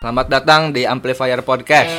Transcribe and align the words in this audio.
Selamat 0.00 0.32
datang 0.32 0.62
di 0.72 0.88
Amplifier 0.88 1.44
Podcast. 1.44 1.92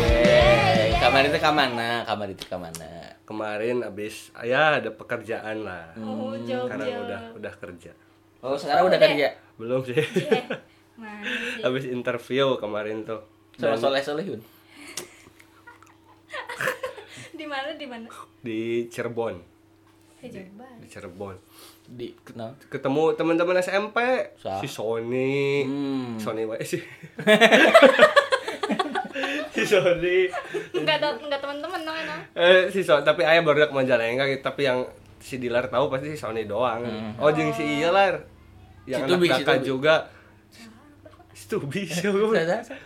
Yeay, 0.00 0.90
kamar 0.98 1.22
itu 1.26 1.38
kamana? 1.38 1.90
Kamar 2.04 2.28
itu 2.28 2.44
kamana? 2.46 2.90
kemarin 3.30 3.86
abis 3.86 4.34
ya 4.42 4.82
ada 4.82 4.90
pekerjaan 4.90 5.62
lah 5.62 5.94
Oh, 6.02 6.34
Jogja. 6.34 6.66
sekarang 6.66 6.88
udah 7.06 7.20
udah 7.38 7.52
kerja 7.54 7.92
Oh, 8.42 8.58
sekarang 8.58 8.90
udah 8.90 8.98
kerja. 8.98 9.28
belum 9.54 9.86
sih 9.86 9.94
Mana 11.00 11.24
sih? 11.24 11.62
abis 11.62 11.84
interview 11.86 12.54
kemarin 12.56 13.02
tuh 13.02 13.24
Sama 13.54 13.72
Dan 13.72 13.80
soleh 13.82 14.00
solehun. 14.00 14.40
Di 17.32 17.44
mana 17.44 17.72
di 17.72 17.84
mana? 17.84 18.06
di 18.38 18.60
Cirebon 18.86 19.36
banget. 20.20 20.76
di 20.78 20.86
Cirebon 20.86 21.36
Di 21.86 22.08
kenal. 22.20 22.52
ketemu 22.62 23.12
teman-teman 23.12 23.56
SMP 23.58 23.96
Sa- 24.34 24.56
si 24.58 24.66
Sony 24.66 25.64
Hmm. 25.64 26.16
Sony 26.16 26.44
wae 26.44 26.60
sih 26.62 26.80
si 29.50 29.62
Sony 29.62 30.28
Enggak 30.72 30.96
ada 30.98 31.16
enggak 31.16 31.40
teman-teman 31.40 31.80
dong 31.82 31.96
emang. 31.96 32.20
eh 32.34 32.68
si 32.68 32.80
Sony 32.80 33.02
tapi 33.02 33.22
ayah 33.22 33.40
baru 33.40 33.64
ke 33.64 33.74
Majalengka 33.74 34.24
gitu. 34.26 34.42
tapi 34.42 34.62
yang 34.62 34.84
si 35.18 35.36
Dilar 35.36 35.66
tahu 35.66 35.88
pasti 35.88 36.08
si 36.08 36.18
Sony 36.18 36.44
doang 36.44 36.84
oh 37.16 37.28
jeung 37.30 37.50
si 37.50 37.80
iya 37.80 37.88
lar 37.90 38.20
yang 38.84 39.04
Si 39.04 39.10
Tubi, 39.10 39.26
anak 39.26 39.36
si 39.36 39.42
kakak 39.42 39.56
Tubi. 39.58 39.66
juga 39.66 39.94
Tubi 41.50 41.82
siapa 41.84 42.16
Sa- 42.38 42.62
sa- 42.64 42.80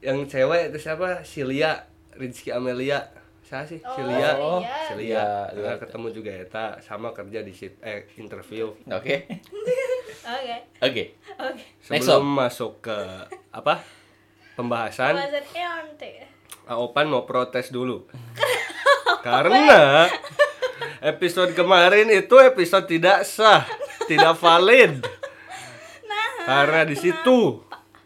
yang 0.00 0.24
cewek 0.24 0.72
itu 0.72 0.78
siapa? 0.80 1.20
Silia 1.22 1.84
Rizky 2.12 2.50
Amelia. 2.50 3.06
Siapa 3.42 3.62
sih? 3.64 3.78
Oh, 3.78 3.92
Silia 3.92 4.32
Silia. 4.32 4.72
Silia 4.88 4.98
Iya, 4.98 5.26
Nah, 5.52 5.62
iya. 5.68 5.72
ketemu 5.76 6.06
juga 6.10 6.30
Eta 6.32 6.66
sama 6.80 7.12
kerja 7.12 7.38
di 7.38 7.52
sit 7.52 7.76
eh 7.78 8.08
interview. 8.16 8.72
Oke. 8.88 9.28
Oke. 10.80 11.04
Oke. 11.38 11.62
Sebelum 11.82 12.24
masuk 12.26 12.80
ke 12.80 12.96
apa? 13.50 13.84
Pembahasan. 14.52 15.14
Aopan 16.64 17.06
mau 17.06 17.22
protes 17.22 17.68
dulu. 17.68 18.06
Karena 19.26 20.06
episode 21.00 21.52
kemarin 21.52 22.08
itu 22.08 22.34
episode 22.38 22.86
tidak 22.86 23.22
sah 23.22 23.62
tidak 24.04 24.34
valid. 24.34 25.02
Karena 26.42 26.82
di 26.82 26.94
situ 26.94 27.62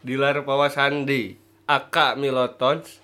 Dilar 0.07 0.47
Pawasandi 0.47 1.35
Aka 1.67 2.15
Milotons 2.15 3.03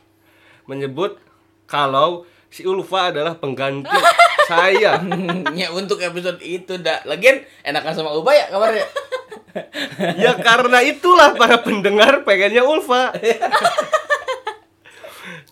menyebut 0.71 1.19
kalau 1.67 2.23
si 2.47 2.63
Ulfa 2.63 3.11
adalah 3.11 3.35
pengganti 3.35 3.91
saya 4.51 5.03
ya 5.51 5.75
untuk 5.75 5.99
episode 5.99 6.39
itu 6.39 6.79
dah. 6.79 7.03
Lagian 7.03 7.43
enakan 7.67 7.91
sama 7.91 8.15
Ubay 8.15 8.39
ya 8.39 8.47
kabarnya. 8.55 8.87
ya 10.23 10.33
karena 10.39 10.79
itulah 10.87 11.35
para 11.35 11.59
pendengar 11.61 12.23
pengennya 12.23 12.63
Ulfa 12.63 13.13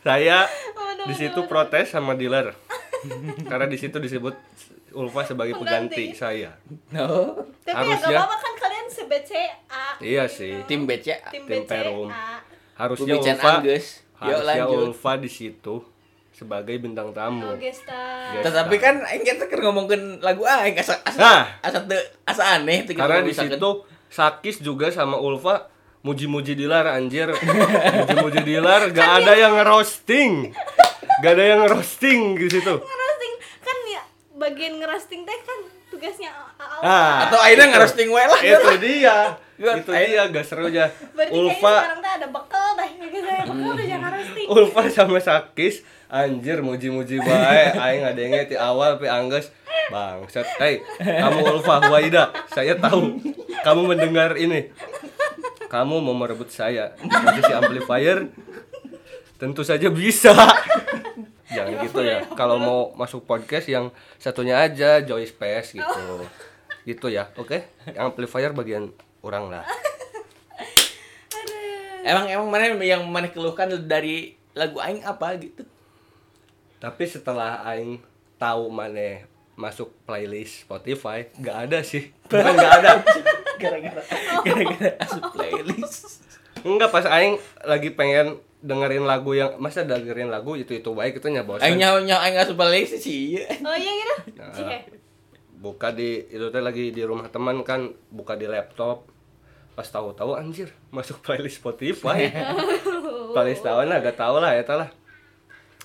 saya 0.07 0.47
di 1.05 1.15
situ 1.19 1.45
protes 1.51 1.93
sama 1.93 2.17
Dilar 2.17 2.57
karena 3.45 3.69
di 3.69 3.77
situ 3.77 4.01
disebut 4.01 4.33
Ulfa 4.93 5.23
sebagai 5.23 5.55
pengganti, 5.55 6.11
Pengganti. 6.11 6.17
saya 6.17 6.51
No. 6.91 7.37
Tapi 7.63 7.71
ya 7.87 7.95
Harusnya- 7.95 8.11
gak 8.11 8.21
apa-apa 8.21 8.37
kan 8.37 8.55
kalian 8.59 8.87
se-BCA. 8.89 9.85
iya 10.01 10.25
sih 10.27 10.63
Tim 10.65 10.85
BC. 10.85 11.07
Tim 11.31 11.45
Tim 11.45 11.63
Perum. 11.65 12.09
BCA. 12.09 12.37
harusnya 12.75 13.15
Pembicaraan 13.15 13.37
Ulfa 13.37 13.51
Anggus. 13.57 13.87
Harusnya 14.15 14.45
lanjut. 14.65 14.79
Ulfa 14.87 15.13
di 15.17 15.31
situ 15.31 15.75
sebagai 16.31 16.77
bintang 16.77 17.11
tamu 17.11 17.45
Oh, 17.45 17.55
Gesta. 17.55 18.33
Yes. 18.33 18.43
Tetapi 18.43 18.75
kan 18.77 19.05
aing 19.05 19.23
kita 19.23 19.45
kan 19.45 19.61
ngomongin 19.61 20.01
lagu 20.19 20.41
aing 20.43 20.73
asa 20.75 20.97
asa 21.03 21.19
Nah. 21.19 21.43
asa 21.61 21.79
teu 21.83 21.99
asa 22.25 22.57
aneh 22.57 22.83
teu 22.83 22.95
karena 22.95 23.21
di 23.21 23.31
situ 23.31 23.71
Sakis 24.09 24.59
juga 24.59 24.89
sama 24.89 25.15
Ulfa 25.15 25.69
muji-muji 26.01 26.57
Dilar 26.57 26.89
anjir 26.89 27.29
muji-muji 27.31 28.41
Dilar 28.43 28.89
gak 28.91 29.21
ada 29.21 29.37
yang 29.37 29.53
roasting 29.61 30.49
gak 31.21 31.33
ada 31.33 31.45
yang 31.47 31.63
roasting 31.65 32.35
di 32.35 32.49
situ 32.49 32.75
Ngerosting 32.75 32.81
kan 32.81 32.97
ya 32.97 33.00
bagian 34.41 34.81
ngerosting 34.81 35.23
teh 35.23 35.39
kan 35.45 35.59
tugasnya 35.93 36.33
A- 36.33 36.57
A- 36.57 36.81
ah. 36.81 37.15
atau 37.29 37.37
akhirnya 37.37 37.77
ngerosting 37.77 38.09
wae 38.09 38.25
lah. 38.25 38.41
itu 38.41 38.71
dia. 38.81 39.17
Itu 39.61 39.93
dia 39.93 40.25
gak 40.25 40.47
serunya 40.49 40.89
Berarti 41.13 41.37
kayaknya 41.37 41.53
Ulfa. 41.53 41.75
sekarang 41.77 42.01
teh 42.01 42.13
ada 42.17 42.29
bekal 42.33 42.69
gitu 42.81 43.19
saya 43.21 43.43
bekal 43.45 43.71
udah 43.71 43.87
jangan. 43.87 44.11
Ulfa 44.49 44.81
sama 44.89 45.19
Sakis 45.21 45.75
anjir 46.09 46.65
muji-muji 46.65 47.21
bae. 47.21 47.77
Aing 47.77 48.01
ngadenge 48.01 48.41
ti 48.49 48.57
awal 48.57 48.97
pi 48.97 49.07
angges. 49.07 49.53
Bangsat. 49.93 50.47
Hey 50.57 50.81
kamu 50.97 51.39
Ulfa 51.45 51.77
Waida 51.87 52.33
saya 52.49 52.73
tahu. 52.75 53.21
Kamu 53.61 53.81
mendengar 53.85 54.41
ini. 54.41 54.73
Kamu 55.69 56.01
mau 56.01 56.17
merebut 56.17 56.49
saya. 56.49 56.97
Posisi 56.97 57.53
amplifier? 57.53 58.33
Tentu 59.37 59.61
saja 59.61 59.89
bisa 59.89 60.33
jangan 61.51 61.73
gitu 61.83 62.01
ya 62.03 62.19
kalau 62.39 62.57
mau 62.57 62.81
masuk 62.95 63.27
podcast 63.27 63.67
yang 63.67 63.91
satunya 64.17 64.59
aja 64.59 65.03
Joy 65.03 65.27
Space 65.27 65.77
gitu 65.77 66.05
gitu 66.87 67.07
ya 67.13 67.29
oke 67.37 67.61
yang 67.91 68.15
amplifier 68.15 68.55
bagian 68.55 68.95
orang 69.21 69.53
lah 69.53 69.65
Emang 72.01 72.27
emang 72.33 72.49
mana 72.49 72.73
yang 72.81 73.05
mana 73.05 73.29
keluhkan 73.29 73.69
dari 73.85 74.33
lagu 74.57 74.81
aing 74.81 75.05
apa 75.05 75.37
gitu? 75.37 75.69
Tapi 76.81 77.05
setelah 77.05 77.61
aing 77.69 78.01
tahu 78.41 78.73
mana 78.73 79.29
masuk 79.53 79.93
playlist 80.09 80.65
Spotify, 80.65 81.29
nggak 81.37 81.57
ada 81.69 81.79
sih. 81.85 82.09
Bukan 82.25 82.53
nggak 82.57 82.73
ada. 82.81 82.91
Gara-gara 83.61 84.03
gara-gara 84.41 84.93
playlist. 85.37 86.25
Enggak 86.65 86.89
pas 86.89 87.05
aing 87.05 87.37
lagi 87.69 87.93
pengen 87.93 88.41
dengerin 88.61 89.09
lagu 89.09 89.33
yang 89.33 89.57
masa 89.57 89.83
dengerin 89.83 90.29
lagu 90.29 90.53
itu 90.53 90.77
itu 90.77 90.91
baik 90.93 91.19
itu 91.19 91.29
nya 91.29 91.43
bosan. 91.43 91.65
Aing 91.65 91.81
nyawa 91.81 91.99
nyawa 92.05 92.21
aing 92.29 92.37
asup 92.37 92.57
playlist 92.57 93.01
sih. 93.01 93.37
iya. 93.37 93.45
Oh 93.65 93.73
iya 93.73 93.93
gitu. 93.93 94.17
Nah. 94.37 94.81
Buka 95.61 95.93
di 95.93 96.25
itu 96.25 96.47
teh 96.49 96.61
lagi 96.61 96.89
di 96.89 97.03
rumah 97.05 97.29
teman 97.29 97.61
kan 97.65 97.89
buka 98.09 98.37
di 98.37 98.45
laptop. 98.45 99.09
Pas 99.73 99.85
tahu-tahu 99.85 100.37
anjir 100.37 100.73
masuk 100.93 101.21
playlist 101.21 101.61
Spotify. 101.61 102.29
playlist 103.35 103.65
tahun 103.65 103.89
lah 103.89 103.99
gak 104.01 104.19
tahu 104.19 104.37
lah 104.41 104.53
ya 104.53 104.65
lah. 104.77 104.91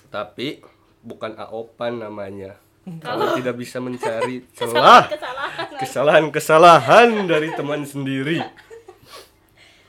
Tapi 0.08 0.60
bukan 1.00 1.36
Aopan 1.36 2.00
namanya. 2.00 2.56
Kalau 3.02 3.34
tidak 3.34 3.58
bisa 3.58 3.82
mencari 3.82 4.46
celah 4.56 5.10
Kesalahan. 5.10 5.66
kesalahan-kesalahan 5.80 7.08
dari 7.26 7.50
teman 7.52 7.82
sendiri. 7.82 8.38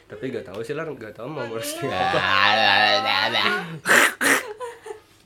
Tapi 0.08 0.24
gak 0.30 0.46
tahu 0.46 0.60
sih 0.62 0.72
lah, 0.72 0.88
gak 0.88 1.14
tahu 1.14 1.28
mau 1.28 1.44
roasting 1.46 1.88
apa. 1.88 2.20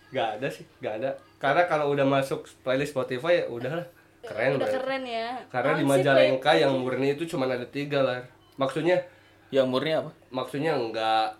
Gak 0.10 0.28
ada 0.38 0.48
sih, 0.48 0.66
gak 0.78 1.00
ada. 1.00 1.10
Karena 1.38 1.64
kalau 1.66 1.90
udah 1.90 2.04
masuk 2.04 2.44
playlist 2.62 2.92
Spotify 2.92 3.42
ya 3.42 3.46
udahlah 3.48 3.86
keren 4.22 4.54
Udah 4.54 4.68
berarti. 4.68 4.78
keren 4.78 5.04
ya. 5.04 5.28
Karena 5.48 5.72
di 5.74 5.84
Majalengka 5.84 6.52
Play? 6.52 6.62
yang 6.62 6.74
murni 6.76 7.08
itu 7.12 7.24
cuma 7.26 7.46
ada 7.46 7.66
tiga 7.66 8.02
lah. 8.02 8.20
Maksudnya, 8.56 9.02
Yang 9.50 9.68
murni 9.68 9.92
apa? 9.92 10.12
maksudnya 10.30 10.72
enggak 10.74 11.36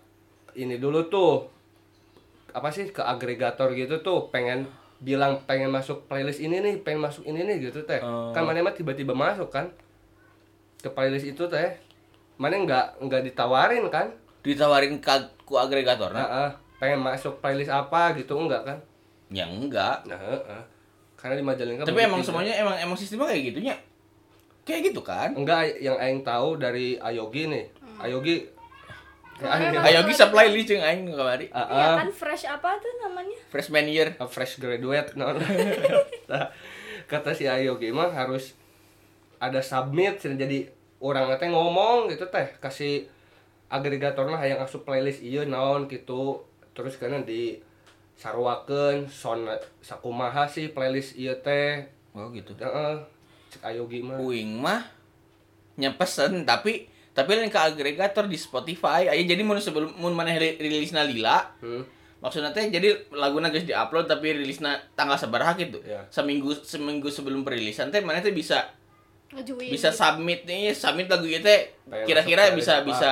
ini 0.52 0.76
dulu 0.76 1.06
tuh 1.06 1.48
apa 2.52 2.68
sih 2.68 2.84
ke 2.86 3.00
agregator 3.00 3.72
gitu 3.72 3.98
tuh 3.98 4.28
pengen 4.28 4.68
bilang 4.98 5.40
pengen 5.42 5.66
masuk 5.66 6.04
playlist 6.04 6.36
ini 6.38 6.60
nih 6.60 6.74
pengen 6.78 7.00
masuk 7.00 7.24
ini 7.24 7.40
nih 7.42 7.56
gitu 7.64 7.80
teh 7.82 7.96
Oh. 7.98 8.28
kan 8.30 8.44
mana 8.44 8.60
mah 8.60 8.70
tiba-tiba 8.70 9.10
masuk 9.12 9.48
kan 9.48 9.72
ke 10.78 10.86
playlist 10.86 11.24
itu 11.26 11.40
teh 11.46 11.72
mana 12.42 12.58
nggak 12.58 12.86
nggak 12.98 13.22
ditawarin 13.24 13.86
kan 13.86 14.10
Ditawarin 14.42 14.98
ka, 14.98 15.14
ku 15.46 15.54
agregator 15.54 16.10
nah, 16.10 16.26
ah, 16.26 16.50
pengen 16.76 16.98
masuk 16.98 17.38
playlist 17.38 17.70
apa 17.70 18.10
gitu 18.12 18.34
enggak 18.34 18.66
kan 18.66 18.78
Ya 19.30 19.46
enggak. 19.46 20.02
nah 20.04 20.18
ah. 20.18 20.64
karena 21.14 21.38
di 21.38 21.44
Majalengka 21.46 21.86
Tapi 21.86 22.02
emang 22.02 22.18
semuanya 22.20 22.58
emang 22.58 22.74
emang 22.76 22.98
sistemnya 22.98 23.30
kayak 23.30 23.54
gitunya. 23.54 23.74
Kayak 24.62 24.90
gitu 24.90 25.00
kan? 25.00 25.30
enggak 25.32 25.78
yang 25.78 25.94
aing 25.96 26.20
tahu 26.20 26.58
dari 26.58 26.98
Ayogi 26.98 27.46
nih 27.46 27.64
Ayogi 27.96 28.50
Kemarin 29.32 29.74
Ah, 29.74 29.88
Ayo 29.88 30.00
bisa 30.04 30.28
playlist 30.28 30.68
jeung 30.68 30.82
aing 30.82 31.08
kamari. 31.08 31.46
ah, 31.50 31.64
Iya 31.64 31.86
ah. 31.88 31.96
kan 31.98 32.08
fresh 32.10 32.44
apa 32.44 32.76
tuh 32.78 32.92
namanya? 33.00 33.38
Freshman 33.48 33.86
year. 33.88 34.12
a 34.18 34.26
fresh 34.26 34.58
graduate 34.58 35.14
no. 35.14 35.32
Nah, 36.30 36.46
kata 37.06 37.32
si 37.32 37.46
Ayogi 37.46 37.90
mah 37.90 38.10
harus 38.10 38.54
ada 39.38 39.58
submit 39.58 40.20
jadi 40.20 40.70
orang 41.02 41.34
teh 41.34 41.46
ngomong 41.46 42.06
gitu 42.06 42.24
teh 42.26 42.46
kasih 42.56 43.10
agregator 43.68 44.24
mah 44.24 44.40
yang 44.40 44.58
asup 44.58 44.82
playlist 44.82 45.18
ieu 45.20 45.42
naon 45.44 45.84
gitu 45.86 46.38
terus 46.70 46.94
karena 46.94 47.18
di 47.20 47.58
sarwakeun 48.14 49.08
son 49.08 49.44
sakumaha 49.80 50.46
sih 50.46 50.70
playlist 50.70 51.16
ieu 51.16 51.34
teh 51.36 51.82
Oh 52.12 52.28
gitu. 52.30 52.52
heeh 52.54 52.94
cek 53.48 53.64
Ayogi 53.64 53.98
mah 53.98 54.20
Uing 54.20 54.52
mah 54.54 54.84
nyepesen 55.74 56.44
tapi 56.44 56.86
tapi 57.10 57.30
lain 57.32 57.48
ke 57.48 57.56
agregator 57.58 58.24
di 58.24 58.36
Spotify 58.36 59.04
aya 59.06 59.20
jadi 59.22 59.40
mun 59.40 59.56
sebelum 59.58 59.96
mun 59.96 60.12
maneh 60.12 60.36
ri- 60.36 60.56
rilisna 60.56 61.02
lila 61.02 61.56
Hmm. 61.58 61.84
maksudnya 62.20 62.48
teh 62.50 62.68
jadi 62.68 63.08
laguna 63.10 63.48
geus 63.48 63.64
diupload 63.64 64.06
tapi 64.06 64.32
rilisna 64.34 64.76
tanggal 64.92 65.16
sabaraha 65.16 65.56
gitu 65.56 65.80
Ya. 65.82 66.04
seminggu 66.08 66.52
seminggu 66.54 67.08
sebelum 67.08 67.42
perilisan 67.42 67.88
teh 67.88 68.00
maneh 68.00 68.20
teh 68.20 68.30
bisa 68.30 68.68
ngejuin 69.32 69.70
bisa 69.72 69.88
gitu. 69.88 69.98
submit 69.98 70.40
nih 70.44 70.72
submit 70.76 71.06
lagu 71.08 71.24
Kayak 71.24 72.04
kira-kira 72.04 72.42
bisa 72.52 72.84
playlist 72.84 72.88
bisa 72.88 73.10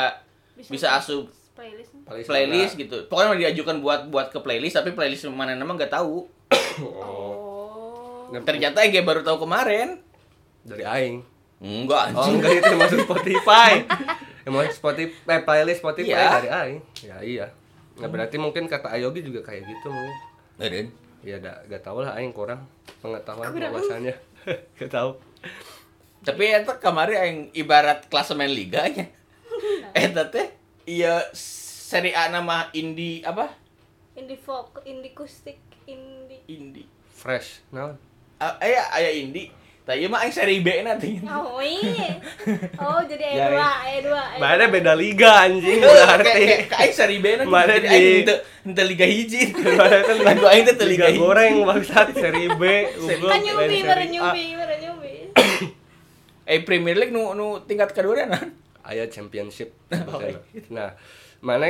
Bisa 0.57 0.71
bisa 0.73 0.87
asup 1.01 1.25
playlist 1.57 1.91
playlist 2.29 2.75
gitu 2.77 2.97
pokoknya 3.09 3.49
diajukan 3.49 3.81
buat 3.81 4.01
buat 4.09 4.29
ke 4.29 4.39
playlist 4.41 4.77
tapi 4.77 4.93
playlist 4.93 5.25
mana 5.33 5.57
nama 5.57 5.73
nggak 5.73 5.93
tahu 5.93 6.29
oh 6.85 8.29
ternyata 8.45 8.87
gue 8.87 9.03
baru 9.03 9.27
tahu 9.27 9.45
kemarin 9.49 9.99
dari 10.63 10.85
aing. 10.85 11.17
enggak 11.61 12.13
Oh 12.15 12.25
anjing 12.25 12.37
enggak 12.41 12.53
itu 12.61 12.73
masuk 12.77 12.99
Spotify. 13.05 13.73
Emang 14.49 14.69
Spotify 14.73 15.13
eh, 15.29 15.41
playlist 15.45 15.81
Spotify 15.85 16.17
Iya. 16.17 16.29
dari 16.37 16.49
aing. 16.49 16.79
Ya 17.05 17.17
iya. 17.21 17.47
Nah 18.01 18.09
berarti 18.09 18.37
mungkin 18.41 18.65
kata 18.65 18.93
Ayogi 18.93 19.21
juga 19.21 19.45
kayak 19.45 19.65
gitu 19.67 19.89
mungkin. 19.93 20.17
Eren. 20.61 20.87
Ya 21.21 21.37
da, 21.37 21.61
gak 21.69 21.85
tau 21.85 22.01
lah 22.01 22.17
aing 22.17 22.33
kurang 22.33 22.65
pengetahuan 23.05 23.53
Kurang. 23.53 23.73
wawasannya. 23.77 24.15
gak 24.81 24.89
tau. 24.89 25.21
Tapi 26.21 26.45
eta 26.47 26.77
kemarin 26.77 27.17
yang 27.17 27.37
ibarat 27.55 28.05
klasemen 28.07 28.49
liganya 28.49 29.09
eta 29.93 30.27
teh 30.27 30.53
iya 30.85 31.25
seri 31.33 32.13
A 32.13 32.29
nama 32.29 32.69
indie 32.73 33.21
apa? 33.23 33.51
Indie 34.13 34.37
folk 34.37 34.81
indie 34.83 35.11
kustik 35.11 35.57
indie 35.85 36.41
indie 36.47 36.87
Fresh. 37.11 37.61
Nah, 37.69 37.97
Ah, 38.37 38.57
aya 38.59 38.81
aya 38.91 39.11
indie 39.13 39.53
tapi 39.81 40.07
mah 40.07 40.23
yang 40.23 40.31
seri 40.31 40.61
B 40.61 40.71
nanti. 40.81 41.19
Oh 41.21 41.59
iya. 41.59 42.15
Oh 42.79 43.03
jadi 43.03 43.27
Ya, 43.27 43.49
ayat 43.49 43.51
dua 43.51 43.69
ayat 43.81 44.03
dua 44.05 44.23
ayat 44.23 44.39
Mana 44.39 44.63
dua. 44.63 44.73
beda 44.73 44.93
liga 44.95 45.31
anjing 45.43 45.81
berarti. 45.83 46.43
kayak 46.69 46.93
seri 46.95 47.17
B 47.19 47.27
nanti. 47.35 47.49
Mana 47.49 47.75
jadi 47.75 47.89
di- 47.89 47.91
aing 47.91 48.29
ente 48.67 48.83
liga 48.87 49.05
hiji. 49.05 49.43
Mana 49.81 49.99
kan 50.01 50.17
lagu 50.23 50.47
aing 50.47 50.65
teh 50.65 50.87
liga 50.87 51.07
goreng 51.11 51.65
bangsat 51.65 52.13
seri 52.13 52.47
B. 52.51 52.63
kan 53.19 53.41
nyubi 53.41 53.79
baru 53.83 54.05
nyubi 54.07 54.45
baru 54.55 54.75
nyubi 54.79 55.13
eh 56.51 56.61
Premier 56.61 56.93
League 56.93 57.11
nu 57.11 57.31
nu 57.33 57.63
tingkat 57.63 57.91
kedua 57.91 58.27
nan 58.27 58.51
Aya 58.81 59.07
championship. 59.07 59.71
Oh, 60.09 60.19
iya. 60.19 60.35
nah, 60.67 60.91
mana 61.39 61.69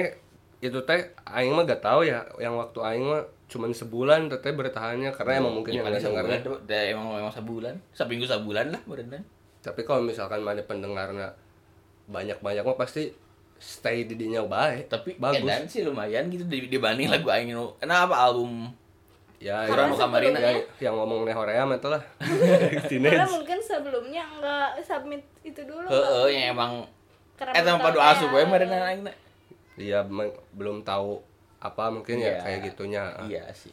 itu 0.59 0.79
teh 0.81 1.01
aing 1.27 1.53
mah 1.53 1.65
gak 1.65 1.83
tahu 1.83 2.01
ya 2.03 2.23
yang 2.39 2.55
waktu 2.55 2.79
aing 2.79 3.05
mah 3.05 3.21
cuman 3.47 3.71
sebulan 3.71 4.29
teteh 4.29 4.53
bertahannya 4.53 5.11
karena 5.11 5.33
emang 5.39 5.55
mungkin 5.55 5.75
Ya, 5.75 5.83
dengarnya 5.83 6.01
sebulan, 6.01 6.41
dah 6.65 6.83
emang 6.87 7.07
emang 7.19 7.35
sebulan, 7.35 7.75
seminggu 7.91 8.25
sebulan 8.25 8.71
lah 8.71 8.81
berenang. 8.85 9.25
tapi 9.59 9.83
kalau 9.83 10.01
misalkan 10.01 10.39
mana 10.39 10.63
pendengarnya 10.63 11.35
banyak-banyak 12.07 12.63
mah 12.63 12.79
pasti 12.79 13.11
stay 13.57 14.05
di 14.05 14.15
dinya 14.15 14.41
baik 14.43 14.89
Tapi 14.89 15.17
bagus 15.17 15.43
edan 15.43 15.63
sih 15.67 15.83
lumayan 15.83 16.27
gitu 16.29 16.45
di- 16.45 16.69
dibanding 16.69 17.11
lagu 17.11 17.29
aing 17.29 17.51
nu. 17.51 17.77
Kenapa 17.77 18.17
album 18.19 18.73
ya 19.41 19.65
Karena 19.65 19.89
kamarin 19.91 20.37
ya, 20.37 20.53
yang 20.79 20.95
ngomong 20.95 21.25
nih 21.25 21.33
Horea 21.33 21.65
mah 21.65 21.81
itulah 21.81 22.03
karena 22.93 23.25
mungkin 23.25 23.59
sebelumnya 23.59 24.23
nggak 24.37 24.85
submit 24.85 25.25
itu 25.41 25.65
dulu 25.65 25.89
heeh 25.89 26.27
yang 26.37 26.45
emang 26.55 26.85
belum 27.41 27.81
padu 27.81 27.97
tahu 27.97 28.05
asup 28.05 28.29
ya. 28.29 28.37
we 28.37 28.43
merenang 28.45 28.83
aing 28.85 29.01
na. 29.01 29.13
Iya, 29.81 30.05
belum 30.53 30.85
tahu 30.85 31.25
apa 31.57 31.89
mungkin 31.89 32.21
ya 32.21 32.37
Iya. 32.37 32.41
kayak 32.45 32.61
gitunya. 32.69 33.03
Iya 33.25 33.45
sih. 33.57 33.73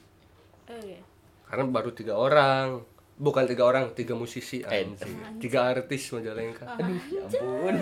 iya. 0.71 1.03
Karena 1.43 1.67
baru 1.67 1.91
tiga 1.91 2.15
orang, 2.15 2.79
bukan 3.19 3.43
tiga 3.43 3.67
orang, 3.67 3.91
tiga 3.91 4.15
musisi, 4.15 4.63
Eh, 4.63 4.87
anjing. 4.87 5.39
tiga 5.43 5.67
artis 5.67 6.07
Majalengka. 6.15 6.63
Aduh, 6.63 6.95
ya 7.11 7.27
ampun. 7.27 7.75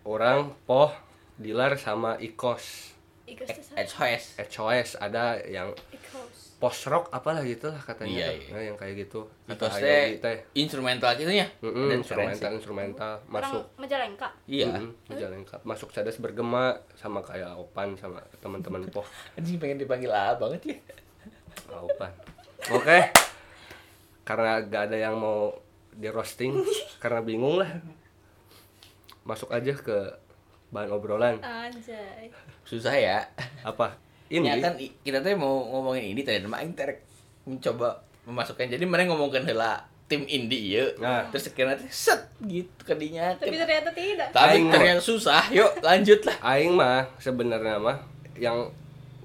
Orang, 0.00 0.56
Poh, 0.64 0.96
Dilar 1.36 1.76
sama 1.76 2.16
Ikos. 2.16 2.96
HOS. 3.76 4.40
HOS 4.40 4.96
ada 4.96 5.44
yang. 5.44 5.76
Post 6.60 6.92
rock 6.92 7.08
apalah 7.08 7.40
gitu 7.40 7.72
lah 7.72 7.80
katanya. 7.80 8.12
Iya, 8.12 8.28
tuh. 8.28 8.36
iya. 8.36 8.52
Nah, 8.52 8.62
yang 8.68 8.76
kayak 8.76 8.94
gitu. 9.08 9.20
Itu 9.48 9.64
Kata 9.64 9.80
teh 9.80 10.20
teh. 10.20 10.36
instrumental 10.52 11.16
gitu 11.16 11.32
ya. 11.32 11.48
Dan 11.64 11.72
keren 11.72 11.96
instrumental 12.04 12.50
instrumental 12.52 13.12
Orang 13.24 13.32
masuk 13.32 13.64
Majalengka. 13.80 14.28
Iya. 14.44 14.68
Mm, 14.76 14.92
Majalengka. 15.08 15.56
Masuk 15.64 15.88
cadas 15.88 16.20
bergema 16.20 16.76
sama 17.00 17.24
kayak 17.24 17.56
Opan 17.56 17.96
sama 17.96 18.20
teman-teman 18.44 18.84
Poh. 18.92 19.08
Anjing 19.40 19.56
pengen 19.56 19.80
dipanggil 19.80 20.12
A 20.12 20.36
banget 20.36 20.60
ya. 20.68 20.76
Opan. 21.72 22.12
Oke. 22.76 23.08
Karena 24.28 24.60
gak 24.60 24.92
ada 24.92 24.96
yang 25.00 25.16
mau 25.16 25.56
di 25.96 26.12
roasting 26.12 26.60
karena 27.02 27.24
bingung 27.24 27.56
lah. 27.56 27.72
Masuk 29.24 29.48
aja 29.48 29.72
ke 29.72 29.96
bahan 30.68 30.92
obrolan. 30.92 31.40
Anjay. 31.40 32.28
Susah 32.68 32.92
ya. 32.92 33.24
Apa? 33.64 34.09
Ini 34.30 34.46
Ya 34.46 34.54
kan 34.62 34.78
kita 34.78 35.18
tuh 35.20 35.34
mau 35.34 35.66
ngomongin 35.74 36.14
ini 36.14 36.22
tadi 36.22 36.38
mah 36.46 36.62
aing 36.62 36.78
terek 36.78 37.02
mencoba 37.42 38.06
memasukkan. 38.24 38.70
Jadi 38.70 38.86
mana 38.86 39.10
ngomongkan 39.10 39.42
heula 39.42 39.82
tim 40.10 40.26
indie 40.26 40.74
ieu. 40.74 40.86
Nah. 40.98 41.26
Terus 41.30 41.50
sekiranya 41.50 41.78
teh 41.78 41.90
set 41.90 42.30
gitu 42.46 42.82
kadinya. 42.82 43.34
Tapi 43.38 43.54
ternyata 43.54 43.90
tidak. 43.94 44.28
Tapi 44.34 44.58
Aing 44.58 44.66
ternyata 44.70 45.02
susah. 45.02 45.42
Yuk 45.54 45.82
lanjut 45.82 46.20
lah. 46.26 46.36
aing 46.54 46.74
mah 46.74 47.06
sebenarnya 47.18 47.78
mah 47.78 47.98
yang 48.34 48.70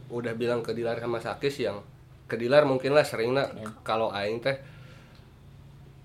udah 0.10 0.34
bilang 0.38 0.62
ke 0.62 0.74
Dilar 0.78 1.02
sama 1.02 1.18
Sakis 1.18 1.57
yang 1.62 1.81
ke 2.30 2.38
Dilar 2.38 2.66
mungkin 2.69 2.94
lah 2.94 3.02
sering 3.02 3.34
lah 3.34 3.50
kalau 3.81 4.13
aing 4.13 4.42
teh 4.42 4.57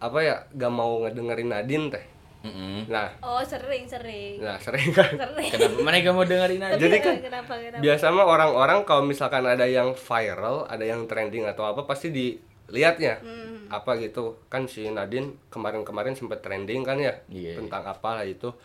apa 0.01 0.19
ya 0.25 0.49
gak 0.57 0.73
mau 0.73 1.05
ngedengerin 1.05 1.53
Nadine 1.53 1.93
teh. 1.93 2.05
Mm-mm. 2.41 2.89
Nah, 2.89 3.13
Oh 3.21 3.45
sering 3.45 3.85
sering. 3.85 4.41
nah 4.41 4.57
sering 4.57 4.91
kan. 4.91 5.13
Sering. 5.21 5.51
Kenapa 5.53 5.77
mana 5.79 6.01
kamu 6.01 6.23
dengerin 6.25 6.63
aja? 6.63 6.77
Jadi 6.77 6.97
eh, 6.97 7.01
kan 7.01 7.15
kenapa 7.21 7.53
kenapa? 7.55 7.83
Biasa 7.85 8.05
mah 8.09 8.25
orang-orang 8.25 8.79
kalau 8.83 9.05
misalkan 9.05 9.45
ada 9.45 9.69
yang 9.69 9.93
viral, 9.93 10.65
ada 10.65 10.81
yang 10.81 11.05
trending 11.05 11.45
atau 11.45 11.69
apa 11.69 11.85
pasti 11.85 12.09
dilihatnya. 12.09 13.21
Hmm. 13.21 13.69
Apa 13.69 14.01
gitu. 14.01 14.41
Kan 14.49 14.67
si 14.67 14.89
Nadine 14.89 15.37
kemarin-kemarin 15.47 16.17
sempat 16.17 16.41
trending 16.41 16.81
kan 16.81 16.97
ya 16.97 17.21
Iya. 17.29 17.61
tentang 17.61 17.85
apa 17.85 18.17
lah 18.17 18.25
itu. 18.25 18.57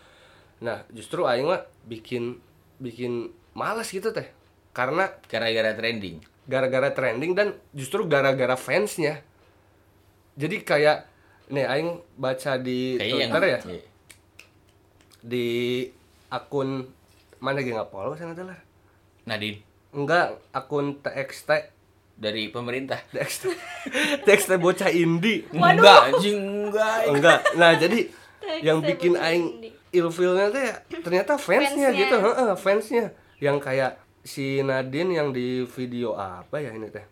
Nah, 0.56 0.80
justru 0.88 1.28
aing 1.28 1.44
mah 1.44 1.60
bikin 1.84 2.40
bikin 2.76 3.28
malas 3.52 3.92
gitu 3.92 4.08
teh. 4.08 4.24
Karena 4.72 5.08
Gara-gara 5.26 5.72
trending. 5.72 6.20
gara-gara 6.46 6.88
trending 6.90 7.32
dan 7.32 7.48
justru 7.72 8.06
gara-gara 8.06 8.54
fansnya. 8.54 9.20
Jadi 10.32 10.62
kayak 10.62 11.08
nih 11.46 11.64
aing 11.64 11.88
baca 12.14 12.58
di 12.58 12.98
yang 12.98 13.30
Twitter 13.30 13.42
ya 13.46 13.58
Iya. 13.62 13.82
di 15.20 15.46
akun 16.28 16.90
mana 17.38 17.60
follow 17.86 18.14
saya 18.14 18.30
nggak 18.30 18.58
Nadine 19.24 19.60
Enggak, 19.90 20.36
akun 20.52 21.00
TXT 21.00 21.72
dari 22.16 22.52
pemerintah. 22.52 23.00
TXT 23.08 23.48
TXT 24.22 24.50
bocah 24.62 24.90
indie 24.90 25.48
Enggak, 25.48 26.12
anjing 26.12 26.36
enggak. 26.68 27.08
Enggak, 27.08 27.40
nah 27.54 27.72
jadi 27.72 28.04
TXT 28.36 28.60
yang 28.60 28.78
bikin 28.80 29.14
aing 29.16 29.44
ilfilnya 29.88 30.50
tuh 30.50 30.60
ya 30.60 30.74
ternyata 31.00 31.34
fansnya, 31.34 31.88
Fansnya. 31.88 31.90
gitu 31.96 32.16
heeh, 32.18 32.50
fansnya 32.54 33.06
Yang 33.38 33.56
kayak 33.62 33.92
si 34.20 34.60
Nadine 34.60 35.14
yang 35.14 35.28
di 35.30 35.64
video 35.64 36.12
apa 36.12 36.58
ya 36.58 36.70
ini 36.70 36.90
teh 36.90 37.06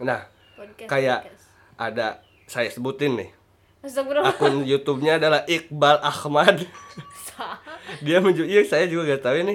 Nah, 0.00 0.24
Podcast, 0.54 0.88
kayak 0.88 1.20
podcast. 1.22 1.44
ada 1.76 2.06
saya 2.44 2.66
sebutin 2.68 3.14
nih. 3.14 3.30
Akun 4.24 4.64
YouTube-nya 4.64 5.16
adalah 5.16 5.44
Iqbal 5.44 6.00
Ahmad 6.00 6.64
Dia 8.04 8.18
menunjuk, 8.18 8.46
iya 8.46 8.64
saya 8.64 8.88
juga 8.88 9.12
gak 9.12 9.22
tahu 9.22 9.36
ini 9.42 9.54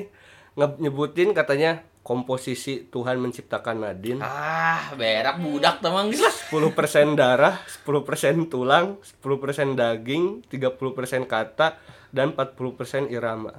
nge- 0.53 0.77
nyebutin 0.79 1.33
katanya 1.33 1.81
komposisi 2.01 2.89
Tuhan 2.89 3.17
menciptakan 3.17 3.85
Nadine 3.85 4.21
Ah, 4.21 4.89
berak 4.93 5.37
budak 5.39 5.77
teman 5.77 6.09
geus 6.09 6.25
lah. 6.25 6.33
10% 6.49 7.13
darah, 7.13 7.55
10% 7.85 8.49
tulang, 8.49 8.97
10% 9.21 9.77
daging, 9.77 10.41
30% 10.49 11.29
kata, 11.29 11.77
dan 12.09 12.33
40% 12.33 13.13
irama. 13.13 13.53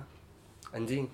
Anjing. 0.75 1.07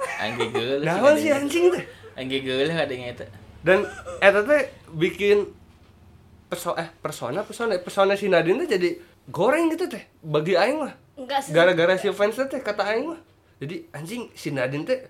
Anjing 0.00 0.48
geuleuh. 0.48 0.80
Nah, 0.80 1.16
sih 1.16 1.28
anjing 1.28 1.68
teh. 1.68 1.84
Anjing 2.16 2.40
geuleuh 2.40 2.72
kadang 2.72 3.04
eta. 3.04 3.24
Dan 3.60 3.84
eta 4.20 4.40
teh 4.44 4.62
bikin 4.92 5.52
perso 6.44 6.76
eh 6.76 6.88
persona 7.00 7.42
persona 7.42 7.74
persona 7.80 8.12
si 8.14 8.28
Nadine 8.28 8.64
teh 8.64 8.76
jadi 8.76 8.90
goreng 9.28 9.72
gitu 9.72 9.88
teh. 9.88 10.04
Bagi 10.20 10.54
aing 10.54 10.78
sih. 11.40 11.50
Gara-gara 11.50 11.94
si 11.96 12.10
fans 12.12 12.36
teh 12.36 12.60
kata 12.60 12.82
aing 12.84 13.06
mah. 13.10 13.20
Jadi 13.58 13.88
anjing 13.90 14.28
si 14.34 14.50
Nadine 14.50 14.84
teh 14.84 15.00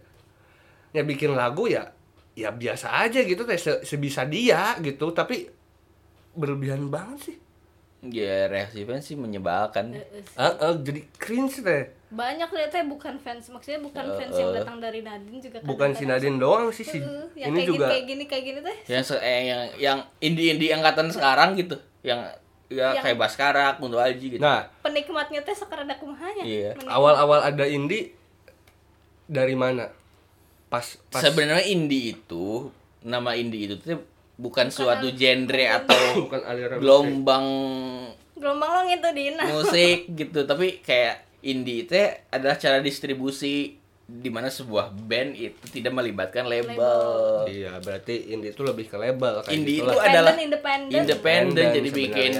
ya 0.95 1.03
bikin 1.03 1.35
lagu 1.35 1.67
ya 1.67 1.91
ya 2.35 2.51
biasa 2.51 2.91
aja 3.03 3.23
gitu 3.23 3.43
teh 3.43 3.59
se- 3.59 3.83
sebisa 3.83 4.23
dia 4.23 4.75
gitu 4.79 5.11
tapi 5.11 5.47
berlebihan 6.35 6.91
banget 6.91 7.31
sih. 7.31 7.37
Ya 8.11 8.49
reaksi 8.49 8.85
fans 8.85 9.05
sih 9.05 9.17
menyebalkan. 9.17 9.97
Ah, 10.35 10.53
ah, 10.61 10.75
jadi 10.75 11.01
cringe 11.17 11.61
teh. 11.61 11.89
Banyak 12.09 12.47
lihatnya 12.47 12.85
bukan 12.85 13.17
fans, 13.17 13.49
maksudnya 13.49 13.81
bukan 13.81 14.05
Eh, 14.05 14.15
fans 14.15 14.35
yang 14.37 14.53
datang 14.53 14.77
dari 14.79 15.01
Nadine 15.01 15.41
juga 15.41 15.59
Bukan 15.61 15.91
si 15.93 16.05
Nadine 16.05 16.39
doang 16.39 16.71
sih 16.71 16.85
si 16.85 17.03
Uh, 17.03 17.27
yang 17.35 17.51
ini 17.51 17.59
kayak 17.59 17.69
juga 17.69 17.87
gini, 17.87 17.91
kayak 17.91 18.05
gini 18.07 18.25
kayak 18.25 18.45
gini 18.45 18.59
teh 18.63 18.77
Yang 18.87 19.05
se 19.05 19.17
eh, 19.19 19.41
yang 19.45 19.63
yang 19.77 19.99
indie-indie 20.19 20.71
angkatan 20.71 21.11
sekarang 21.11 21.57
gitu. 21.57 21.75
Yang 22.01 22.21
ya 22.69 22.93
Yang- 22.93 23.03
kayak 23.03 23.19
Baskara, 23.19 23.67
Kunto 23.77 23.99
Aji 23.99 24.37
gitu. 24.37 24.43
Nah, 24.43 24.69
penikmatnya 24.81 25.43
teh 25.43 25.53
sekarang 25.53 25.85
ada 25.85 25.97
kumahanya 25.97 26.45
Iya. 26.47 26.71
Awal-awal 26.87 27.41
ada 27.45 27.65
indie 27.65 28.15
dari 29.25 29.55
mana? 29.55 29.91
Pas 30.69 30.85
pas 31.09 31.23
Sebenarnya 31.23 31.67
indie 31.67 32.13
itu 32.13 32.71
nama 33.01 33.35
indie 33.35 33.67
itu 33.67 33.75
tuh 33.77 34.01
bukan 34.35 34.67
suatu 34.71 35.15
genre 35.15 35.65
atau 35.71 36.03
bukan 36.27 36.41
aliran 36.43 36.77
musik. 36.79 36.83
gelombang 36.83 37.47
gelombang 38.35 38.71
lo 38.75 38.81
gitu 38.91 39.09
Dina 39.15 39.43
musik 39.55 39.99
gitu, 40.11 40.41
tapi 40.45 40.83
kayak 40.83 41.23
indie 41.45 41.87
itu 41.87 41.95
adalah 42.33 42.57
cara 42.59 42.83
distribusi 42.83 43.79
di 44.05 44.29
mana 44.29 44.53
sebuah 44.53 44.93
band 44.93 45.33
itu 45.33 45.65
tidak 45.73 45.97
melibatkan 45.97 46.45
label. 46.45 47.49
Iya, 47.49 47.81
berarti 47.81 48.37
indie 48.37 48.53
itu 48.53 48.61
lebih 48.61 48.93
ke 48.93 49.01
label 49.01 49.41
kayak 49.41 49.57
Indie 49.57 49.81
itu 49.81 49.97
adalah 49.97 50.37
independen 50.37 50.93
independen 50.93 51.67
jadi 51.73 51.89
sebenarnya. 51.89 51.97
bikin 51.97 52.33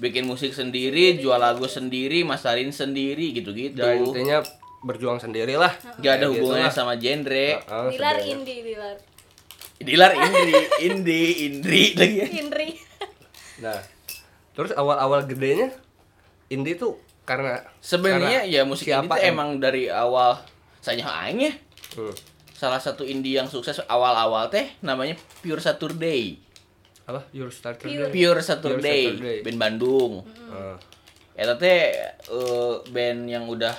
bikin 0.00 0.24
musik 0.26 0.50
sendiri, 0.50 1.20
jual 1.22 1.38
lagu 1.38 1.68
sendiri, 1.70 2.26
masarin 2.26 2.74
sendiri 2.74 3.30
gitu-gitu. 3.36 3.84
Ya 3.84 3.94
intinya 4.02 4.38
berjuang 4.82 5.20
sendiri 5.20 5.54
lah. 5.54 5.70
Gak 6.00 6.18
ada 6.18 6.26
Kayak 6.26 6.30
hubungannya 6.34 6.72
sama 6.72 6.96
genre. 6.96 7.48
Heeh, 7.60 7.86
dilar 7.94 8.18
indie 8.24 8.60
dilar 8.64 8.96
Dilar 9.80 10.12
indie, 10.12 10.60
indie, 10.82 11.28
indie 11.46 11.88
lagi. 11.94 12.16
ya. 12.16 12.26
Indri 12.36 12.68
Nah, 13.58 13.80
terus 14.52 14.72
awal-awal 14.72 15.24
gedenya 15.24 15.72
indie 16.46 16.74
tuh 16.74 16.96
karena 17.22 17.64
Sebenarnya 17.78 18.44
ya 18.44 18.62
musik 18.62 18.84
indie 18.84 18.96
siapa 18.98 19.14
itu 19.14 19.22
yang- 19.22 19.32
emang 19.32 19.50
dari 19.56 19.84
awal 19.86 20.36
saya 20.78 21.00
aing 21.24 21.40
ya. 21.42 21.52
Hmm. 21.94 22.12
Salah 22.50 22.76
satu 22.76 23.02
indie 23.02 23.34
yang 23.34 23.46
sukses 23.46 23.80
awal-awal 23.82 24.48
teh 24.48 24.68
namanya 24.80 25.14
Pure 25.40 25.60
Saturday. 25.60 26.36
apa 27.02 27.26
Your 27.32 27.50
Starter 27.50 27.82
Pure. 27.82 28.08
Pure 28.08 28.38
Saturday, 28.38 29.02
Saturday. 29.10 29.38
band 29.42 29.58
Bandung. 29.58 30.12
Heeh. 30.22 30.76
Eta 31.34 31.54
teh 31.56 31.80
eh, 32.06 32.74
band 32.86 33.20
yang 33.26 33.44
udah 33.44 33.74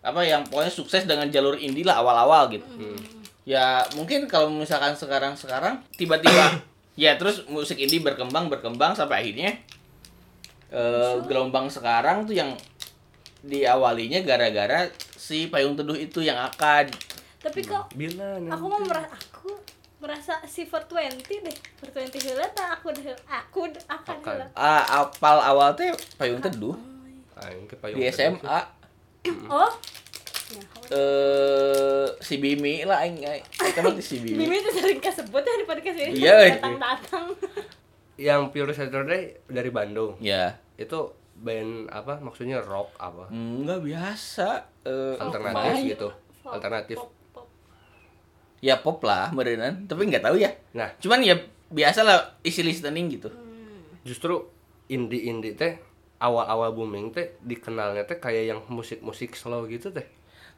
apa 0.00 0.20
yang 0.22 0.44
pokoknya 0.44 0.70
sukses 0.70 1.02
dengan 1.02 1.26
jalur 1.28 1.56
indie 1.56 1.82
lah 1.82 1.98
awal-awal 1.98 2.46
gitu. 2.48 2.64
Ya 3.50 3.82
mungkin 3.98 4.30
kalau 4.30 4.46
misalkan 4.46 4.94
sekarang-sekarang 4.94 5.82
tiba-tiba 5.98 6.62
ya 7.02 7.18
terus 7.18 7.42
musik 7.50 7.82
indie 7.82 7.98
berkembang 7.98 8.46
berkembang 8.46 8.94
sampai 8.94 9.26
akhirnya 9.26 9.58
eh, 10.70 11.14
gelombang 11.26 11.66
sekarang 11.66 12.30
tuh 12.30 12.38
yang 12.38 12.54
diawalinya 13.42 14.22
gara-gara 14.22 14.86
si 15.18 15.50
Payung 15.50 15.74
Teduh 15.74 15.98
itu 15.98 16.22
yang 16.22 16.38
akan 16.38 16.86
tapi 17.40 17.64
kok 17.64 17.88
Bila 17.96 18.36
aku 18.52 18.64
mau 18.68 18.78
merasa 18.84 19.16
aku 19.16 19.50
merasa 20.00 20.34
si 20.44 20.68
420 20.68 21.44
deh. 21.48 21.56
420 21.80 22.20
heula 22.30 22.46
tah 22.52 22.76
aku 22.76 22.92
deh 22.92 23.16
aku 23.24 23.66
akan 23.88 24.16
heula 24.20 24.46
ah, 24.52 24.84
apal 25.02 25.40
awal 25.40 25.72
teh 25.74 25.90
Payung 26.20 26.38
Teduh. 26.38 26.76
Aing 27.40 27.64
ke 27.64 27.74
payung 27.80 27.96
di 27.96 28.04
tuh. 28.04 28.12
SMA 28.12 28.58
oh 29.48 29.72
eh 30.90 32.06
si 32.20 32.36
Bimi 32.36 32.82
lah 32.82 33.02
aing 33.02 33.22
mah 33.80 33.94
si 33.98 34.18
Bimi. 34.18 34.36
Mimi 34.40 34.56
tuh 34.58 34.72
sering 34.72 34.98
kesebut 34.98 35.40
ya 35.40 35.54
di 35.54 35.64
podcast 35.64 35.96
ini 35.96 36.12
Iya, 36.16 36.36
iya. 36.40 36.54
datang 36.56 36.76
datang 36.76 37.24
Yang 38.16 38.42
Pure 38.50 38.72
Saturday 38.72 39.22
dari 39.46 39.70
Bandung. 39.70 40.12
Ya, 40.18 40.60
Itu 40.76 41.12
band 41.34 41.88
apa? 41.88 42.20
Maksudnya 42.20 42.60
rock 42.60 42.92
apa? 42.94 43.32
enggak 43.32 43.80
biasa. 43.80 44.48
Eh, 44.82 45.16
Alternatif 45.16 45.72
main. 45.72 45.88
gitu. 45.88 46.08
Alternatif. 46.42 46.98
Ya 48.60 48.76
pop 48.76 49.00
lah 49.00 49.32
merenan, 49.32 49.88
tapi 49.88 50.04
nggak 50.04 50.20
tahu 50.22 50.36
ya. 50.36 50.52
Nah, 50.76 50.92
Cuman 51.00 51.24
ya 51.24 51.32
biasa 51.66 52.04
lah 52.04 52.36
isi 52.40 52.60
listening 52.60 53.08
gitu. 53.10 53.32
justru 54.00 54.48
indie-indie 54.86 55.52
teh 55.54 55.76
awal-awal 56.18 56.72
booming 56.72 57.08
teh 57.10 57.36
dikenalnya 57.40 58.04
teh 58.04 58.16
kayak 58.16 58.44
yang 58.46 58.60
musik-musik 58.66 59.32
slow 59.32 59.64
gitu 59.64 59.88
teh. 59.88 60.04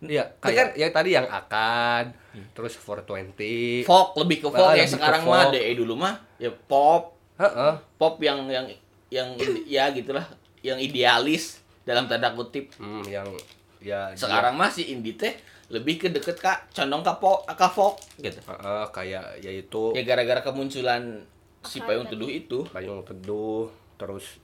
Iya, 0.03 0.35
kayak 0.43 0.75
yang 0.75 0.91
tadi 0.91 1.15
yang 1.15 1.25
akan, 1.25 2.11
terus 2.53 2.75
420. 2.75 3.87
Folk 3.87 4.19
lebih 4.19 4.43
ke 4.43 4.49
folk 4.51 4.59
Ah, 4.67 4.75
ya 4.75 4.83
sekarang 4.83 5.23
mah 5.23 5.49
deh 5.49 5.63
dulu 5.73 5.95
mah 5.95 6.19
ya 6.37 6.51
pop, 6.51 7.15
Heeh. 7.39 7.75
pop 7.95 8.19
yang 8.19 8.51
yang 8.51 8.67
yang 9.09 9.29
ya 9.79 9.95
gitulah, 9.95 10.27
yang 10.59 10.77
idealis 10.77 11.63
dalam 11.87 12.11
tanda 12.11 12.35
kutip. 12.35 12.75
Hmm, 12.77 13.07
yang 13.07 13.31
ya 13.79 14.11
dia- 14.11 14.19
Sekarang 14.19 14.59
mah 14.59 14.69
si 14.69 14.91
indie 14.91 15.15
teh 15.15 15.39
lebih 15.71 15.97
ke 15.97 16.09
deket 16.11 16.37
kak 16.37 16.69
condong 16.71 17.01
ke 17.01 17.13
pop, 17.17 17.47
ke 17.47 17.67
folk 17.71 18.03
gitu. 18.19 18.43
Heeh, 18.43 18.85
kayak 18.91 19.39
yaitu 19.39 19.95
Ya 19.95 20.03
gara-gara 20.03 20.43
kemunculan 20.43 21.23
si 21.63 21.79
Payung. 21.79 22.11
Teduh 22.11 22.27
itu. 22.27 22.67
Payung 22.67 23.07
Teduh, 23.07 23.71
terus 23.95 24.43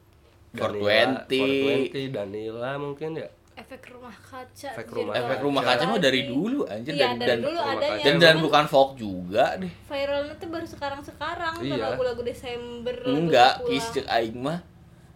420. 0.54 1.90
420, 1.90 2.14
Danila 2.14 2.78
mungkin 2.78 3.18
ya. 3.18 3.28
Efek 3.58 3.82
rumah 3.88 4.14
kaca 4.14 4.68
Efek 4.70 4.86
rumah- 4.88 5.12
viral 5.12 5.24
Efek 5.24 5.38
rumah 5.40 5.62
kaca 5.62 5.82
mah 5.84 5.98
dari 5.98 6.22
dulu 6.24 6.60
anjir 6.64 6.92
iya 6.92 7.02
dan 7.04 7.12
dari 7.16 7.28
dan 7.28 7.38
dulu 7.42 7.58
adanya 7.60 8.02
dan, 8.02 8.16
dan 8.16 8.36
bukan 8.38 8.64
folk 8.64 8.90
juga 8.94 9.44
deh. 9.56 9.72
viralnya 9.84 10.34
tuh 10.34 10.48
baru 10.48 10.64
sekarang 10.64 11.00
sekarang 11.00 11.54
Iya. 11.58 11.76
lagu-lagu 11.84 12.22
Desember 12.22 12.94
lagu 12.96 13.18
Enggak, 13.18 13.52
kis 13.64 13.86
cek 13.90 14.06
aing 14.06 14.38
mah. 14.38 14.58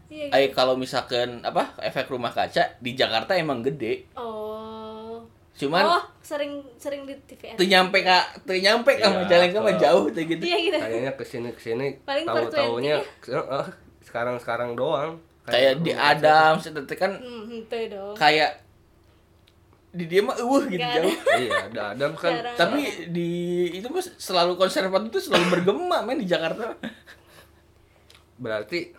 iya, 0.09 0.27
gitu. 0.29 0.53
kalau 0.53 0.75
misalkan 0.75 1.41
apa 1.41 1.73
efek 1.81 2.07
rumah 2.07 2.29
kaca 2.29 2.77
di 2.77 2.93
Jakarta 2.93 3.33
emang 3.33 3.63
gede. 3.63 4.11
oh 4.15 5.23
Cuman 5.53 5.85
oh 5.87 6.05
sering 6.19 6.65
sering 6.75 7.05
di 7.05 7.13
TVR 7.23 7.55
tuh 7.55 7.65
nyampe 7.65 8.01
ka 8.01 8.19
tuh 8.41 8.57
nyampe 8.57 8.93
ka 8.95 9.05
Iya, 9.05 9.15
mah 9.15 9.25
jalan 9.27 9.49
ke- 9.49 9.79
jauh 9.79 10.07
tuh 10.09 10.23
gitu. 10.25 10.43
iya 10.43 10.57
gitu 10.59 10.77
Kayaknya 10.77 11.13
ke 11.13 11.25
sini 11.25 11.49
ke 11.51 11.61
sini 11.61 11.87
Paling 12.03 12.25
tahu 12.25 12.47
taunya 12.49 12.97
420 13.21 14.03
sekarang 14.03 14.37
sekarang 14.37 14.71
doang. 14.75 15.21
Kayak 15.43 15.73
di. 15.83 15.91
Adam 15.91 16.55
itu 16.63 16.95
kan 16.95 17.13
hmm 17.19 17.67
itu 17.67 18.03
kayak 18.15 18.63
di 19.93 20.09
dia 20.09 20.25
mah 20.25 20.33
eueuh 20.41 20.65
gitu 20.73 20.81
ada. 20.81 21.05
jauh. 21.05 21.13
Iya, 21.37 21.51
ada 21.69 21.83
Adam 21.93 22.13
kan. 22.17 22.33
Jarang. 22.33 22.57
Tapi 22.57 22.81
di 23.13 23.31
itu 23.77 23.87
mah 23.93 24.01
selalu 24.01 24.57
konservatif 24.57 25.13
itu 25.13 25.21
selalu 25.29 25.45
bergema 25.53 26.01
men 26.01 26.17
di 26.17 26.25
Jakarta. 26.25 26.73
Berarti 28.41 28.97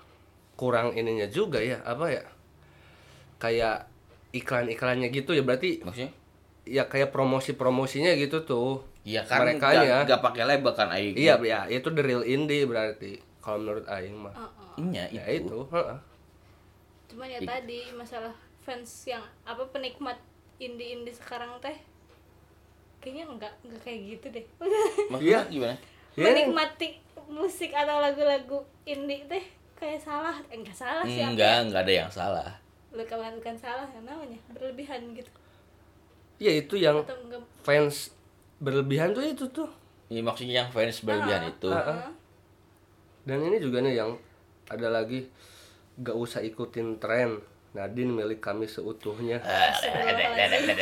kurang 0.54 0.94
ininya 0.94 1.26
juga 1.26 1.58
ya, 1.60 1.82
apa 1.82 2.14
ya? 2.14 2.24
Kayak 3.42 3.90
iklan-iklannya 4.34 5.10
gitu 5.10 5.34
ya 5.34 5.42
berarti 5.46 5.82
Maksudnya? 5.82 6.12
ya 6.64 6.88
kayak 6.88 7.10
promosi-promosinya 7.10 8.14
gitu 8.16 8.46
tuh. 8.46 8.86
Iya 9.04 9.26
kan 9.26 9.44
Mereka 9.44 9.66
nggak 9.66 9.84
ya. 9.84 9.98
nggak 10.08 10.22
pakai 10.22 10.44
label 10.48 10.72
kan 10.78 10.94
aing. 10.94 11.18
Iya, 11.18 11.36
ya 11.42 11.60
itu 11.68 11.90
the 11.90 12.06
real 12.06 12.22
indie 12.24 12.64
berarti 12.70 13.18
kalau 13.42 13.66
menurut 13.66 13.86
aing 13.90 14.16
mah. 14.16 14.32
Oh, 14.38 14.46
oh. 14.46 14.78
Iya 14.94 15.10
Ya 15.12 15.24
itu. 15.28 15.50
itu, 15.50 15.60
heeh. 15.74 15.98
Cuman 17.14 17.30
ya 17.30 17.40
tadi 17.40 17.94
masalah 17.94 18.34
fans 18.60 19.06
yang 19.06 19.22
apa 19.46 19.62
penikmat 19.70 20.18
indie 20.58 20.98
indie 20.98 21.14
sekarang 21.14 21.54
teh 21.62 21.78
kayaknya 22.98 23.30
enggak 23.30 23.54
enggak 23.62 23.82
kayak 23.84 24.00
gitu 24.10 24.26
deh 24.34 24.46
Maksudnya 25.14 25.46
Iya. 25.46 25.52
gimana? 25.52 25.76
Ya, 26.14 26.26
menikmati 26.30 26.90
musik 27.26 27.70
atau 27.70 28.02
lagu-lagu 28.02 28.58
indie 28.84 29.26
teh 29.26 29.44
kayak 29.76 30.02
salah 30.02 30.42
eh, 30.48 30.58
enggak 30.58 30.74
salah 30.74 31.04
sih 31.06 31.20
apa 31.20 31.22
ya? 31.22 31.28
Enggak, 31.30 31.56
enggak 31.70 31.82
ada 31.86 31.94
yang 31.94 32.12
salah. 32.12 32.50
lu 32.94 33.02
kawan 33.04 33.34
bukan 33.42 33.58
salah 33.58 33.90
ya 33.90 33.98
namanya 34.06 34.38
berlebihan 34.54 35.02
gitu 35.18 35.26
ya 36.38 36.54
itu 36.54 36.78
yang 36.78 37.02
enggak 37.02 37.42
fans 37.62 38.14
berlebihan 38.58 39.12
tuh 39.12 39.26
itu 39.26 39.46
tuh. 39.50 39.70
Ini 40.08 40.22
maksudnya 40.22 40.62
yang 40.62 40.70
fans 40.70 41.02
berlebihan 41.02 41.50
itu. 41.50 41.68
Ah, 41.68 42.06
ah. 42.06 42.12
Dan 43.26 43.42
ini 43.44 43.58
juga 43.58 43.82
nih 43.82 43.98
yang 43.98 44.14
ada 44.70 44.88
lagi 44.88 45.26
gak 46.00 46.18
usah 46.18 46.42
ikutin 46.42 46.98
tren. 46.98 47.44
Nadine 47.74 48.14
milik 48.14 48.38
kami 48.38 48.70
seutuhnya. 48.70 49.42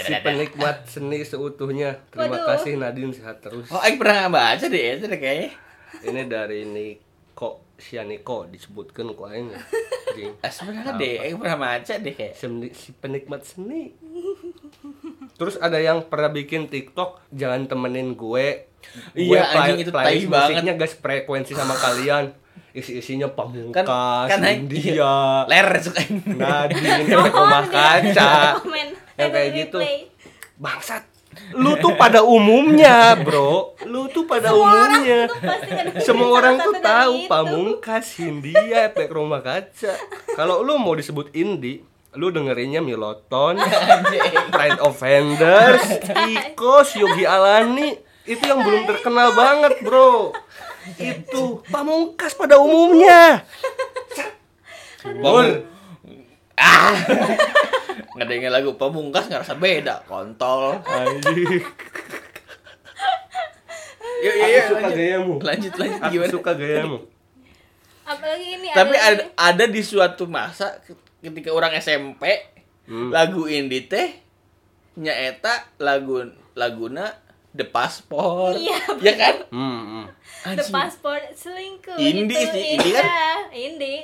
Si 0.03 0.11
penikmat 0.19 0.83
seni 0.91 1.23
seutuhnya. 1.23 2.03
Terima 2.11 2.35
Waduh. 2.35 2.47
kasih 2.51 2.75
Nadine 2.75 3.15
sehat 3.15 3.39
terus. 3.39 3.71
Oh, 3.71 3.79
aing 3.79 3.95
pernah 3.95 4.27
baca 4.27 4.65
deh 4.67 4.99
itu 4.99 5.07
deh 5.07 5.19
kayaknya. 5.19 5.55
Ini 6.03 6.21
dari 6.27 6.67
Niko 6.67 7.63
Sianiko 7.79 8.43
disebutkan 8.51 9.15
kok 9.15 9.31
aing. 9.31 9.55
Ah, 10.43 10.51
sebenarnya 10.51 10.99
deh, 10.99 11.15
aing 11.23 11.39
pernah 11.39 11.57
baca 11.63 11.93
deh 11.95 12.11
kayak. 12.11 12.35
Si 12.75 12.91
penikmat 12.99 13.47
seni. 13.47 13.95
Terus 15.39 15.55
ada 15.63 15.79
yang 15.79 16.03
pernah 16.11 16.27
bikin 16.27 16.67
TikTok 16.67 17.31
jangan 17.31 17.71
temenin 17.71 18.19
gue. 18.19 18.67
Iya, 19.15 19.41
anjing, 19.47 19.87
itu 19.87 19.91
tai 19.95 20.27
banget. 20.27 20.59
musiknya 20.59 20.73
gas 20.75 20.99
frekuensi 20.99 21.55
sama 21.55 21.71
kalian. 21.79 22.35
Isi-isinya 22.71 23.27
pamungkas, 23.27 23.83
Kan 23.83 24.39
kan 24.39 24.47
India, 24.47 25.43
ler 25.51 25.69
suka. 25.77 25.99
Nadine, 26.23 27.03
rumah 27.35 27.67
kaca. 27.67 28.59
komen 28.59 28.95
Yang 29.19 29.27
Eh, 29.27 29.29
kayak 29.29 29.49
gitu. 29.53 29.77
Bangsat. 30.55 31.03
Lu 31.51 31.75
tuh 31.75 31.95
pada 31.95 32.23
umumnya, 32.23 33.15
Bro. 33.15 33.75
Lu 33.87 34.07
tuh 34.07 34.23
pada 34.23 34.51
umumnya. 34.51 35.27
Tuh 35.27 35.39
pasti 35.39 35.71
ada 35.71 35.99
Semua 35.99 36.27
orang 36.33 36.55
tuh 36.59 36.75
tahu 36.77 37.13
itu. 37.17 37.27
pamungkas 37.27 38.05
Hindia 38.15 38.87
efek 38.87 39.11
rumah 39.11 39.39
kaca. 39.39 39.95
Kalau 40.31 40.59
lu 40.59 40.75
mau 40.75 40.91
disebut 40.91 41.31
indie, 41.31 41.83
lu 42.13 42.31
dengerinnya 42.31 42.79
Miloton, 42.79 43.55
Pride 44.53 44.79
of 44.79 44.95
Vendors, 44.95 45.83
Ikos, 46.29 46.95
Yogi 46.95 47.23
Alani. 47.23 47.95
Itu 48.21 48.43
yang 48.43 48.61
belum 48.61 48.83
terkenal 48.85 49.31
banget, 49.31 49.79
Bro. 49.81 50.35
Itu 50.95 51.61
pamungkas 51.67 52.33
pada 52.33 52.57
umumnya. 52.57 53.45
Bor. 55.17 55.45
ah 56.53 56.93
ngedengerin 58.15 58.53
lagu 58.53 58.75
pamungkas 58.75 59.25
ngerasa 59.25 59.55
beda 59.55 60.05
kontol 60.05 60.77
Anjing. 60.83 61.57
yuk 64.21 64.35
yuk 64.35 64.47
yuk 64.47 64.63
suka 64.67 64.77
lanjut 64.79 64.93
gayamu. 64.93 65.33
lanjut 65.41 65.73
lanjut 65.73 65.99
Aku 65.99 66.11
gimana 66.13 66.29
suka 66.29 66.51
gayamu. 66.53 66.97
apalagi 68.03 68.47
ini 68.53 68.67
tapi 68.69 68.93
ada, 68.93 69.25
ada 69.25 69.57
ada 69.57 69.65
di 69.65 69.81
suatu 69.81 70.25
masa 70.25 70.77
ketika 71.17 71.49
orang 71.49 71.73
SMP 71.75 72.53
Hmm. 72.81 73.07
lagu 73.09 73.45
indie 73.45 73.85
teh 73.85 74.09
nyaeta 74.95 75.65
lagu 75.77 76.21
laguna 76.53 77.13
The 77.49 77.63
Passport 77.63 78.57
Iya, 78.59 78.77
ya 78.99 79.13
kan 79.15 79.35
Hmm, 79.47 79.81
hmm. 79.81 80.05
The 80.43 80.65
passport 80.67 81.23
selingkuh 81.33 81.97
Indie 81.97 82.33
itu, 82.35 82.49
sih, 82.49 82.63
indie 82.75 82.93
kan? 82.93 83.05
iya, 83.05 83.31
indie 83.53 84.01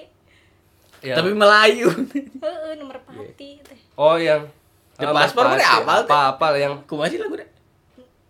Ya. 0.97 1.13
tapi 1.13 1.29
Melayu. 1.29 1.93
Heeh, 2.41 2.73
nomor 2.73 2.97
pati 3.05 3.61
teh. 3.61 3.77
Oh 3.93 4.17
yang 4.17 4.49
The 4.97 5.05
Passport 5.05 5.53
mana 5.53 5.61
apal 5.77 5.99
teh? 6.01 6.09
Apa 6.09 6.33
apal 6.33 6.53
yang 6.57 6.73
kumaha 6.89 7.05
sih 7.05 7.21
lagu 7.21 7.37
teh 7.37 7.45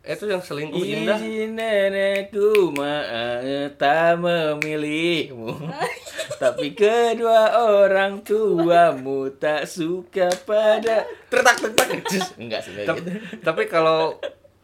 itu 0.07 0.23
yang 0.23 0.39
selingkuh 0.39 0.79
indah. 0.79 1.19
Izin 1.19 1.59
nenekku 1.59 2.71
ma- 2.71 3.43
tak 3.75 4.15
memilihmu. 4.15 5.51
Tapi 6.43 6.71
kedua 6.71 7.59
orang 7.59 8.23
tuamu 8.23 9.35
tak 9.35 9.67
suka 9.67 10.31
pada 10.47 11.03
Tertak 11.27 11.59
tertak 11.59 11.87
Enggak 12.39 12.63
sih 12.63 12.87
Tapi, 12.87 12.99
gitu. 13.03 13.11
tapi 13.43 13.63
kalau 13.67 14.15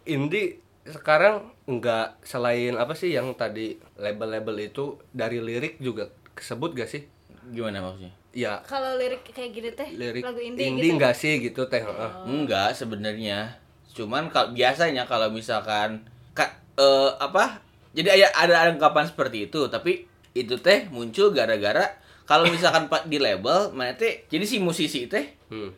indie 0.04 0.63
sekarang 0.84 1.52
nggak 1.68 2.24
selain 2.28 2.76
apa 2.76 2.94
sih 2.94 3.16
yang 3.16 3.32
tadi 3.40 3.80
label-label 3.96 4.56
itu 4.60 5.00
dari 5.16 5.40
lirik 5.40 5.80
juga 5.80 6.12
kesebut 6.36 6.76
gak 6.76 6.90
sih? 6.92 7.08
Gimana 7.52 7.80
maksudnya? 7.80 8.12
Ya 8.34 8.60
kalau 8.66 8.98
lirik 8.98 9.24
kayak 9.30 9.52
gini 9.54 9.70
teh 9.72 9.90
lirik 9.94 10.24
lagu 10.26 10.42
indie, 10.42 10.66
indie, 10.68 10.90
gitu 10.90 10.98
nggak 10.98 11.16
sih 11.16 11.34
gitu 11.40 11.62
teh? 11.70 11.86
heeh. 11.86 12.12
Enggak 12.26 12.74
sebenarnya 12.74 13.64
Cuman 13.94 14.34
kalau 14.34 14.52
biasanya 14.58 15.06
kalau 15.06 15.30
misalkan 15.30 16.02
ka, 16.34 16.50
eh, 16.76 17.12
apa? 17.22 17.62
Jadi 17.94 18.10
ada 18.10 18.28
ada 18.34 18.56
anggapan 18.74 19.06
seperti 19.06 19.48
itu, 19.48 19.70
tapi 19.70 20.10
itu 20.34 20.58
teh 20.58 20.90
muncul 20.90 21.30
gara-gara 21.30 21.94
kalau 22.26 22.50
misalkan 22.50 22.88
pak 22.92 23.06
di 23.06 23.22
label, 23.22 23.70
mana 23.78 23.94
teh 23.94 24.26
jadi 24.28 24.44
si 24.44 24.58
musisi 24.58 25.06
teh 25.06 25.38
Hmm. 25.54 25.70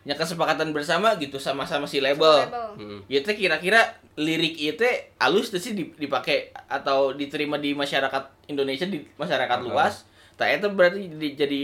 Nya 0.00 0.14
kesepakatan 0.14 0.70
bersama 0.70 1.12
gitu 1.14 1.36
sama-sama 1.36 1.84
si 1.84 1.98
label. 1.98 2.48
Hmm. 2.74 3.00
Ya 3.06 3.20
teh 3.20 3.34
kira-kira 3.34 3.84
lirik 4.14 4.56
itu 4.56 4.84
alus 5.16 5.48
tuh 5.48 5.58
sih 5.58 5.72
dip- 5.72 5.94
dipakai 5.94 6.50
atau 6.66 7.12
diterima 7.12 7.56
di 7.56 7.72
masyarakat 7.72 8.46
Indonesia 8.46 8.84
di 8.84 9.04
masyarakat 9.14 9.58
Uh-huh. 9.60 9.70
luas. 9.70 10.08
Tak 10.34 10.48
itu 10.54 10.66
berarti 10.68 11.00
di- 11.10 11.34
jadi 11.34 11.62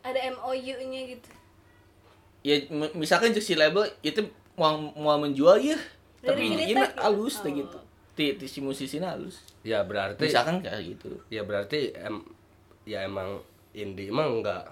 ada 0.00 0.20
MOU-nya 0.30 1.00
gitu 1.06 1.28
ya 2.40 2.54
m- 2.68 2.94
misalkan 2.94 3.32
cek 3.32 3.42
si 3.42 3.52
label 3.52 3.84
itu 4.00 4.22
mau 4.54 4.72
mau 4.94 5.18
menjual 5.18 5.58
ya 5.58 5.76
tapi 6.18 6.48
ini 6.48 6.70
halus 6.96 7.42
teh 7.42 7.50
Oh. 7.50 7.56
gitu 7.56 7.78
ti, 8.14 8.34
ti 8.34 8.46
si 8.46 8.58
musisinya 8.58 9.10
halus 9.10 9.42
Ya 9.60 9.82
berarti 9.82 10.22
misalkan 10.22 10.62
kayak 10.62 10.80
gitu 10.86 11.18
ya 11.28 11.42
berarti 11.42 11.92
em, 11.92 12.22
ya 12.84 13.02
emang 13.02 13.42
indie 13.72 14.08
emang 14.08 14.38
nggak 14.38 14.64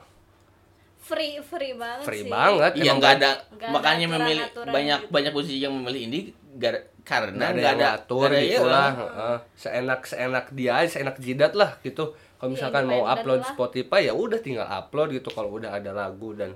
free 1.07 1.39
free 1.39 1.75
banget 1.75 2.03
free 2.03 2.25
sih 2.27 2.31
banget. 2.31 2.73
iya 2.77 2.93
nggak 2.93 3.13
ada 3.17 3.31
nggak 3.49 3.63
ada 3.63 3.71
makanya 3.71 4.07
memilih 4.11 4.47
banyak 4.67 5.01
gitu. 5.01 5.13
banyak 5.15 5.33
musisi 5.33 5.59
yang 5.63 5.71
memilih 5.73 6.01
indie 6.03 6.25
gar- 6.59 6.83
karena 7.01 7.55
nggak 7.55 7.73
ada 7.79 7.89
ada- 7.95 8.43
gitu 8.43 8.67
iya. 8.67 8.75
lah 8.75 8.91
heeh. 8.93 9.37
seenak 9.55 10.01
seenak 10.03 10.47
dia 10.51 10.83
seenak 10.85 11.17
jidat 11.17 11.55
lah 11.55 11.79
gitu 11.81 12.11
kalau 12.37 12.51
Iya, 12.51 12.55
misalkan 12.59 12.85
mau 12.85 13.01
independen 13.01 13.15
upload 13.17 13.41
lah. 13.41 13.49
Spotify 13.49 14.01
ya 14.03 14.13
udah 14.13 14.41
tinggal 14.41 14.67
upload 14.67 15.09
gitu 15.11 15.29
kalau 15.31 15.51
udah 15.55 15.71
ada 15.73 15.91
lagu 15.91 16.35
dan 16.35 16.51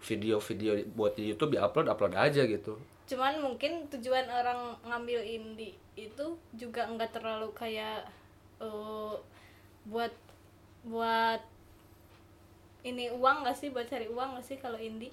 video-video 0.00 0.72
buat 0.92 1.12
di 1.12 1.28
YouTube 1.28 1.52
ya 1.52 1.64
upload 1.64 1.86
upload 1.86 2.14
aja 2.14 2.42
gitu 2.42 2.76
cuman 3.04 3.36
mungkin 3.38 3.84
tujuan 3.90 4.24
orang 4.24 4.80
ngambil 4.82 5.20
indie 5.20 5.76
itu 5.94 6.24
juga 6.52 6.88
nggak 6.88 7.12
terlalu 7.12 7.52
kayak 7.52 8.00
eh, 8.58 9.14
buat 9.84 10.12
buat 10.82 11.40
ini 12.84 13.08
uang 13.08 13.36
nggak 13.42 13.56
sih 13.56 13.72
buat 13.72 13.88
cari 13.88 14.06
uang 14.12 14.36
nggak 14.36 14.44
sih 14.44 14.56
kalau 14.60 14.76
indie? 14.76 15.10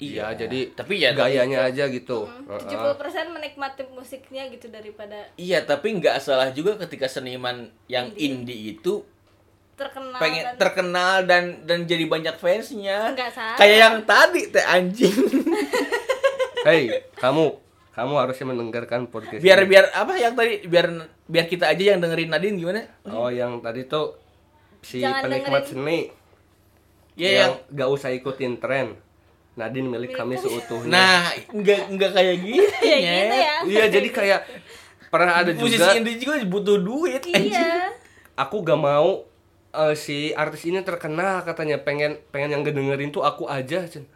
Iya 0.00 0.32
jadi 0.32 0.72
tapi 0.72 0.96
ya 1.00 1.12
gayanya 1.12 1.68
aja 1.68 1.88
gitu. 1.88 2.24
Tujuh 2.28 2.76
puluh 2.76 2.96
persen 2.96 3.32
menikmati 3.32 3.84
musiknya 3.92 4.48
gitu 4.48 4.72
daripada 4.72 5.28
iya 5.36 5.60
tapi 5.64 5.96
nggak 5.96 6.20
salah 6.20 6.52
juga 6.52 6.76
ketika 6.80 7.04
seniman 7.08 7.68
yang 7.88 8.12
indie. 8.16 8.76
itu 8.76 9.04
terkenal 9.76 10.20
pengen 10.20 10.44
dan 10.44 10.54
terkenal 10.60 11.16
dan 11.24 11.44
dan 11.64 11.78
jadi 11.88 12.04
banyak 12.04 12.36
fansnya. 12.36 13.16
Nggak 13.16 13.32
salah. 13.32 13.56
kayak 13.56 13.76
yang 13.80 13.96
tadi 14.04 14.42
teh 14.52 14.64
anjing. 14.64 15.16
Hei, 16.68 17.08
kamu 17.16 17.56
kamu 17.96 18.14
harusnya 18.20 18.46
mendengarkan 18.52 19.08
podcast 19.08 19.40
biar 19.40 19.64
ini. 19.64 19.68
biar 19.72 19.84
apa 19.96 20.12
yang 20.20 20.36
tadi 20.36 20.64
biar 20.68 20.86
biar 21.24 21.46
kita 21.48 21.72
aja 21.72 21.96
yang 21.96 22.00
dengerin 22.00 22.28
Nadine 22.28 22.56
gimana? 22.60 22.84
Oh, 23.08 23.32
yang 23.32 23.60
tadi 23.64 23.88
tuh 23.88 24.16
si 24.80 25.00
Jangan 25.00 25.28
penikmat 25.28 25.64
dengerin. 25.64 25.72
seni 25.76 26.19
ya 27.20 27.28
yang 27.28 27.36
yang 27.36 27.52
gak 27.76 27.88
usah 27.92 28.10
ikutin 28.16 28.56
tren. 28.56 28.96
Nadine 29.60 29.92
milik 29.92 30.16
kami 30.16 30.40
seutuhnya. 30.40 30.88
nah 30.88 31.28
nggak 31.52 31.92
nggak 31.92 32.10
kayak 32.16 32.36
gitu 32.48 32.74
Ya 32.80 32.96
gitu 32.96 33.36
ya. 33.36 33.54
Iya, 33.66 33.84
jadi 33.92 34.08
kayak 34.08 34.40
pernah 35.12 35.42
ada 35.42 35.50
musisi 35.52 35.76
juga 35.76 35.92
indie 35.98 36.16
juga 36.16 36.34
butuh 36.48 36.78
duit 36.80 37.20
anjing. 37.28 37.50
iya 37.50 37.90
aku 38.38 38.64
gak 38.64 38.80
mau 38.80 39.26
eh, 39.74 39.94
si 39.98 40.32
artis 40.32 40.64
ini 40.64 40.80
terkenal 40.80 41.44
katanya 41.44 41.82
pengen 41.82 42.16
pengen 42.32 42.56
yang 42.56 42.62
ngedengerin 42.64 43.12
tuh 43.12 43.20
aku 43.26 43.44
aja 43.50 43.84
Cen. 43.84 44.08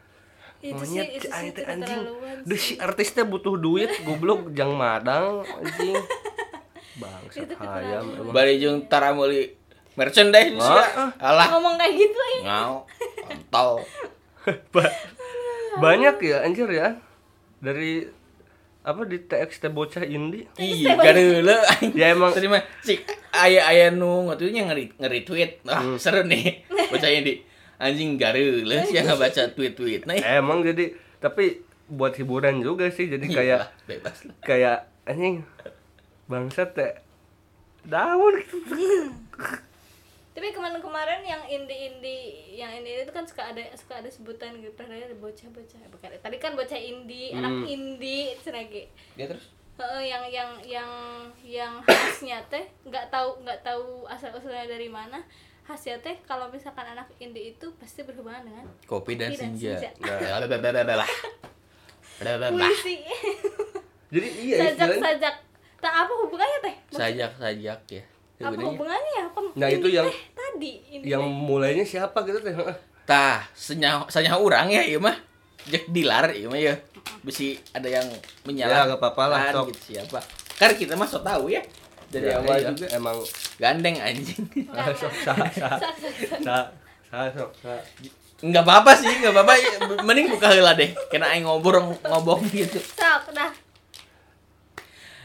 itu 0.64 0.80
sih 0.80 0.96
Monyet 0.96 1.12
itu 1.12 1.28
si 1.28 1.34
sih 1.34 1.50
tidak 1.52 1.66
anjing. 1.76 2.00
Duh 2.48 2.56
si 2.56 2.72
artisnya 2.80 3.28
butuh 3.28 3.60
duit 3.60 3.92
goblok 4.00 4.48
jang 4.56 4.72
madang 4.72 5.44
anjing. 5.60 5.92
Bangsat 7.02 7.50
Itu 7.50 7.54
hayam 7.58 8.32
bari 8.32 8.62
jeung 8.62 8.86
tara 8.88 9.12
meuli 9.12 9.52
merchandise. 9.94 10.58
Ah, 10.58 11.10
alah. 11.16 11.46
Ngomong 11.50 11.74
kayak 11.74 11.94
gitu 11.94 12.18
ya 12.18 12.38
ngau. 12.44 12.74
Kontol. 13.20 13.70
Ba- 14.74 14.96
banyak 15.76 16.16
ya 16.20 16.36
anjir 16.40 16.68
ya. 16.68 16.98
Dari 17.58 18.04
apa 18.80 19.00
di 19.02 19.16
TXT 19.18 19.70
bocah 19.70 20.04
indie. 20.04 20.44
Iya 20.54 20.94
gareule 20.94 21.56
Ya, 21.92 22.12
emang- 22.12 22.30
terima. 22.30 22.60
Cik 22.80 23.08
aya 23.32 23.64
aya 23.64 23.88
nu 23.88 24.28
ngatunya 24.28 24.64
ngeri 24.64 24.92
ngeri 24.94 25.20
tweet 25.22 25.64
ah 25.64 25.80
Hmm. 25.80 25.96
seru 25.96 26.22
nih 26.22 26.62
baca 26.92 27.08
ini 27.08 27.42
anjing 27.76 28.14
gareule 28.14 28.84
sih 28.84 28.94
yang 28.94 29.10
baca 29.10 29.48
tweet-tweet. 29.48 30.04
Nah 30.04 30.14
emang 30.20 30.60
jadi 30.60 30.92
tapi 31.16 31.58
buat 31.84 32.12
hiburan 32.12 32.60
juga 32.60 32.86
sih 32.88 33.08
jadi 33.08 33.24
kayak 33.24 33.62
bebas 33.84 34.24
lah. 34.24 34.36
kayak 34.40 34.78
anjing 35.04 35.42
bangsat 36.24 36.72
teh 36.72 36.92
daun 37.82 38.36
tapi 40.34 40.50
kemarin-kemarin 40.50 41.22
yang 41.22 41.46
indie-indie 41.46 42.58
yang 42.58 42.74
indie 42.74 43.06
itu 43.06 43.14
kan 43.14 43.22
suka 43.22 43.54
ada 43.54 43.62
suka 43.78 44.02
ada 44.02 44.10
sebutan 44.10 44.58
gitu 44.58 44.74
pernah 44.74 44.98
ada 44.98 45.14
bocah-bocah 45.14 45.78
bukan. 45.94 46.10
Tadi 46.18 46.36
kan 46.42 46.58
bocah 46.58 46.74
indie 46.74 47.30
anak 47.30 47.62
indie 47.70 48.34
seragi 48.42 48.90
dia 49.14 49.30
terus? 49.30 49.54
Heeh, 49.78 50.10
yang 50.10 50.26
yang 50.26 50.50
yang 50.66 50.90
yang 51.46 51.72
khasnya 51.86 52.42
teh 52.50 52.66
nggak 52.82 53.14
tahu 53.14 53.46
nggak 53.46 53.62
tahu 53.62 54.02
asal 54.10 54.34
usulnya 54.34 54.66
dari 54.66 54.90
mana 54.90 55.22
khasnya 55.62 56.02
teh 56.02 56.18
kalau 56.26 56.50
misalkan 56.50 56.82
anak 56.82 57.06
indie 57.22 57.54
itu 57.54 57.70
pasti 57.78 58.02
berhubungan 58.02 58.42
dengan 58.42 58.66
kopi 58.90 59.14
dan 59.14 59.30
dan 59.30 59.54
senja. 59.54 59.78
puisi. 62.50 63.06
Jadi 64.10 64.28
iya 64.50 64.74
sajak 64.74 64.98
sajak 64.98 65.34
tak 65.78 65.94
apa 65.94 66.12
hubungannya 66.26 66.58
teh? 66.58 66.74
Sajak 66.90 67.38
sajak 67.38 67.80
ya 67.86 68.02
apa 68.36 68.50
Sebenarnya. 68.50 68.66
hubungannya 68.68 69.12
ya? 69.12 69.24
Pem- 69.28 69.54
Nah, 69.54 69.68
itu 69.68 69.86
yang- 69.88 70.06
teh 70.06 70.18
tadi 70.32 70.70
indie 70.90 71.08
yang 71.08 71.22
teh. 71.22 71.30
mulainya 71.40 71.84
siapa 71.84 72.18
gitu 72.22 72.38
teh? 72.38 72.50
Heeh. 72.52 72.76
tah 73.04 73.44
senyah 73.52 74.06
senyah 74.06 74.34
orang 74.34 74.66
ya 74.68 74.82
iya 74.82 74.96
mah. 74.96 75.12
Jek 75.64 75.86
dilar 75.88 76.28
iya 76.30 76.46
mah 76.46 76.56
ya. 76.58 76.74
Bisi 77.20 77.52
ada 77.70 77.84
yang 77.86 78.08
menyala 78.42 78.72
Ya, 78.74 78.80
nggak 78.86 78.98
apa-apa 78.98 79.24
lah, 79.26 79.40
sok. 79.50 79.70
gitu 79.70 79.92
siapa. 79.92 80.18
Kan 80.54 80.72
kita 80.72 80.92
mah 80.94 81.04
so 81.04 81.20
tahu 81.20 81.48
ya 81.48 81.60
dari 82.06 82.26
Ya, 82.26 82.38
awal 82.38 82.56
iya, 82.56 82.68
juga. 82.70 82.86
emang. 82.90 83.16
Gandeng 83.56 83.96
anjing. 83.98 84.44
Ah, 84.72 84.88
sok 84.90 85.12
sah 85.16 85.36
sah 85.48 85.76
sah 86.40 86.64
sah 87.04 87.26
sok 87.30 87.50
sah 87.60 87.80
nggak 88.36 88.60
apa-apa 88.62 88.92
sih 88.94 89.14
nggak 89.14 89.32
apa-apa. 89.32 89.52
Mending 90.00 90.28
buka 90.28 90.48
heula 90.48 90.72
deh. 90.72 90.90
Kena 91.06 91.28
aing 91.28 91.44
ngobrol 91.44 91.80
ngobong 92.02 92.44
gitu. 92.50 92.76
Sok, 92.80 93.30
dah 93.30 93.48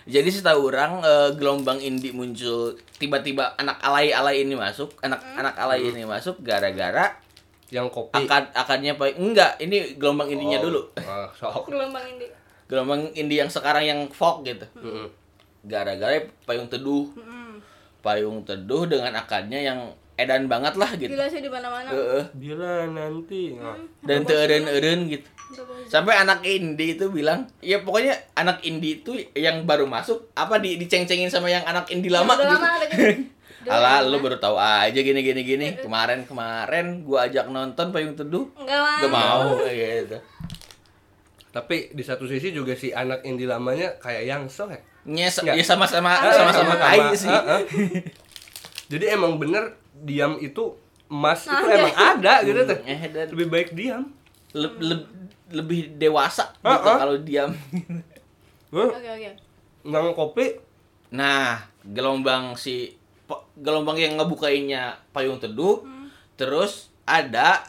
jadi 0.06 0.30
setahu 0.30 0.68
orang 0.68 1.02
eh, 1.02 1.30
gelombang 1.34 1.78
indie 1.78 2.12
muncul 2.12 2.72
tiba-tiba 2.96 3.56
anak 3.56 3.80
alay-alay 3.80 4.42
ini 4.42 4.54
masuk 4.54 4.94
anak 5.00 5.20
anak 5.34 5.56
alay 5.56 5.82
ini 5.82 6.04
masuk 6.04 6.40
gara-gara 6.40 7.18
yang 7.70 7.86
kopi 7.88 8.16
akad 8.20 8.50
akadnya 8.52 8.94
pak 8.94 9.14
enggak 9.16 9.58
ini 9.58 9.96
gelombang 9.96 10.28
indinya 10.28 10.58
Oh. 10.58 10.66
dulu 10.66 10.82
Ah, 10.98 11.28
sok 11.38 11.68
gelombang 11.68 12.06
indie 12.06 12.30
gelombang 12.66 13.02
indie 13.14 13.38
yang 13.38 13.50
sekarang 13.50 13.84
yang 13.84 14.00
folk 14.10 14.42
gitu 14.42 14.66
Mm-mm. 14.76 15.10
gara-gara 15.62 16.18
payung 16.44 16.66
teduh 16.66 17.10
Mm-mm. 17.14 17.60
payung 18.00 18.42
teduh 18.42 18.86
dengan 18.86 19.14
akadnya 19.16 19.60
yang 19.60 19.80
edan 20.16 20.46
banget 20.46 20.76
lah 20.76 20.92
gitu. 20.94 21.08
gila 21.10 21.26
sih 21.26 21.40
di 21.40 21.48
mana-mana 21.48 21.88
Heeh. 21.88 22.24
Bila 22.34 22.84
nanti. 22.86 23.56
Nah, 23.56 23.80
Dan 24.04 24.28
teu 24.28 24.36
eureun-eureun 24.36 25.08
gitu. 25.08 25.24
Sampai 25.86 26.14
anak 26.16 26.46
indie 26.46 26.94
itu 26.94 27.10
bilang, 27.10 27.50
ya 27.60 27.82
pokoknya 27.82 28.14
anak 28.34 28.62
indie 28.62 29.02
itu 29.02 29.18
yang 29.34 29.66
baru 29.66 29.90
masuk 29.90 30.30
apa 30.34 30.62
di 30.62 30.78
diceng-cengin 30.78 31.28
sama 31.28 31.50
yang 31.50 31.66
anak 31.66 31.90
indie 31.90 32.14
lama 32.14 32.38
gitu. 32.38 32.46
lama 32.46 32.70
gitu 32.86 33.06
Alah, 33.68 34.08
lu 34.08 34.24
baru 34.24 34.40
tahu 34.40 34.56
aja 34.56 34.96
gini 34.96 35.20
gini 35.20 35.44
gini. 35.44 35.68
Kemarin 35.76 36.24
kemarin 36.24 37.04
gua 37.04 37.28
ajak 37.28 37.52
nonton 37.52 37.92
Payung 37.92 38.16
Teduh, 38.16 38.48
nggak 38.56 38.80
mau 38.80 38.98
gak 39.04 39.12
mau 39.12 39.42
gitu. 39.68 40.18
Tapi 41.50 41.92
di 41.92 42.04
satu 42.06 42.24
sisi 42.24 42.54
juga 42.54 42.78
si 42.78 42.94
anak 42.94 43.26
indie 43.26 43.50
lamanya 43.50 43.98
kayak 44.00 44.24
yang 44.24 44.48
so 44.48 44.70
ya. 44.70 44.80
Ya 45.58 45.66
sama-sama 45.66 46.14
sama-sama 46.30 46.74
tai 46.78 47.02
sih. 47.18 47.28
Jadi 48.88 49.06
emang 49.10 49.36
bener 49.36 49.76
diam 49.92 50.38
itu 50.38 50.78
emas 51.10 51.44
itu 51.44 51.52
Ada. 51.52 51.74
emang 51.76 51.94
ada 51.98 52.34
gitu 52.46 52.62
teh. 52.64 52.80
Eh, 52.86 53.00
Lebih 53.34 53.48
baik 53.50 53.70
diam. 53.74 54.14
le- 54.50 54.78
le- 54.82 55.10
lebih 55.52 55.96
dewasa 55.96 56.50
Ah, 56.62 56.76
gitu 56.76 56.90
ah. 56.90 56.98
kalau 56.98 57.16
diam. 57.20 57.52
Oke 58.70 59.02
oke. 59.02 59.32
Ngang 59.82 60.14
kopi 60.14 60.46
Nah, 61.10 61.58
gelombang 61.82 62.54
si 62.54 62.94
gelombang 63.56 63.98
yang 63.98 64.14
ngebukainnya 64.14 64.94
payung 65.10 65.42
teduh, 65.42 65.82
terus 66.36 66.94
ada 67.02 67.66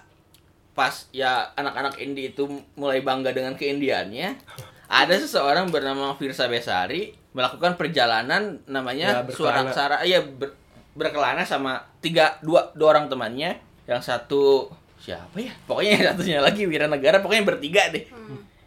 pas 0.71 1.09
ya 1.11 1.49
anak-anak 1.55 1.97
indie 1.99 2.31
itu 2.31 2.45
mulai 2.75 3.01
bangga 3.01 3.33
dengan 3.33 3.57
keindiannya, 3.57 4.37
ada 4.93 5.15
seseorang 5.17 5.69
bernama 5.69 6.13
Firsa 6.15 6.47
Besari 6.47 7.17
melakukan 7.33 7.77
perjalanan 7.77 8.61
namanya 8.67 9.25
Ya, 9.25 9.33
suara 9.33 9.65
aksara, 9.65 9.97
iya 10.05 10.21
ber- 10.21 10.57
berkelana 10.93 11.41
sama 11.41 11.81
tiga 12.01 12.37
dua 12.41 12.77
dua 12.77 12.93
orang 12.93 13.09
temannya, 13.09 13.57
yang 13.89 14.05
satu 14.05 14.69
siapa 15.01 15.37
ya? 15.37 15.51
Pokoknya 15.65 15.91
yang 15.97 16.05
satunya 16.13 16.39
lagi 16.39 16.63
Wiranegara, 16.65 17.19
pokoknya 17.19 17.43
bertiga 17.43 17.89
deh. 17.89 18.05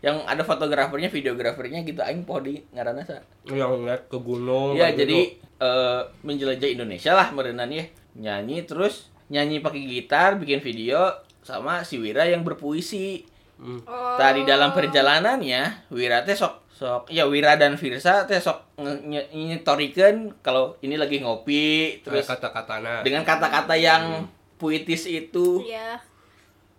Yang 0.01 0.25
ada 0.25 0.43
fotografernya, 0.43 1.07
videografernya 1.07 1.79
gitu 1.81 2.01
aing 2.01 2.25
poho 2.25 2.41
di 2.41 2.59
ngaranna 2.73 3.05
sa. 3.05 3.21
yang 3.47 3.71
ngeliat 3.71 4.09
ke 4.09 4.17
gunung. 4.17 4.75
Iya, 4.75 4.91
gitu. 4.91 4.99
jadi 5.05 5.19
eh, 5.61 6.01
menjelajah 6.21 6.69
Indonesia 6.69 7.11
lah 7.13 7.31
merenang 7.31 7.69
ya. 7.69 7.85
Nyanyi 8.13 8.65
terus 8.65 9.07
nyanyi 9.29 9.61
pakai 9.61 9.79
gitar, 9.79 10.35
bikin 10.35 10.59
video 10.59 11.07
sama 11.39 11.83
si 11.83 11.97
Wira 11.97 12.25
yang 12.25 12.41
berpuisi. 12.41 13.23
Hmm. 13.53 13.79
oh 13.85 14.17
Tadi 14.17 14.43
dalam 14.43 14.73
perjalanannya 14.73 15.87
Wira 15.87 16.25
teh 16.25 16.33
sok 16.33 16.67
sok 16.73 17.07
ya 17.07 17.29
Wira 17.29 17.53
dan 17.55 17.77
Firsa 17.77 18.25
teh 18.25 18.41
sok 18.41 18.75
nge- 18.75 19.05
nye- 19.05 19.29
nyetorikeun 19.31 20.41
kalau 20.41 20.75
ini 20.81 20.97
lagi 20.97 21.21
ngopi 21.21 22.01
terus 22.01 22.25
terus 22.25 22.33
kata-katana. 22.33 23.05
dengan 23.05 23.21
kata-kata 23.21 23.77
yang 23.77 24.25
puitis 24.57 25.05
itu 25.05 25.63
iya 25.63 26.01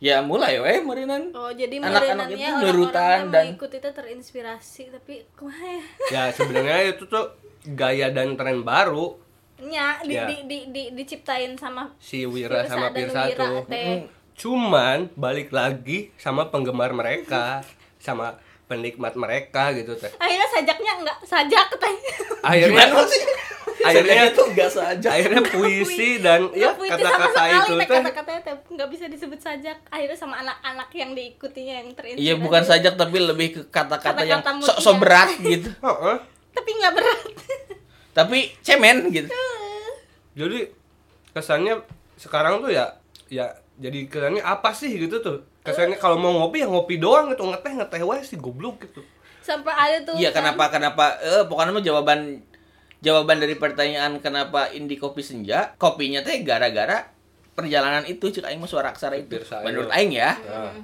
ya 0.05 0.21
mulai 0.21 0.61
weh 0.61 0.79
merenang. 0.81 1.33
oh 1.33 1.49
jadi 1.51 1.81
Anak-anak 1.81 2.29
itu 2.29 2.37
orang-orang 2.37 2.61
nurutan 2.61 3.01
yang 3.01 3.25
dan- 3.31 3.47
mengikut 3.49 3.71
itu 3.73 3.88
terinspirasi 3.90 4.83
tapi 4.90 5.14
kumaha 5.33 5.64
ya 5.64 5.85
Ya 6.12 6.23
sebenarnya 6.31 6.79
itu 6.90 7.05
tuh 7.07 7.33
gaya 7.67 8.09
dan 8.11 8.37
tren 8.37 8.61
baru 8.62 9.17
nya 9.57 9.97
di, 9.99 10.12
Ya. 10.12 10.27
di, 10.27 10.37
di, 10.45 10.59
di, 10.69 10.83
diciptain 10.93 11.57
sama 11.57 11.88
si 11.97 12.23
Wira 12.25 12.67
sama 12.67 12.93
Pirsa 12.93 13.33
tuh. 13.33 13.64
teh. 13.64 14.05
Cuman 14.35 15.09
balik 15.14 15.49
lagi 15.51 16.12
sama 16.14 16.51
penggemar 16.51 16.90
mereka, 16.90 17.62
sama 17.97 18.37
penikmat 18.64 19.14
mereka 19.14 19.73
gitu 19.73 19.95
teh. 19.95 20.11
akhirnya 20.14 20.49
sajaknya 20.51 20.93
enggak 20.99 21.19
sajak 21.23 21.69
teh 21.73 21.95
Akhirnya 22.43 22.85
sih? 23.07 23.25
Akhirnya 23.85 24.25
itu 24.27 24.42
enggak 24.44 24.70
saja. 24.70 25.09
akhirnya 25.12 25.42
puisi 25.47 26.11
dan 26.18 26.49
ya 26.53 26.73
kata-kata 26.73 27.42
itu 27.47 27.73
teh, 27.73 27.85
teh 27.85 27.88
kata-katanya 28.01 28.40
teh 28.42 28.55
nggak 28.68 28.88
bisa 28.88 29.05
disebut 29.07 29.38
sajak 29.38 29.77
akhirnya 29.87 30.16
sama 30.16 30.40
anak-anak 30.40 30.88
yang 30.90 31.11
diikutinya 31.12 31.75
yang 31.79 31.88
terinspirasi 31.92 32.25
Iya 32.25 32.35
bukan 32.37 32.62
sajak 32.62 32.94
tapi 32.94 33.16
lebih 33.18 33.49
ke 33.51 33.61
kata-kata 33.68 34.23
yang 34.23 34.40
sok 34.61 34.79
mutia. 34.81 34.92
berat 34.97 35.31
gitu. 35.38 35.68
Heeh. 35.87 36.16
tapi 36.51 36.70
nggak 36.73 36.92
berat 36.92 37.20
Tapi 38.12 38.38
cemen 38.61 39.11
gitu. 39.11 39.27
Jadi 40.35 40.70
kesannya 41.31 41.83
sekarang 42.14 42.59
tuh 42.59 42.70
ya 42.70 42.94
ya 43.27 43.51
jadi 43.75 44.07
kesannya 44.07 44.38
apa 44.38 44.70
sih 44.70 44.94
gitu 44.94 45.18
tuh. 45.18 45.42
Kesannya 45.61 45.97
kalau 45.97 46.14
mau 46.14 46.31
ngopi 46.31 46.62
ya 46.62 46.68
ngopi 46.68 46.97
doang 46.97 47.27
gitu, 47.29 47.42
ngeteh 47.42 47.73
ngeteh 47.75 48.01
wae 48.03 48.20
sih 48.20 48.37
goblok 48.37 48.83
gitu. 48.83 49.03
sampai 49.40 49.77
ada 49.77 49.97
tuh 50.03 50.16
Iya 50.16 50.33
kan, 50.33 50.40
kenapa 50.40 50.73
kenapa 50.73 51.05
eh 51.20 51.44
pokoknya 51.44 51.73
mah 51.73 51.85
jawaban 51.85 52.40
jawaban 53.05 53.38
dari 53.38 53.61
pertanyaan 53.61 54.17
kenapa 54.25 54.73
indie 54.73 54.97
kopi 54.97 55.21
senja 55.21 55.77
kopinya 55.77 56.25
teh 56.25 56.40
gara-gara 56.40 57.12
perjalanan 57.55 58.03
itu 58.09 58.33
cek 58.33 58.49
aing 58.49 58.59
mah 58.59 58.67
suara 58.67 58.90
aksara 58.90 59.14
itu. 59.14 59.38
Menurut 59.62 59.93
aing 59.95 60.11
ya. 60.11 60.35
Nah, 60.40 60.75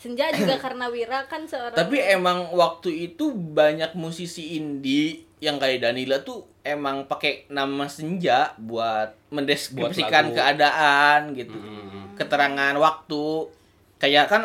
senja 0.00 0.32
juga 0.36 0.60
karena 0.60 0.88
Wira 0.92 1.24
kan 1.28 1.48
seorang 1.48 1.76
tapi 1.76 1.96
emang 1.96 2.52
waktu 2.52 3.12
itu 3.12 3.32
banyak 3.32 3.96
musisi 3.96 4.60
indie 4.60 5.24
yang 5.40 5.56
kayak 5.60 5.84
Danila 5.84 6.20
tuh 6.24 6.44
emang 6.64 7.04
pakai 7.04 7.48
nama 7.52 7.84
senja 7.88 8.56
buat 8.56 9.12
mendeskripsikan 9.28 10.32
Buat 10.32 10.36
keadaan 10.36 11.36
gitu. 11.36 11.56
Hmm. 11.56 12.16
keterangan 12.16 12.74
waktu. 12.80 13.52
Kayak 14.00 14.28
kan 14.28 14.44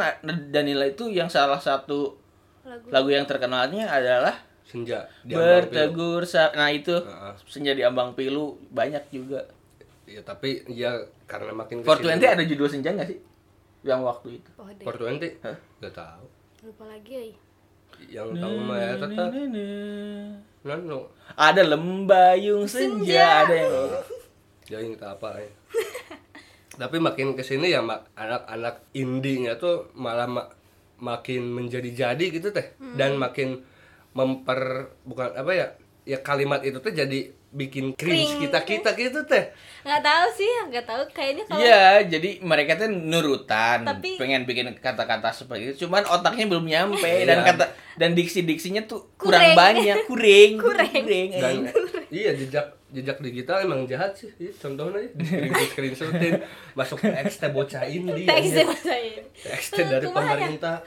Danila 0.52 0.88
itu 0.88 1.12
yang 1.12 1.28
salah 1.28 1.60
satu 1.60 2.16
lagu 2.64 2.88
lagu 2.92 3.10
yang 3.12 3.26
terkenalnya 3.28 3.88
adalah 3.92 4.36
senja 4.70 5.10
di 5.20 5.34
bertegur 5.34 6.22
sa- 6.24 6.54
nah 6.54 6.70
itu 6.70 6.94
Heeh. 6.94 7.34
senja 7.44 7.74
di 7.74 7.82
ambang 7.82 8.14
pilu 8.14 8.54
banyak 8.70 9.02
juga 9.10 9.42
Ya 10.06 10.22
tapi 10.22 10.66
ya 10.68 10.90
karena 11.26 11.54
makin 11.54 11.82
420 11.82 12.18
ada 12.28 12.42
judul 12.42 12.66
senja 12.66 12.90
nggak 12.90 13.08
sih 13.08 13.20
yang 13.82 14.02
waktu 14.02 14.38
itu 14.38 14.50
oh 14.56 14.66
deh 14.68 14.82
420? 14.82 15.38
Hah? 15.40 15.58
Gak 15.80 15.94
tahu. 15.96 16.26
lupa 16.62 16.84
lagi 16.86 17.14
ya 17.14 17.24
Yang 18.18 18.30
tahu 18.38 18.56
mah 18.60 18.78
ya 18.78 18.94
tetap 18.96 19.30
nano. 20.60 21.00
ada 21.32 21.62
lembayung 21.64 22.66
senja, 22.66 23.06
Senja. 23.06 23.28
ada 23.44 23.54
yang 23.56 23.74
Jadi 24.70 24.86
kita 24.94 25.08
apa 25.14 25.30
ya. 25.36 25.50
Tapi 26.80 26.98
makin 26.98 27.34
ke 27.34 27.42
sini 27.42 27.70
ya 27.70 27.82
mak 27.82 28.14
anak-anak 28.14 28.86
indinya 28.94 29.58
tuh 29.58 29.90
malah 29.94 30.26
ma- 30.26 30.52
makin 30.98 31.50
menjadi-jadi 31.50 32.22
gitu 32.30 32.50
teh 32.50 32.72
dan 32.94 33.16
makin 33.16 33.62
memper 34.12 34.60
bukan 35.04 35.32
apa 35.34 35.52
ya 35.52 35.68
ya 36.04 36.18
kalimat 36.20 36.62
itu 36.62 36.76
tuh 36.76 36.90
jadi 36.90 37.20
bikin 37.50 37.94
cringe 37.94 38.30
Cringe. 38.30 38.42
kita 38.46 38.60
kita 38.62 38.90
gitu 38.94 39.20
teh 39.24 39.50
nggak 39.82 40.02
tahu 40.02 40.26
sih 40.36 40.50
nggak 40.70 40.86
tahu 40.86 41.02
kayaknya 41.10 41.44
kalau 41.46 41.58
Iya, 41.60 41.82
jadi 42.08 42.30
mereka 42.42 42.78
tuh 42.78 42.90
nurutan, 42.90 43.82
Tapi- 43.84 44.18
pengen 44.18 44.44
bikin 44.44 44.70
kata-kata 44.76 45.30
seperti 45.32 45.62
itu, 45.68 45.86
cuman 45.86 46.06
otaknya 46.06 46.46
belum 46.46 46.66
nyampe 46.68 47.02
Iya. 47.02 47.26
dan 47.26 47.38
kata 47.44 47.66
dan 47.96 48.14
diksi-diksinya 48.14 48.86
tuh 48.86 49.10
kurang 49.16 49.50
Kurang. 49.50 49.58
banyak, 49.58 49.98
kurang, 50.06 50.52
Kurang. 50.64 50.94
dan 51.10 51.56
eh. 51.66 51.74
iya 52.12 52.32
jejak 52.34 52.70
jejak 52.90 53.18
digital 53.20 53.62
emang 53.62 53.86
jahat 53.86 54.14
sih 54.14 54.30
Ih, 54.36 54.50
contohnya 54.52 54.98
ya 55.00 55.10
di 55.12 55.26
screen 55.26 55.94
screenshotin 55.94 56.42
masuk 56.74 56.98
ke 57.00 57.10
XT 57.24 57.50
bocah 57.50 57.86
ini 57.86 58.26
teks 58.26 58.50
ini 58.50 59.86
dari 59.86 60.06
ya? 60.06 60.12
pemerintah 60.12 60.78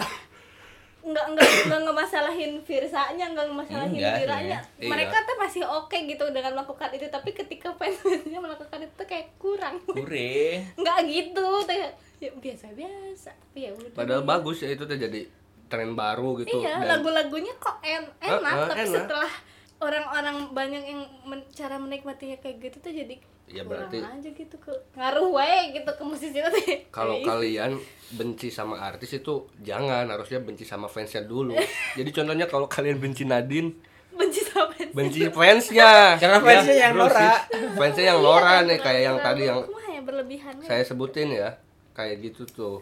nggak 1.03 1.27
nggak 1.35 1.49
nggak 1.67 1.81
ngemasalahin 1.83 2.53
Virsanya 2.63 3.27
nggak 3.29 3.47
ngemasalahin 3.51 3.91
Enggak, 3.93 4.23
Wiranya 4.23 4.59
iya. 4.79 4.87
mereka 4.87 5.17
tuh 5.23 5.35
masih 5.35 5.63
oke 5.63 5.99
gitu 5.99 6.25
dengan 6.31 6.55
melakukan 6.55 6.95
itu 6.95 7.07
tapi 7.07 7.35
ketika 7.35 7.75
fansnya 7.75 8.39
melakukan 8.47 8.79
itu 8.81 8.95
tuh 8.95 9.07
kayak 9.07 9.35
kurang 9.37 9.83
kurang. 9.83 10.07
nggak 10.81 10.99
gitu 11.05 11.47
teh 11.67 11.91
ya, 12.19 12.31
biasa 12.33 12.71
biasa 12.71 13.31
tapi 13.35 13.59
ya 13.67 13.71
udah 13.75 13.91
padahal 13.93 14.23
bagus 14.23 14.63
ya 14.63 14.71
itu 14.71 14.87
tuh 14.87 14.95
jadi 14.95 15.27
tren 15.67 15.93
baru 15.93 16.39
gitu 16.39 16.55
iya 16.55 16.79
dan 16.79 17.01
lagu-lagunya 17.01 17.51
kok 17.59 17.83
en 17.83 18.07
enak 18.21 18.39
Ah, 18.45 18.55
ah, 18.63 18.69
tapi 18.71 18.85
enak. 18.85 18.95
setelah 18.95 19.33
orang-orang 19.79 20.37
banyak 20.55 20.83
yang 20.85 21.03
men- 21.25 21.49
cara 21.51 21.75
menikmatinya 21.77 22.39
kayak 22.39 22.63
gitu 22.63 22.79
tuh 22.79 22.95
jadi 22.95 23.19
Ya, 23.53 23.63
kurang 23.63 23.87
berarti- 23.87 24.01
aja 24.01 24.31
gitu 24.33 24.57
ke 24.57 24.73
ngaruh 24.93 25.29
wae 25.31 25.61
gitu 25.71 25.91
ke 25.91 26.03
musisi 26.03 26.35
itu 26.35 26.51
teh. 26.59 26.89
Kalau 26.89 27.21
kalian 27.29 27.77
benci 28.11 28.49
sama 28.49 28.77
artis 28.79 29.13
itu 29.13 29.33
jangan 29.61 30.05
harusnya 30.07 30.41
benci 30.41 30.65
sama 30.65 30.85
fansnya 30.87 31.23
dulu. 31.23 31.53
Jadi 31.93 32.11
contohnya 32.11 32.45
kalau 32.45 32.65
kalian 32.67 32.97
benci 32.97 33.23
Nadine 33.23 33.73
benci 34.13 34.41
sama 34.43 34.69
fans. 34.69 34.93
benci 34.93 35.21
fansnya. 35.29 36.17
Karena 36.17 36.39
fansnya 36.39 36.77
yang 36.83 36.95
sis. 36.99 37.37
fansnya 37.73 38.05
yang 38.11 38.21
Nora 38.21 38.61
nih 38.63 38.79
kayak 38.79 39.03
yang 39.03 39.17
tadi 39.19 39.43
yang 39.45 39.61
ya 39.87 40.01
berlebihan. 40.01 40.55
saya 40.59 40.83
sebutin 40.83 41.29
ya 41.31 41.57
kayak 41.93 42.21
gitu 42.23 42.43
tuh 42.45 42.75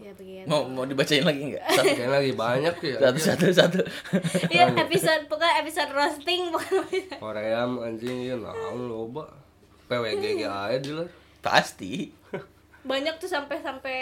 ya 0.00 0.12
begitu 0.12 0.44
Mau 0.44 0.64
mau 0.64 0.82
dibacain 0.82 1.20
lagi 1.20 1.42
nggak? 1.46 1.62
kayak 1.94 2.10
lagi 2.10 2.32
banyak 2.32 2.74
ya 2.80 2.96
Satu 2.98 3.20
satu 3.20 3.46
satu. 3.50 3.80
Iya 4.48 4.72
episode 4.74 5.22
pokoknya 5.26 5.54
episode 5.60 5.90
roasting 5.90 6.48
bukan 6.48 6.82
Korea 7.16 7.62
anjing 7.64 8.18
ya 8.24 8.34
naon 8.34 8.80
loba 8.82 9.28
PWG 9.86 10.40
aja 10.40 10.76
di 10.76 10.90
lah 10.90 11.08
Pasti. 11.38 12.08
banyak 12.80 13.16
tuh 13.16 13.28
sampai 13.28 13.56
sampai 13.58 13.96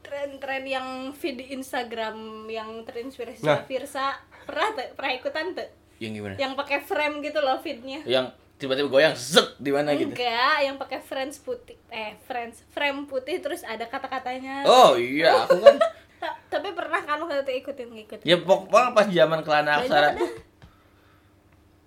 tren-tren 0.00 0.64
yang 0.64 0.86
feed 1.12 1.36
di 1.36 1.52
Instagram 1.52 2.16
yang 2.46 2.80
terinspirasi 2.82 3.44
Nah. 3.44 3.60
Virsa 3.62 4.16
pernah 4.42 4.72
tuh 4.72 4.88
pernah 4.94 5.12
ikutan 5.12 5.46
tuh 5.52 5.68
Yang 5.98 6.12
gimana? 6.14 6.34
yang 6.36 6.52
pakai 6.54 6.80
frame 6.80 7.20
gitu 7.20 7.38
loh 7.38 7.58
feednya 7.58 8.00
Yang 8.02 8.32
tiba-tiba 8.58 8.90
goyang 8.90 9.14
zek 9.14 9.54
di 9.56 9.70
mana 9.70 9.94
gitu. 9.94 10.10
enggak 10.10 10.58
yang 10.60 10.76
pakai 10.76 10.98
friends 10.98 11.38
putih 11.38 11.78
eh 11.88 12.18
friends 12.26 12.66
frame 12.68 13.06
putih 13.06 13.38
terus 13.38 13.62
ada 13.62 13.86
kata-katanya 13.86 14.66
Oh 14.66 14.98
iya, 14.98 15.46
aku 15.46 15.62
kan 15.62 15.78
Ta- 16.18 16.34
tapi 16.50 16.74
pernah 16.74 16.98
kan 16.98 17.22
waktu 17.22 17.46
itu 17.46 17.62
ikutin 17.62 17.88
ngikutin 17.94 18.26
ya 18.26 18.36
pokoknya 18.36 18.90
pas 18.90 19.06
zaman 19.06 19.38
kelana 19.46 19.78
aksara 19.78 20.18
tuh. 20.18 20.26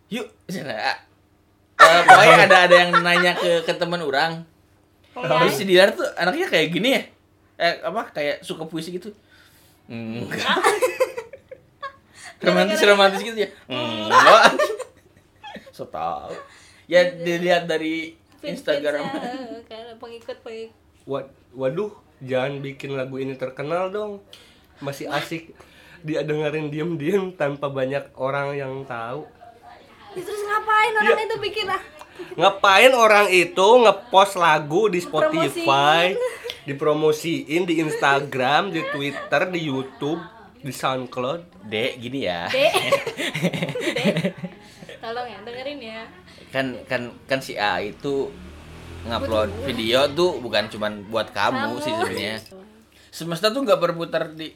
Yuk, 0.08 0.28
sana. 0.48 0.76
Eh, 0.76 0.96
pokoknya 2.08 2.36
ada 2.48 2.58
ada 2.64 2.76
yang 2.78 2.92
nanya 3.00 3.36
ke 3.36 3.64
ke 3.64 3.74
teman 3.76 4.00
orang. 4.00 4.48
Oh, 5.12 5.24
Terus 5.24 5.60
si 5.60 5.68
Dilar 5.68 5.92
tuh 5.92 6.08
anaknya 6.16 6.48
kayak 6.48 6.68
gini 6.72 6.90
ya? 6.96 7.02
Eh 7.60 7.84
apa 7.84 8.08
kayak 8.10 8.40
suka 8.40 8.64
puisi 8.64 8.96
gitu? 8.96 9.12
Enggak. 9.92 10.56
romantis 12.40 12.80
romantis 12.82 13.20
gitu 13.20 13.36
ya? 13.36 13.50
Enggak. 13.68 14.56
So 15.72 15.84
tau. 15.86 16.32
Ya 16.92 17.08
dilihat 17.08 17.72
dari 17.72 18.20
Instagram. 18.44 19.08
Kayak 19.72 19.96
pengikut 19.96 20.38
pengikut 20.44 20.76
Wad, 21.08 21.32
waduh, 21.56 21.96
jangan 22.20 22.60
bikin 22.60 23.00
lagu 23.00 23.16
ini 23.16 23.40
terkenal 23.40 23.88
dong. 23.90 24.20
Masih 24.84 25.08
asik 25.08 25.56
dia 26.04 26.28
dengerin 26.28 26.68
diem-diem 26.68 27.32
tanpa 27.32 27.72
banyak 27.72 28.12
orang 28.20 28.60
yang 28.60 28.84
tahu. 28.84 29.24
Ya, 30.12 30.20
terus 30.20 30.44
ngapain 30.44 30.94
orang 31.00 31.16
Ya. 31.16 31.26
itu 31.32 31.38
bikin 31.40 31.68
ah 31.72 31.84
Ngapain 32.36 32.92
orang 32.92 33.32
itu 33.32 33.68
ngepost 33.82 34.36
lagu 34.36 34.92
di 34.92 35.00
Spotify, 35.00 36.12
dipromosiin 36.68 37.64
di 37.70 37.80
Instagram, 37.80 38.70
di 38.70 38.84
Twitter, 38.92 39.42
di 39.48 39.60
YouTube, 39.64 40.20
di 40.60 40.70
SoundCloud? 40.70 41.66
Dek, 41.66 41.98
gini 41.98 42.28
ya. 42.28 42.52
dek 42.52 42.74
dek 43.96 44.16
tolong 45.02 45.26
ya 45.26 45.38
dengerin 45.42 45.80
ya 45.82 46.02
Kan 46.52 46.66
kan 46.86 47.02
kan 47.26 47.40
si 47.40 47.56
A 47.56 47.80
itu 47.80 48.30
ngupload 49.02 49.50
video 49.64 50.06
tuh 50.12 50.38
bukan 50.38 50.68
cuman 50.68 51.08
buat 51.08 51.32
kamu, 51.32 51.80
sih 51.80 51.90
sebenarnya. 51.90 52.38
Semesta 53.10 53.50
tuh 53.50 53.64
nggak 53.64 53.80
berputar 53.80 54.30
di 54.30 54.54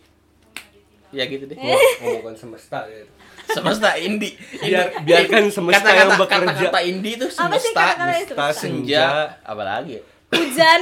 ya 1.10 1.24
gitu 1.24 1.46
deh. 1.46 1.56
Oh, 1.56 1.80
bukan 2.20 2.36
semesta 2.36 2.84
gitu. 2.86 3.08
Semesta 3.48 3.96
indie. 3.96 4.36
Biar- 4.58 5.02
biarkan 5.02 5.48
semesta 5.48 5.88
yang 5.88 6.14
bekerja. 6.14 6.52
Kata-kata 6.52 6.80
indie 6.82 7.16
tuh 7.16 7.30
Apa 7.32 7.56
sih 7.56 7.72
semesta, 7.72 7.82
kata-kata 7.82 8.14
itu? 8.14 8.26
Semesta, 8.28 8.46
senja, 8.52 9.02
senja, 9.02 9.06
apalagi 9.42 9.98
hujan 10.28 10.82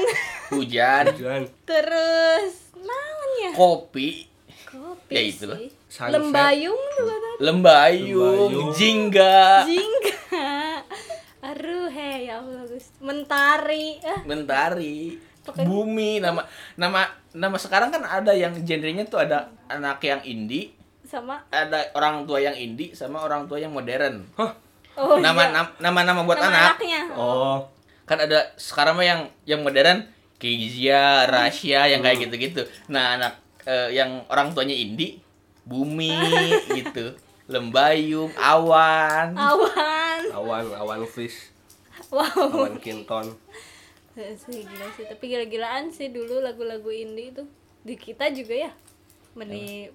hujan, 0.49 1.03
hujan, 1.13 1.43
terus 1.63 2.53
namanya 2.73 3.49
kopi, 3.53 4.25
kopi 4.63 5.11
Ya, 5.11 5.21
itulah. 5.21 5.59
Sunset. 5.85 6.09
lembayung 6.09 6.81
juga 6.95 7.15
lembayung, 7.37 8.49
Lembayung. 8.49 8.69
jingga, 8.73 9.61
jingga 9.63 10.15
aduh 11.53 11.85
hei 11.87 12.25
ya 12.25 12.41
Allah 12.41 12.65
Gus 12.65 12.89
mentari 12.97 14.01
ah 14.01 14.25
mentari, 14.25 15.21
Pokoknya- 15.43 15.67
bumi, 15.67 16.11
nama 16.17 16.41
nama 16.73 17.03
nama 17.31 17.55
sekarang 17.55 17.91
kan 17.91 18.01
ada 18.01 18.31
yang 18.31 18.55
genrenya 18.57 19.05
tuh 19.05 19.19
ada 19.19 19.51
anak 19.67 20.01
yang 20.01 20.23
indie, 20.23 20.73
sama 21.03 21.43
ada 21.47 21.93
orang 21.93 22.23
tua 22.23 22.39
yang 22.39 22.55
indie 22.55 22.91
sama 22.93 23.19
orang 23.19 23.45
tua 23.45 23.59
yang 23.59 23.69
modern. 23.69 24.23
Hah? 24.33 24.51
oh 24.95 25.17
nama, 25.17 25.41
iya. 25.43 25.51
nam- 25.51 25.75
nama-nama 25.79 26.21
buat 26.21 26.37
Nama 26.37 26.47
anak. 26.47 26.63
anaknya 26.77 27.01
Oh, 27.13 27.59
Kan 28.03 28.19
ada 28.19 28.51
sekarang 28.55 28.95
mah 28.95 29.03
yang 29.03 29.21
yang 29.43 29.61
modern 29.61 30.05
Kizia, 30.37 31.23
Rasya 31.25 31.87
yang 31.87 32.01
kayak 32.01 32.23
gitu-gitu. 32.23 32.61
Nah, 32.87 33.15
anak 33.15 33.33
eh, 33.63 33.89
yang 33.91 34.23
orang 34.27 34.51
tuanya 34.51 34.73
indie, 34.73 35.19
Bumi 35.63 36.11
gitu. 36.77 37.15
Lembayung, 37.45 38.31
Awan. 38.33 39.35
awan 39.35 40.21
awan, 40.31 40.63
awan 40.73 41.01
fish, 41.03 41.51
wow 42.07 42.23
awan 42.23 42.79
kinton. 42.79 43.35
Ya 44.13 44.31
sih 44.33 44.61
gila 44.61 44.87
sih 44.93 45.03
tapi 45.03 45.27
gila-gilaan 45.27 45.89
sih 45.89 46.07
dulu 46.07 46.39
lagu-lagu 46.39 46.87
indie 46.87 47.29
itu 47.29 47.43
di 47.81 47.95
kita 47.95 48.29
juga 48.29 48.69
ya 48.69 48.71
meni 49.33 49.89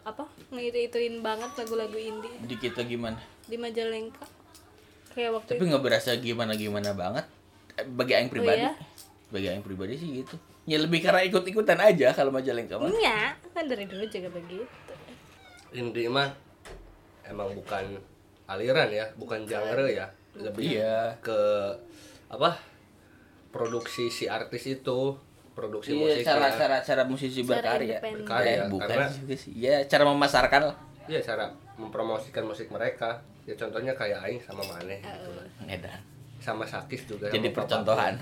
apa 0.00 0.24
ngitu-ituin 0.48 1.20
banget 1.20 1.52
lagu-lagu 1.54 1.94
indie 1.94 2.32
Di 2.40 2.56
kita 2.56 2.82
gimana? 2.82 3.20
di 3.44 3.54
Majalengka 3.54 4.24
kayak 5.12 5.30
waktu 5.36 5.50
Tapi 5.52 5.62
nggak 5.64 5.82
berasa 5.82 6.14
gimana-gimana 6.14 6.90
banget. 6.92 7.26
Eh, 7.76 7.84
Bagi 7.84 8.14
Aing 8.14 8.30
pribadi. 8.30 8.62
ya? 8.62 8.72
Bagi 9.28 9.46
Aing 9.46 9.62
pribadi 9.62 9.94
sih 9.94 10.08
gitu. 10.18 10.34
Ya 10.64 10.78
lebih 10.78 10.98
karena 10.98 11.20
ikut-ikutan 11.22 11.78
aja 11.78 12.10
kalau 12.10 12.30
Majalengka 12.30 12.78
mah. 12.78 12.88
Iya, 12.88 13.34
kan 13.50 13.66
dari 13.66 13.84
dulu 13.84 14.06
juga 14.06 14.30
begitu. 14.30 14.89
Indie 15.72 16.06
mah 16.06 16.28
emang 17.22 17.52
bukan 17.52 17.94
aliran 18.44 18.90
ya, 18.90 19.06
bukan 19.14 19.44
genre 19.44 19.86
ya, 19.86 20.10
lebih 20.34 20.74
Iya. 20.74 21.14
ke 21.20 21.38
apa? 22.28 22.58
Produksi 23.50 24.06
si 24.06 24.26
artis 24.26 24.66
itu, 24.68 25.14
produksi 25.52 25.90
Iya, 25.92 26.22
musiknya. 26.22 26.26
cara 26.28 26.48
cara 26.50 26.76
cara 26.80 27.02
musisi 27.04 27.42
Cara 27.42 27.50
berkarya. 27.76 27.98
Berkarya, 27.98 28.54
Eh, 28.56 28.68
bukan 28.68 28.86
karena- 28.88 29.10
juga 29.10 29.34
sih. 29.34 29.50
Ya, 29.52 29.82
cara 29.84 30.04
memasarkan 30.04 30.62
lah. 30.70 30.76
Iya, 31.06 31.18
cara 31.20 31.50
mempromosikan 31.74 32.44
musik 32.44 32.66
mereka. 32.68 33.18
Ya 33.42 33.54
contohnya 33.54 33.90
kayak 33.92 34.22
Aing 34.22 34.38
sama 34.40 34.62
Maneh 34.64 34.98
gitu 34.98 35.30
lah. 35.32 35.46
Edan. 35.66 36.00
Sama 36.38 36.62
Sakis 36.64 37.02
juga. 37.04 37.26
Jadi 37.26 37.50
percontohan. 37.50 38.14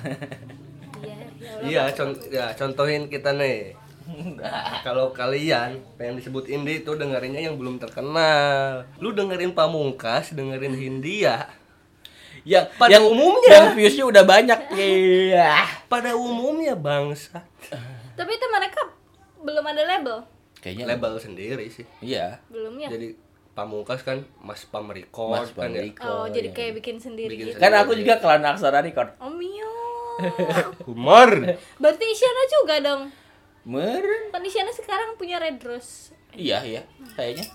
Iya, 0.99 1.17
ya. 1.39 1.61
Iya, 1.63 1.83
con- 1.93 2.23
ya, 2.27 2.51
contohin 2.53 3.07
kita 3.07 3.31
nih. 3.33 3.77
Kalau 4.87 5.11
kalian 5.11 5.79
pengen 5.95 6.17
disebut 6.17 6.47
indie 6.47 6.81
itu 6.81 6.93
dengerinnya 6.93 7.43
yang 7.43 7.55
belum 7.55 7.77
terkenal. 7.77 8.89
Lu 8.97 9.13
dengerin 9.13 9.53
Pamungkas, 9.53 10.33
dengerin 10.33 10.73
Hindia. 10.73 11.49
yang 12.43 12.65
Pada 12.75 12.91
yang 12.91 13.05
umumnya. 13.05 13.51
yang 13.51 13.67
viewsnya 13.75 14.05
udah 14.05 14.25
banyak 14.25 14.57
iya 14.79 15.67
Pada 15.85 16.15
umumnya 16.15 16.73
bangsa. 16.73 17.45
Tapi 18.15 18.31
itu 18.33 18.47
mereka 18.49 18.81
belum 19.39 19.65
ada 19.65 19.83
label. 19.87 20.19
kayaknya 20.59 20.89
Label 20.89 21.15
sendiri 21.19 21.69
sih. 21.69 21.85
iya 22.01 22.41
Belum 22.49 22.75
ya? 22.77 22.89
Jadi 22.89 23.15
Pamungkas 23.53 24.01
kan 24.01 24.23
Mas 24.39 24.63
Pam 24.65 24.87
Record 24.87 25.35
Mas 25.37 25.51
kan 25.51 25.69
ya. 25.69 25.83
Pamriko, 25.83 26.07
Oh, 26.07 26.27
jadi 26.27 26.49
iya. 26.49 26.57
kayak 26.57 26.73
bikin 26.79 26.97
sendiri 26.97 27.31
Bikin 27.31 27.47
gitu. 27.53 27.59
kan 27.59 27.75
aku 27.75 27.93
juga 27.93 28.17
kelana 28.17 28.55
aksara 28.55 28.81
record 28.81 29.13
Oh 29.19 29.29
mio. 29.29 29.67
Humor. 30.87 31.31
Berarti 31.77 32.05
Isyana 32.07 32.43
juga 32.49 32.75
dong. 32.81 33.03
Meren 33.65 34.31
Kan 34.31 34.43
Isyana 34.43 34.71
sekarang 34.71 35.15
punya 35.15 35.39
Red 35.39 35.59
Rose. 35.61 36.13
iya 36.33 36.61
iya 36.61 36.83
kayaknya 37.15 37.47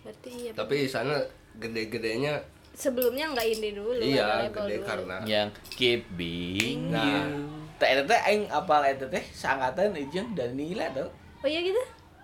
Berarti 0.00 0.30
iya. 0.32 0.50
Tapi 0.52 0.74
di 0.78 0.88
sana 0.88 1.20
gede-gedenya 1.54 2.40
Sebelumnya 2.72 3.28
nggak 3.28 3.46
indie 3.50 3.74
dulu. 3.74 3.98
iya 3.98 4.48
gede 4.48 4.80
dulu. 4.80 4.86
karena 4.86 5.16
yang 5.24 5.48
keep 5.70 6.06
being 6.14 6.88
Nah. 6.88 7.04
you 7.04 7.20
teh 7.76 7.96
teh 7.98 8.20
aing 8.24 8.44
apal 8.46 8.80
eta 8.80 9.04
teh 9.06 9.24
sangatan 9.30 9.92
jeung 10.08 10.32
Danila 10.32 10.88
tuh 10.90 11.08
Oh 11.40 11.48
iya 11.48 11.60
gitu? 11.60 11.80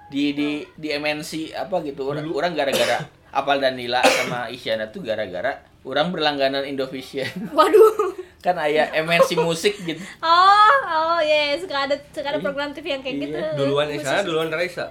di 0.07 0.31
di 0.33 0.49
di 0.77 0.89
MNC 0.93 1.51
apa 1.53 1.83
gitu 1.83 2.07
orang 2.07 2.29
orang 2.29 2.53
gara-gara 2.53 3.03
apal 3.31 3.59
Danila 3.59 3.99
sama 4.01 4.47
Isyana 4.47 4.87
tuh 4.87 5.03
gara-gara 5.03 5.57
orang 5.83 6.09
berlangganan 6.11 6.63
Indovision 6.63 7.29
Waduh. 7.53 8.15
Kan 8.47 8.57
aya 8.57 8.87
MNC 8.97 9.35
musik 9.37 9.75
gitu 9.81 9.99
Oh, 10.19 10.79
oh 10.87 11.19
iya, 11.19 11.51
yeah. 11.51 11.59
suka 11.59 11.75
ada 11.83 11.99
suka 12.09 12.29
ada 12.29 12.39
program 12.39 12.71
TV 12.71 12.87
yang 12.89 13.03
kayak 13.03 13.17
Iya. 13.17 13.25
gitu. 13.27 13.39
duluan 13.59 13.91
Isana 13.91 14.23
duluan 14.23 14.47
Raisa. 14.49 14.87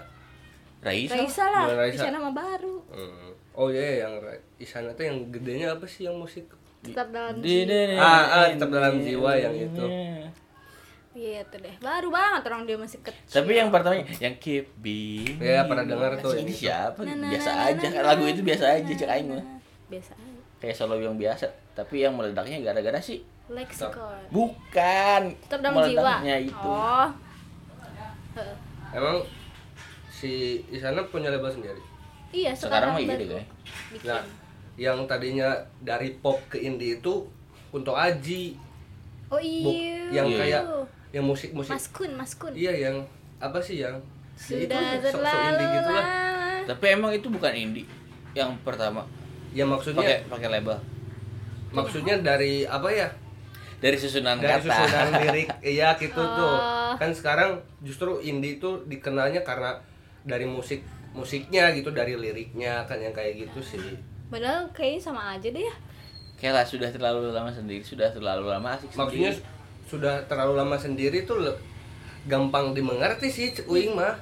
Raisa 0.82 1.16
Raisa 1.16 1.46
lah, 1.48 1.64
Duluan 1.66 1.80
Raisa. 1.82 2.06
Mah 2.12 2.30
baru. 2.32 2.76
Hmm. 2.88 3.32
Oh 3.56 3.68
iya 3.68 4.04
yang 4.04 4.20
Ra- 4.20 4.44
Isana 4.56 4.92
tuh 4.92 5.04
yang 5.04 5.18
gedenya 5.30 5.72
apa 5.72 5.86
sih 5.86 6.04
yang 6.04 6.14
musik? 6.14 6.46
Tetap 6.84 7.10
dalam 7.10 7.40
Di- 7.40 7.64
jiwa. 7.64 7.66
di- 7.66 7.98
Ah, 7.98 8.24
ah, 8.36 8.46
tetap 8.46 8.70
dalam 8.70 9.00
jiwa 9.00 9.32
yang 9.34 9.56
itu. 9.56 9.86
Iya 11.16 11.48
tuh 11.48 11.64
deh, 11.64 11.72
baru 11.80 12.12
banget 12.12 12.44
orang 12.44 12.68
dia 12.68 12.76
masih 12.76 13.00
kecil. 13.00 13.40
Tapi 13.40 13.56
yang 13.56 13.72
pertamanya 13.72 14.04
yang 14.20 14.36
keep 14.36 14.68
being 14.76 15.40
Ya, 15.40 15.64
pernah 15.64 15.88
dengar 15.88 16.12
tuh 16.20 16.36
ini 16.36 16.52
yang 16.52 16.92
siapa? 16.92 17.00
Biasa 17.08 17.52
aja 17.66 17.88
na, 17.88 18.00
lagu 18.04 18.28
itu 18.28 18.44
biasa 18.44 18.76
aja 18.76 18.92
cek 18.92 19.08
aing 19.10 19.32
mah. 19.32 19.40
Biasa 19.88 20.12
aja. 20.12 20.40
Kayak 20.60 20.76
solo 20.76 21.00
yang 21.00 21.16
biasa, 21.16 21.48
tapi 21.72 22.04
yang 22.04 22.14
meledaknya 22.14 22.60
gara-gara 22.62 23.00
sih 23.00 23.24
Lexicon. 23.46 24.20
bukan 24.34 25.22
Tetap 25.46 25.60
dalam 25.62 25.86
jiwa. 25.86 26.16
itu. 26.42 26.54
Oh. 26.66 27.08
Heeh. 28.36 28.56
Emang 28.96 29.18
si 30.10 30.64
Isana 30.72 31.06
punya 31.08 31.30
label 31.30 31.52
sendiri. 31.52 31.82
Iya, 32.34 32.52
Sekarang 32.58 32.98
sekarang, 32.98 33.08
mah 33.08 33.16
iya 33.16 33.16
deh, 33.22 33.46
bikin. 33.94 34.08
Nah, 34.10 34.24
yang 34.76 34.98
tadinya 35.08 35.50
dari 35.80 36.18
pop 36.20 36.42
ke 36.52 36.58
indie 36.60 37.00
itu 37.00 37.24
untuk 37.72 37.96
Aji. 37.96 38.58
Oh 39.30 39.40
iya. 39.40 40.10
yang 40.12 40.28
Iya, 40.28 40.38
kayak 40.42 40.62
yang 41.16 41.26
musik-musik. 41.26 41.72
Mas 41.72 41.88
Kun, 41.94 42.12
Mas 42.18 42.34
Kun. 42.36 42.52
Iya, 42.52 42.74
yang 42.90 42.96
apa 43.40 43.62
sih 43.62 43.80
yang 43.84 43.96
ya 44.36 44.58
itu 44.60 44.68
Sudah 44.68 44.82
sok-sok 45.00 45.14
terlalu 45.16 45.48
indie 45.48 45.68
gitu 45.80 45.92
lah. 45.92 46.06
Tapi 46.66 46.86
emang 46.92 47.12
itu 47.14 47.28
bukan 47.30 47.54
indie 47.56 47.88
yang 48.36 48.52
pertama 48.68 49.08
Ya 49.56 49.64
maksudnya 49.64 50.04
pakai 50.04 50.28
pakai 50.28 50.50
label 50.52 50.78
maksudnya 51.72 52.16
dari 52.24 52.64
apa 52.64 52.88
ya? 52.88 53.08
Dari 53.86 53.94
susunan 53.96 54.36
dari 54.36 54.58
kata. 54.58 54.66
susunan 54.66 55.06
lirik 55.22 55.48
iya 55.62 55.94
gitu 55.94 56.18
tuh 56.18 56.58
Oh. 56.58 56.98
kan 56.98 57.12
sekarang 57.12 57.52
justru 57.80 58.18
indie 58.20 58.56
itu 58.56 58.70
dikenalnya 58.84 59.42
karena 59.42 59.78
dari 60.24 60.46
musik 60.46 60.82
musiknya 61.12 61.70
gitu 61.72 61.92
dari 61.92 62.14
liriknya 62.14 62.82
kan 62.84 62.98
yang 62.98 63.12
kayak 63.12 63.38
gitu 63.40 63.60
sih 63.62 63.80
Padahal 64.26 64.66
kayaknya 64.70 65.02
sama 65.04 65.22
aja 65.30 65.46
deh 65.46 65.62
ya. 65.62 65.76
Kayak 66.36 66.54
lah 66.54 66.66
sudah 66.66 66.90
terlalu 66.90 67.30
lama 67.30 67.48
sendiri, 67.48 67.80
sudah 67.82 68.10
terlalu 68.10 68.50
lama 68.50 68.74
asik 68.74 68.90
maksudnya 68.92 69.30
sendiri. 69.30 69.86
sudah 69.86 70.16
terlalu 70.24 70.54
lama 70.56 70.76
sendiri 70.76 71.18
tuh 71.24 71.38
le- 71.40 71.62
gampang 72.26 72.72
dimengerti 72.72 73.28
sih 73.28 73.48
Uing 73.64 73.94
mah 73.94 74.18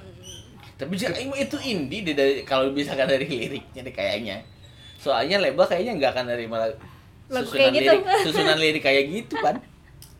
Tapi 0.73 0.93
jangan 0.93 1.15
emang 1.17 1.39
itu 1.39 1.55
indie 1.57 2.03
deh 2.03 2.11
dari 2.11 2.43
kalau 2.43 2.67
misalkan 2.69 3.07
dari 3.07 3.23
liriknya 3.23 3.79
deh 3.81 3.91
kayaknya. 3.91 4.43
Soalnya 4.95 5.39
label 5.39 5.63
kayaknya 5.63 5.95
nggak 5.95 6.11
akan 6.11 6.25
dari 6.27 6.45
malah 6.45 6.69
Lagu 7.27 7.45
susunan 7.45 7.59
kayak 7.61 7.73
gitu. 7.73 7.91
lirik, 7.93 8.03
susunan 8.21 8.57
lirik 8.57 8.83
kayak 8.83 9.03
gitu 9.07 9.35
kan. 9.37 9.55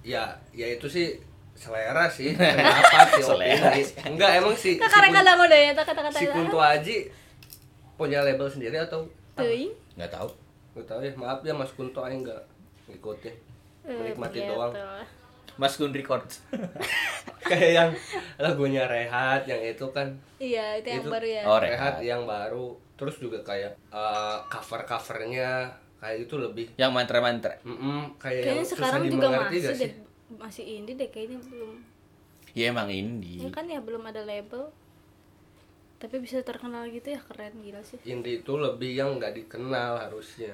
ya 0.02 0.24
ya 0.52 0.68
itu 0.70 0.84
sih 0.86 1.16
selera 1.54 2.06
sih 2.08 2.36
pendapat 2.36 3.08
sih 3.14 3.24
Selera. 3.24 3.72
enggak 4.04 4.32
emang 4.36 4.52
sih 4.54 4.76
Kak 4.76 4.90
kadang-kadang 4.90 5.40
udah 5.40 5.60
ya 5.62 5.72
kata-kata 5.74 6.12
si 6.14 6.26
Kunto 6.28 6.58
Aji 6.58 7.08
punya 7.94 8.20
label 8.20 8.46
sendiri 8.46 8.76
atau 8.78 9.08
teuing 9.34 9.72
Nggak 9.94 10.12
tahu. 10.12 10.28
nggak 10.74 10.86
tahu 10.86 11.00
ya 11.00 11.12
maaf 11.14 11.40
ya 11.42 11.54
Mas 11.54 11.72
Kunto 11.72 12.00
aing 12.00 12.20
nggak 12.22 12.42
ngikutin 12.88 13.36
Eh, 13.84 13.92
menikmati 13.94 14.40
gitu. 14.40 14.48
doang 14.50 14.72
Mas 15.54 15.76
Gun 15.76 15.92
Records. 15.92 16.42
kayak 17.44 17.72
yang 17.74 17.90
lagunya 18.36 18.84
Rehat 18.84 19.44
yang 19.46 19.60
itu 19.60 19.86
kan 19.90 20.08
iya 20.36 20.76
itu 20.76 20.88
yang 20.90 21.00
Itu- 21.00 21.12
baru 21.12 21.28
ya 21.30 21.42
Oh, 21.46 21.60
Rehat 21.60 21.72
Rehat. 21.94 21.96
yang 22.02 22.22
baru 22.24 22.66
terus 22.94 23.16
juga 23.18 23.40
kayak 23.42 23.76
cover 24.48 24.84
covernya 24.84 25.72
kayak 26.04 26.20
itu 26.22 26.36
lebih 26.36 26.66
Yang 26.76 26.92
mantra-mantra. 26.92 27.56
mm 27.64 28.20
kayak 28.20 28.36
yang 28.38 28.60
kayaknya 28.60 28.66
sekarang 28.68 29.02
juga 29.08 29.28
masih 29.32 29.60
gak 29.62 29.74
sih 29.74 29.80
deh 29.82 29.94
masih 30.36 30.64
indie 30.68 30.94
deh 30.94 31.08
kayaknya 31.08 31.40
belum 31.42 31.72
Ya 32.52 32.70
emang 32.70 32.86
indie. 32.86 33.40
ya 33.40 33.50
kan 33.50 33.66
ya 33.66 33.80
belum 33.80 34.04
ada 34.04 34.22
label 34.22 34.68
tapi 35.98 36.20
bisa 36.20 36.44
terkenal 36.44 36.84
gitu 36.88 37.08
ya 37.10 37.22
keren 37.22 37.56
gila 37.58 37.80
sih 37.80 37.96
indie 38.04 38.38
itu 38.38 38.54
lebih 38.54 38.92
yang 38.92 39.16
nggak 39.16 39.34
dikenal 39.34 39.96
harusnya 39.98 40.52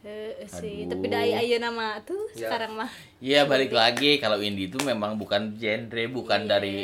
Eh, 0.00 0.46
sih 0.46 0.82
Aduh. 0.82 0.94
tapi 0.94 1.06
dari 1.06 1.34
ayo 1.36 1.58
nama 1.58 1.98
tuh 2.00 2.30
Ya. 2.32 2.46
sekarang 2.46 2.72
mah 2.74 2.88
Iya 3.18 3.44
balik 3.44 3.70
lagi 3.70 4.16
kalau 4.16 4.38
indie 4.38 4.66
itu 4.66 4.78
memang 4.80 5.14
bukan 5.14 5.52
genre, 5.52 6.04
bukan 6.08 6.40
Iya. 6.40 6.48
dari 6.48 6.76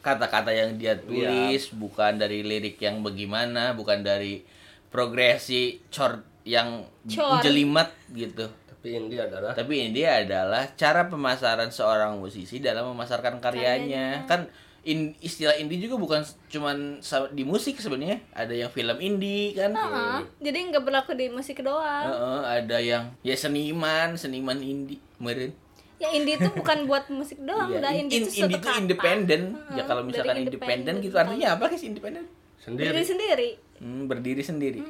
kata-kata 0.00 0.50
yang 0.50 0.74
dia 0.74 0.96
tulis, 0.96 1.68
bukan 1.70 2.16
dari 2.16 2.40
lirik 2.40 2.80
yang 2.80 3.04
bagaimana, 3.04 3.76
bukan 3.76 4.00
dari 4.00 4.40
progresi 4.88 5.78
chord 5.86 6.24
yang 6.48 6.68
Chord. 7.04 7.44
jelimet 7.44 7.92
gitu. 8.10 8.48
tapi 8.68 8.94
indie 8.94 9.18
adalah 9.18 9.52
Tapi 9.52 9.74
ini 9.84 10.02
adalah 10.02 10.64
cara 10.72 11.04
pemasaran 11.04 11.68
seorang 11.68 12.16
musisi 12.16 12.56
dalam 12.58 12.88
memasarkan 12.88 13.36
karyanya. 13.36 14.22
Kan 14.24 14.46
in- 14.80 15.18
istilah 15.18 15.52
indie 15.52 15.76
juga 15.78 15.98
bukan 15.98 16.22
cuman 16.48 17.02
di 17.28 17.42
musik 17.42 17.76
sebenarnya. 17.76 18.22
Ada 18.32 18.54
yang 18.56 18.70
film 18.70 18.94
indie 18.98 19.50
kan. 19.52 19.74
Heeh, 19.74 20.18
jadi 20.40 20.58
nggak 20.70 20.80
berlaku 20.80 21.12
di 21.12 21.26
musik 21.28 21.58
doang 21.60 22.06
Heeh, 22.06 22.40
ada 22.56 22.78
yang 22.78 23.10
ya 23.20 23.34
seniman, 23.34 24.14
seniman 24.14 24.56
indie. 24.58 25.02
Meren. 25.18 25.50
ya 25.98 26.14
indie 26.14 26.38
itu 26.38 26.46
bukan 26.54 26.86
buat 26.86 27.10
musik 27.10 27.42
doang 27.42 27.68
Iya, 27.68 27.82
udah 27.82 27.90
in- 27.92 28.06
indie 28.06 28.16
in- 28.16 28.22
itu 28.22 28.30
suatu 28.32 28.46
indie 28.46 28.56
itu 28.56 28.68
kata. 28.70 28.78
independen. 28.80 29.40
Ya 29.68 29.82
kalau 29.82 30.02
misalkan 30.02 30.36
independen 30.38 30.94
gitu 30.96 31.10
independen. 31.10 31.34
artinya 31.34 31.48
apa 31.52 31.64
sih 31.74 31.88
independen? 31.88 32.24
sendiri 32.56 32.86
berdiri 32.88 33.04
sendiri 33.04 33.50
Hmm, 33.78 34.02
berdiri 34.06 34.42
sendiri. 34.42 34.80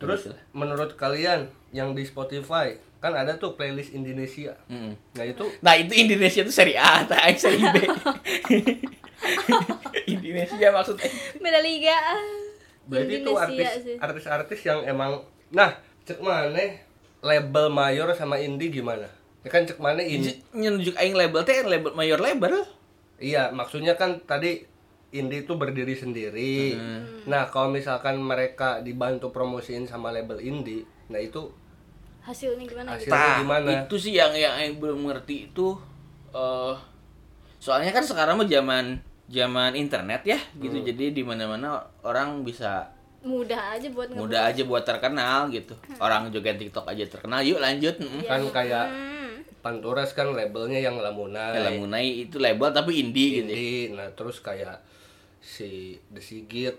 Terus 0.00 0.24
Gitu 0.24 0.34
menurut 0.50 0.96
kalian 0.96 1.44
yang 1.70 1.92
di 1.92 2.02
Spotify 2.02 2.72
kan 2.98 3.12
ada 3.12 3.36
tuh 3.36 3.54
playlist 3.54 3.92
Indonesia 3.92 4.56
Mm. 4.66 4.92
nah 5.14 5.24
itu 5.24 5.44
Nah 5.60 5.74
itu 5.74 5.92
Indonesia 5.94 6.40
itu 6.40 6.50
seri 6.50 6.74
A, 6.74 7.04
tak 7.04 7.20
Aing 7.22 7.38
seri 7.38 7.60
B. 7.60 7.76
Indonesia 10.06 10.68
maksudnya. 10.70 11.08
beda 11.36 11.60
liga 11.60 11.96
berarti 12.84 13.14
itu 13.20 13.32
artis 13.32 13.68
sih. 13.78 13.96
artis-artis 13.96 14.60
yang 14.62 14.80
emang 14.82 15.22
nah 15.48 15.76
cek 16.02 16.18
mana 16.18 16.80
label 17.20 17.70
mayor 17.70 18.10
sama 18.12 18.36
indie 18.36 18.72
gimana 18.72 19.06
ya 19.40 19.48
kan 19.48 19.62
cek 19.62 19.78
mana 19.78 20.00
indie 20.00 20.40
Nyunjuk 20.50 20.96
aing 20.96 21.14
label 21.14 21.44
teh 21.44 21.62
label 21.62 21.92
mayor 21.92 22.18
label. 22.18 22.66
Iya, 23.16 23.52
maksudnya 23.52 23.94
kan 23.94 24.16
tadi 24.24 24.64
indie 25.10 25.42
itu 25.42 25.52
berdiri 25.52 25.92
sendiri. 25.92 26.78
Nah, 27.24 27.46
kalau 27.46 27.68
misalkan 27.68 28.16
mereka 28.16 28.78
dibantu 28.78 29.28
promosiin 29.28 29.84
sama 29.84 30.08
label 30.08 30.38
indie, 30.38 30.82
nah 31.06 31.18
itu 31.18 31.50
hasilnya 32.20 32.62
gimana 32.62 32.94
gitu 32.94 33.08
Nah, 33.08 33.18
Nah, 33.18 33.36
gimana? 33.40 33.68
itu 33.80 33.96
sih 33.96 34.12
yang 34.12 34.30
yang 34.32 34.54
aing 34.54 34.76
belum 34.76 35.02
ngerti 35.04 35.48
itu 35.48 35.72
eh 36.30 36.74
soalnya 37.56 37.90
kan 37.90 38.00
sekarang 38.00 38.36
mah 38.36 38.46
zaman 38.46 39.00
zaman 39.26 39.72
internet 39.74 40.22
ya 40.24 40.38
gitu. 40.56 40.78
Jadi 40.80 41.12
di 41.12 41.22
mana-mana 41.22 41.80
orang 42.00 42.42
bisa 42.42 42.86
mudah 43.20 43.76
aja 43.76 43.88
buat 43.90 44.08
ngebuat. 44.08 44.20
mudah 44.22 44.42
aja 44.46 44.62
buat 44.62 44.80
terkenal 44.80 45.50
gitu. 45.50 45.74
Orang 45.98 46.30
joget 46.30 46.56
TikTok 46.56 46.86
aja 46.86 47.04
terkenal. 47.04 47.40
Yuk 47.40 47.58
lanjut. 47.58 47.98
Mm. 47.98 48.24
kan 48.24 48.40
kayak 48.48 48.86
Hmm. 48.86 49.08
Panturas 49.60 50.16
kan 50.16 50.32
labelnya 50.32 50.80
yang 50.80 50.96
Lamunai. 50.96 51.52
Ya, 51.52 51.68
Lamunai 51.68 52.24
itu 52.24 52.40
label 52.40 52.72
tapi 52.72 52.96
indie 52.96 53.28
gitu. 53.36 53.44
indie. 53.44 53.92
Nah, 53.92 54.08
terus 54.14 54.40
kayak 54.40 54.80
si 55.40 55.96
The 56.12 56.20
Sigit 56.20 56.76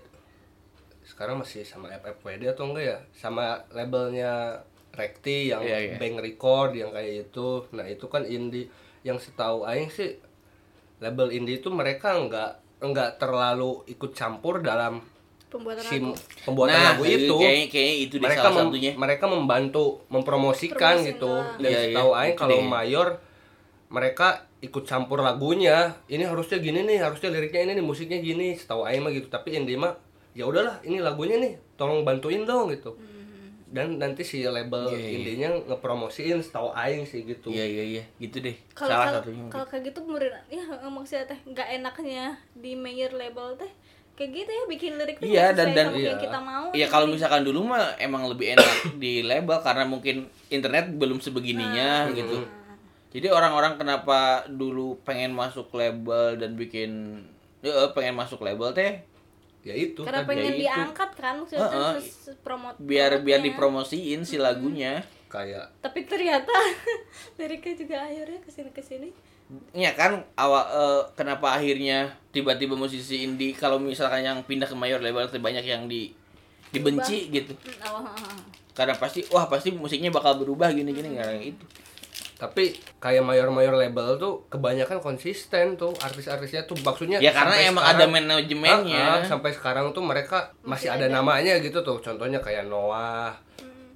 sekarang 1.02 1.42
masih 1.42 1.66
sama 1.66 1.90
FFWD 1.90 2.54
atau 2.54 2.70
enggak 2.70 2.84
ya? 2.86 2.98
Sama 3.10 3.58
labelnya 3.74 4.62
Rekti 4.92 5.50
yang 5.50 5.64
Iya, 5.64 5.78
iya. 5.78 5.94
Bang 5.96 6.20
Record 6.20 6.76
yang 6.76 6.92
kayak 6.94 7.28
itu. 7.28 7.64
Nah, 7.74 7.84
itu 7.88 8.06
kan 8.12 8.22
indie 8.28 8.68
yang 9.02 9.18
setahu 9.18 9.66
aing 9.66 9.90
sih 9.90 10.14
label 11.02 11.34
indie 11.34 11.58
itu 11.58 11.72
mereka 11.74 12.14
enggak 12.14 12.62
enggak 12.78 13.18
terlalu 13.18 13.82
ikut 13.90 14.14
campur 14.14 14.62
dalam 14.62 15.02
pembuatan 15.50 15.82
si 15.82 15.98
lagu 15.98 16.12
pembuatan 16.46 16.76
nah, 16.76 16.84
lagu 16.94 17.02
itu. 17.08 17.34
Kayaknya, 17.34 17.66
kayaknya 17.72 17.96
itu 17.98 18.14
di 18.20 18.24
mereka 18.24 18.40
salah 18.46 18.52
mem- 18.54 18.70
satunya. 18.70 18.92
mereka 18.94 19.24
membantu 19.26 19.84
mempromosikan 20.12 20.94
gitu 21.02 21.26
doang. 21.26 21.58
dan 21.58 21.70
iya, 21.72 21.80
setahu 21.90 22.10
aing 22.14 22.34
itu 22.36 22.40
kalau 22.40 22.58
deh. 22.60 22.68
mayor 22.68 23.08
mereka 23.92 24.28
ikut 24.62 24.84
campur 24.84 25.18
lagunya 25.18 25.76
ini 26.06 26.22
harusnya 26.22 26.56
gini 26.56 26.82
nih 26.82 26.98
harusnya 27.00 27.28
liriknya 27.28 27.60
ini 27.64 27.72
nih 27.74 27.84
musiknya 27.84 28.18
gini 28.18 28.54
setahu 28.54 28.82
aing 28.82 29.00
mah 29.00 29.10
gitu 29.10 29.26
tapi 29.26 29.52
indie 29.52 29.74
mah 29.74 29.90
ya 30.32 30.44
udahlah 30.44 30.78
ini 30.80 30.98
lagunya 30.98 31.36
nih 31.36 31.58
tolong 31.74 32.02
bantuin 32.02 32.42
dong 32.42 32.70
gitu 32.70 32.94
dan 33.66 33.96
nanti 33.96 34.20
si 34.20 34.44
label 34.44 34.84
Iya, 34.86 34.98
iya. 34.98 35.08
indinya 35.14 35.48
ngepromosiin 35.66 36.38
setahu 36.38 36.70
aing 36.72 37.02
sih 37.02 37.24
gitu 37.24 37.48
Iya 37.48 37.64
iya 37.66 37.84
iya, 37.90 38.02
gitu 38.18 38.38
deh. 38.38 38.52
kalau 38.70 38.90
salah 38.92 39.04
kalau 39.08 39.18
satunya. 39.18 39.44
kalau 39.48 39.66
kayak 39.66 39.82
gitu 39.88 40.00
murid 40.02 40.28
ya 40.46 40.60
maksudnya 40.84 41.24
teh 41.26 41.38
nggak 41.42 41.68
enaknya 41.74 42.24
di 42.52 42.72
mayor 42.74 43.10
label 43.10 43.56
teh 43.56 43.72
kayak 44.12 44.30
gitu 44.36 44.50
ya 44.52 44.64
bikin 44.68 44.92
lirik 44.94 45.16
tuh 45.16 45.24
Iya, 45.24 45.40
nggak 45.42 45.56
dan- 45.56 45.66
sesuai 45.66 45.74
dan- 45.74 45.88
sama 45.88 45.96
iya. 45.96 46.06
yang 46.06 46.20
kita 46.20 46.38
mau 46.38 46.66
Iya 46.70 46.86
kalau 46.86 47.06
misalkan 47.08 47.42
dulu 47.42 47.60
mah 47.66 47.96
emang 47.98 48.22
lebih 48.26 48.46
enak 48.52 48.68
di 48.94 49.12
label 49.22 49.58
karena 49.58 49.84
mungkin 49.84 50.16
internet 50.48 50.84
belum 50.92 51.18
sebegininya 51.18 52.12
gitu. 52.12 52.44
Jadi 53.12 53.28
orang-orang 53.28 53.76
kenapa 53.76 54.48
dulu 54.48 54.96
pengen 55.04 55.36
masuk 55.36 55.68
label 55.76 56.40
dan 56.40 56.56
bikin 56.56 57.20
ya 57.62 57.92
pengen 57.94 58.18
masuk 58.18 58.42
label 58.42 58.74
teh 58.74 59.04
ya 59.62 59.74
itu 59.78 60.02
karena 60.02 60.26
tadi. 60.26 60.30
pengen 60.34 60.52
itu. 60.58 60.60
diangkat 60.66 61.10
kan 61.14 61.34
maksudnya 61.38 61.70
Heeh. 61.70 61.92
terus 61.94 62.08
promote 62.42 62.76
biar 62.82 63.22
biar 63.22 63.38
dipromosiin 63.38 64.26
si 64.26 64.36
lagunya. 64.36 65.06
kayak 65.30 65.70
tapi 65.80 66.04
ternyata 66.04 66.50
liriknya 67.40 67.74
juga 67.78 67.96
akhirnya 68.04 68.40
ke 68.42 68.50
sini 68.52 68.70
ke 68.74 68.82
sini 68.84 69.08
Ya 69.76 69.92
kan 69.92 70.24
awal 70.32 70.64
eh, 70.64 71.02
kenapa 71.12 71.52
akhirnya 71.52 72.16
tiba-tiba 72.32 72.72
musisi 72.72 73.20
indie 73.20 73.52
kalau 73.52 73.76
misalkan 73.76 74.24
yang 74.24 74.40
pindah 74.48 74.64
ke 74.64 74.72
mayor 74.72 75.04
label 75.04 75.28
banyak 75.28 75.64
yang 75.68 75.84
di 75.84 76.08
dibenci 76.72 77.28
gitu. 77.28 77.52
Hmm, 77.60 77.84
awal 77.84 78.02
heeh. 78.08 78.36
Karena 78.72 78.96
pasti 78.96 79.20
wah 79.28 79.44
pasti 79.52 79.68
musiknya 79.76 80.08
bakal 80.08 80.40
berubah 80.40 80.72
gini-gini 80.72 81.20
karena 81.20 81.36
itu. 81.36 81.64
Tapi 82.42 82.74
kayak 82.98 83.22
mayor-mayor 83.22 83.70
label 83.72 84.18
tuh 84.18 84.50
kebanyakan 84.50 84.98
konsisten 84.98 85.78
tuh 85.78 85.94
artis-artisnya 85.96 86.66
tuh 86.66 86.74
maksudnya 86.76 87.16
Ya 87.16 87.30
karena 87.30 87.54
sampai 87.54 87.70
emang 87.70 87.84
sekarang- 87.84 88.02
ada 88.02 88.06
manajemennya. 88.10 88.98
Ah, 89.00 89.14
ah, 89.14 89.22
sampai 89.22 89.50
sekarang 89.52 89.86
tuh 89.92 90.02
mereka 90.02 90.50
masih, 90.60 90.90
ada, 90.90 91.06
namanya 91.06 91.54
gitu 91.56 91.78
tuh 91.80 92.02
contohnya 92.02 92.36
kayak 92.36 92.66
Noah 92.66 93.30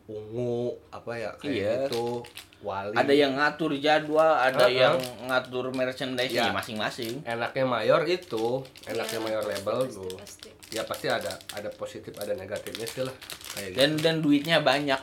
Ungu 0.07 0.71
apa 0.89 1.19
ya 1.19 1.31
kayak 1.35 1.51
Iya. 1.51 1.71
gitu 1.83 2.23
Wali 2.57 2.95
ada 2.95 3.11
yang 3.13 3.35
ngatur 3.35 3.75
jadwal, 3.77 4.33
ada 4.33 4.65
Heeh. 4.65 4.81
yang 4.81 4.97
ngatur 5.25 5.71
merchandise 5.71 6.31
Ya. 6.31 6.49
masing-masing. 6.49 7.21
enaknya 7.23 7.67
mayor 7.67 8.01
itu 8.03 8.63
enaknya 8.87 9.19
mayor 9.21 9.43
label 9.45 9.85
tuh 9.87 10.09
pasti. 10.15 10.49
ya 10.69 10.83
pasti 10.83 11.07
ada 11.07 11.29
ada 11.53 11.69
positif 11.71 12.15
ada 12.15 12.33
negatifnya 12.33 12.87
sih 12.87 13.03
lah 13.03 13.15
kayak 13.53 13.69
gitu 13.69 13.77
Dan 13.77 13.91
dan 13.99 14.15
duitnya 14.21 14.59
banyak. 14.61 14.99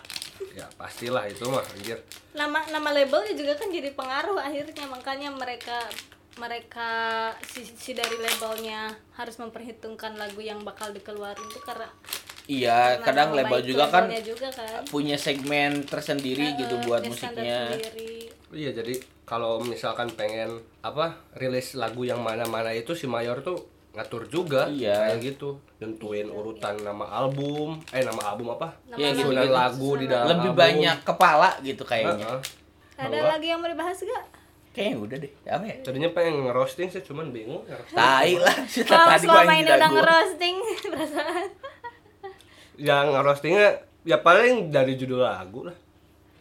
Ya 0.53 0.69
pastilah 0.73 1.25
itu 1.25 1.43
mah 1.45 1.65
anjir 1.67 1.97
nama 2.31 2.61
nama 2.69 2.89
labelnya 2.91 3.33
juga 3.33 3.53
kan 3.55 3.67
jadi 3.67 3.89
pengaruh 3.91 4.37
akhirnya 4.37 4.85
makanya 4.85 5.29
mereka 5.29 5.89
mereka 6.33 6.89
si, 7.45 7.61
si 7.63 7.91
dari 7.93 8.17
labelnya 8.17 8.89
harus 9.13 9.37
memperhitungkan 9.37 10.13
lagu 10.13 10.41
yang 10.41 10.61
bakal 10.61 10.89
dikeluarin 10.89 11.41
itu 11.43 11.61
karena 11.61 11.89
Iya, 12.43 12.99
karena 12.99 13.05
kadang 13.07 13.29
label 13.31 13.59
juga 13.63 13.87
kan 13.87 14.03
juga 14.19 14.51
kan 14.51 14.83
punya 14.83 15.15
segmen 15.15 15.87
tersendiri 15.87 16.59
gitu 16.59 16.75
Eh, 16.75 16.83
buat 16.83 16.99
musiknya. 17.07 17.71
sendiri. 17.71 18.27
iya 18.51 18.75
jadi 18.75 18.99
kalau 19.23 19.63
misalkan 19.63 20.11
pengen 20.11 20.51
apa 20.83 21.23
rilis 21.33 21.71
lagu 21.73 22.03
yang 22.03 22.19
mana-mana 22.19 22.75
itu 22.75 22.91
si 22.93 23.07
mayor 23.07 23.39
tuh 23.39 23.63
ngatur 23.93 24.25
juga 24.25 24.65
Iya. 24.67 25.07
kayak 25.07 25.19
gitu 25.23 25.49
nentuin 25.77 26.25
urutan 26.25 26.73
nama 26.77 27.05
album 27.15 27.77
eh 27.89 28.01
nama 28.01 28.21
album 28.27 28.49
apa 28.51 28.73
Nama 28.87 28.97
Iya, 28.97 29.09
gitu, 29.11 29.21
susunan 29.23 29.43
gitu. 29.43 29.53
lagu 29.55 29.89
di 29.95 30.05
dalam 30.07 30.27
Lebih 30.27 30.49
album. 30.49 30.57
banyak 30.59 30.97
kepala 31.03 31.49
gitu 31.61 31.83
kayaknya. 31.83 32.25
Heeh. 32.27 32.41
ada 32.95 33.17
lagi 33.27 33.47
yang 33.47 33.57
mau 33.57 33.67
dibahas 33.67 33.97
gak 33.99 34.25
Kayaknya 34.73 34.97
udah 34.99 35.17
deh. 35.19 35.31
Apa 35.45 35.63
ya? 35.63 35.75
tadinya 35.79 36.09
pengen 36.09 36.35
ngerosting 36.43 36.89
sih 36.89 37.01
cuman 37.01 37.29
bingung 37.29 37.61
ngerosting. 37.63 37.93
Tai 37.93 38.31
lah. 38.39 38.57
Kalau 38.83 39.05
tadi 39.07 39.21
selama 39.23 39.37
gua 39.39 39.53
ini 39.53 39.61
yang 39.63 39.77
udah 39.77 39.89
ngerosting 39.93 40.55
perasaan 40.91 41.45
yang 42.75 43.05
ngerostingnya 43.07 43.67
ya 44.01 44.17
paling 44.17 44.55
dari 44.67 44.93
judul 44.95 45.21
lagu 45.21 45.61
lah 45.63 45.77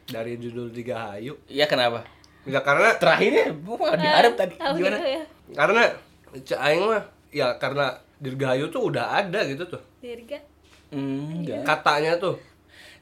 dari 0.05 0.35
judul 0.35 0.73
Tiga 0.73 1.13
Hayu 1.13 1.37
Iya 1.47 1.69
kenapa? 1.69 2.01
ya 2.43 2.59
karena 2.59 2.97
Terakhirnya 2.97 3.53
gua 3.61 3.93
diharap 3.95 4.33
tadi. 4.35 4.55
Oh, 4.59 4.73
Gimana? 4.73 4.97
gitu 4.97 5.09
ya 5.11 5.23
karena 5.53 5.83
Aing 6.59 6.83
mah 6.83 7.05
ya 7.33 7.57
karena 7.57 7.91
Dirgahayu 8.17 8.69
tuh 8.69 8.87
udah 8.87 9.19
ada 9.19 9.43
gitu 9.43 9.65
tuh 9.67 9.83
Dirga 9.99 10.39
Hmm, 10.89 11.41
enggak. 11.41 11.65
katanya 11.65 12.15
tuh 12.15 12.37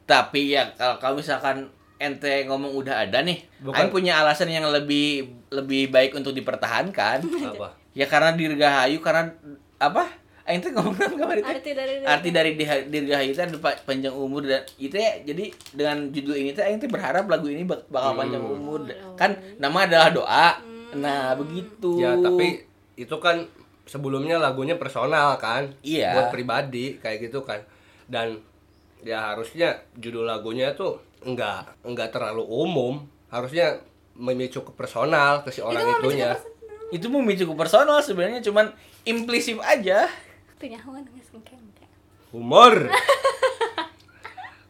Tapi 0.02 0.50
ya 0.50 0.70
kalau 0.72 0.96
kalau 0.96 1.14
misalkan 1.16 1.66
ente 1.96 2.42
ngomong 2.44 2.72
udah 2.72 3.04
ada 3.04 3.20
nih, 3.20 3.44
Bukan. 3.60 3.90
Punya 3.90 4.18
alasan 4.18 4.48
yang 4.48 4.64
lebih 4.64 5.22
lebih 5.50 5.86
baik 5.88 6.10
untuk 6.12 6.32
dipertahankan. 6.32 7.20
apa 7.52 7.74
ya 7.90 8.06
karena 8.06 8.32
Dirgahayu 8.32 8.98
karena 8.98 9.30
apa? 9.76 10.06
Aing 10.42 10.58
tuh 10.60 10.72
ngomong 10.72 10.96
apa 10.96 11.14
kemarin 11.20 11.44
arti 11.44 11.70
dari 11.72 11.92
Arti 12.00 12.28
dari 12.30 12.50
Dirgahayu 12.86 13.30
itu 13.30 13.38
adalah 13.38 13.60
pa- 13.60 13.82
panjang 13.84 14.10
umur 14.12 14.42
dan 14.42 14.62
itu 14.76 14.94
ya 14.94 15.20
jadi 15.20 15.44
dengan 15.70 15.96
judul 16.08 16.36
ini 16.36 16.50
tuh 16.50 16.62
Aing 16.64 16.78
tuh 16.78 16.88
berharap 16.88 17.26
lagu 17.26 17.46
ini 17.46 17.62
bak- 17.62 17.86
bakal 17.86 18.14
panjang 18.16 18.42
umur. 18.42 18.86
Kan 19.14 19.34
nama 19.56 19.84
adalah 19.84 20.10
doa. 20.10 20.48
Nah, 20.92 21.34
begitu. 21.34 21.98
ya 21.98 22.14
tapi 22.16 22.66
itu 22.96 23.16
kan 23.16 23.46
sebelumnya 23.90 24.38
lagunya 24.38 24.78
personal 24.78 25.34
kan 25.36 25.74
Iya. 25.82 26.14
buat 26.14 26.28
pribadi 26.30 26.94
kayak 26.96 27.26
gitu 27.26 27.42
kan. 27.42 27.58
Dan 28.06 28.38
ya 29.02 29.34
harusnya 29.34 29.82
judul 29.98 30.22
lagunya 30.22 30.70
tuh 30.72 31.02
enggak 31.26 31.74
enggak 31.82 32.14
terlalu 32.14 32.46
umum. 32.46 33.02
Harusnya 33.26 33.82
memicu 34.14 34.62
ke 34.62 34.70
personal 34.70 35.42
ke 35.42 35.50
si 35.50 35.58
orang 35.58 35.82
itunya. 35.98 36.38
itu 36.90 37.06
memicu 37.06 37.46
ke 37.46 37.54
personal 37.54 37.98
sebenarnya 37.98 38.38
cuman 38.40 38.70
implisif 39.02 39.58
aja. 39.58 40.06
itu 40.54 41.82
humor. 42.30 42.74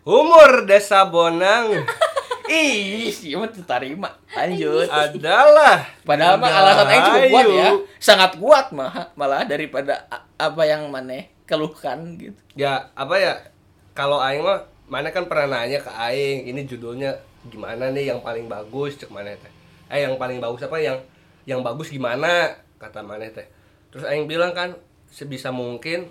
Humor 0.00 0.64
desa 0.64 1.04
Bonang 1.04 1.84
Ih, 2.50 3.14
sih 3.14 3.38
mah 3.38 3.46
terima. 3.46 4.10
Lanjut. 4.34 4.90
adalah. 4.90 5.86
Padahal 6.02 6.34
mah 6.34 6.50
alasan 6.50 6.86
Aing 6.90 7.02
cukup 7.06 7.22
kuat 7.30 7.46
ya. 7.46 7.70
Sangat 8.02 8.30
kuat 8.42 8.66
mah 8.74 9.14
malah 9.14 9.46
daripada 9.46 10.10
apa 10.34 10.62
yang 10.66 10.90
maneh 10.90 11.30
keluhkan 11.46 12.18
gitu. 12.18 12.34
ya 12.58 12.90
apa 12.98 13.14
ya? 13.22 13.38
Kalau 13.94 14.18
Aing 14.18 14.42
mah 14.42 14.66
mana 14.90 15.14
kan 15.14 15.30
pernah 15.30 15.62
nanya 15.62 15.78
ke 15.78 15.90
Aing 15.94 16.50
ini 16.50 16.66
judulnya 16.66 17.14
gimana 17.46 17.94
nih 17.94 18.10
yang 18.10 18.18
paling 18.18 18.50
bagus 18.50 18.98
cek 18.98 19.14
mana 19.14 19.30
teh. 19.38 19.52
Eh 19.86 20.02
yang 20.02 20.18
paling 20.18 20.42
bagus 20.42 20.66
apa? 20.66 20.74
Yang 20.82 21.06
yang 21.46 21.62
bagus 21.62 21.94
gimana? 21.94 22.50
Kata 22.82 23.06
mana 23.06 23.30
teh. 23.30 23.46
Terus 23.94 24.02
Aing 24.10 24.26
bilang 24.26 24.50
kan 24.50 24.74
sebisa 25.06 25.54
mungkin 25.54 26.10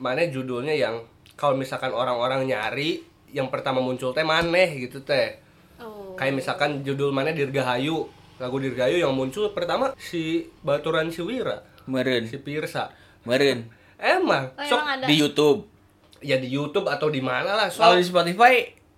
mana 0.00 0.24
judulnya 0.24 0.72
yang 0.72 1.04
kalau 1.36 1.52
misalkan 1.52 1.92
orang-orang 1.92 2.48
nyari 2.48 3.04
yang 3.28 3.52
pertama 3.52 3.84
muncul 3.84 4.16
teh 4.16 4.24
maneh 4.24 4.72
gitu 4.80 5.04
teh 5.04 5.44
kayak 6.16 6.34
misalkan 6.34 6.80
judul 6.80 7.08
mana 7.10 7.30
Dirgahayu. 7.30 8.08
Lagu 8.36 8.56
Dirgahayu 8.56 8.98
yang 8.98 9.12
muncul 9.12 9.48
pertama 9.50 9.96
si 9.96 10.44
Baturan 10.60 11.08
Siwira 11.08 11.64
Meren, 11.84 12.24
si 12.24 12.36
Pirsa. 12.36 12.92
Meren. 13.22 13.68
Emang 13.96 14.52
Oh, 14.52 14.60
sok 14.62 14.76
emang 14.76 14.88
ada. 14.94 15.04
Di 15.04 15.14
YouTube. 15.14 15.60
ya 16.18 16.36
di 16.36 16.48
YouTube 16.48 16.84
atau 16.86 17.06
di 17.06 17.20
mana 17.20 17.52
lah 17.54 17.68
Kalau 17.68 17.92
sok 17.92 18.00
di 18.00 18.04
Spotify 18.04 18.54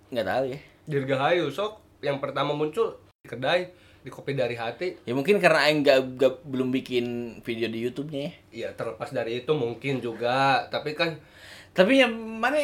nggak 0.09 0.25
tahu 0.25 0.43
ya. 0.47 0.59
Dirgahayu 0.85 1.47
sok. 1.49 1.79
Yang 1.99 2.17
pertama 2.19 2.51
muncul 2.51 2.95
di 3.17 3.27
kedai 3.27 3.69
di 3.99 4.07
kopi 4.07 4.31
dari 4.31 4.55
hati. 4.55 5.03
Ya 5.03 5.11
mungkin 5.11 5.37
karena 5.37 5.67
Aing 5.67 5.83
nggak 5.83 5.99
nggak- 6.15 6.39
belum 6.45 6.71
bikin 6.73 7.05
video 7.39 7.67
di 7.67 7.79
YouTube-nya 7.81 8.21
ya. 8.21 8.33
ya 8.49 8.69
terlepas 8.73 9.07
dari 9.09 9.39
itu 9.39 9.51
mungkin 9.51 9.99
juga. 9.99 10.63
Tapi 10.67 10.91
kan 10.93 11.19
Tapi 11.69 11.95
yang 11.97 12.11
mana 12.11 12.59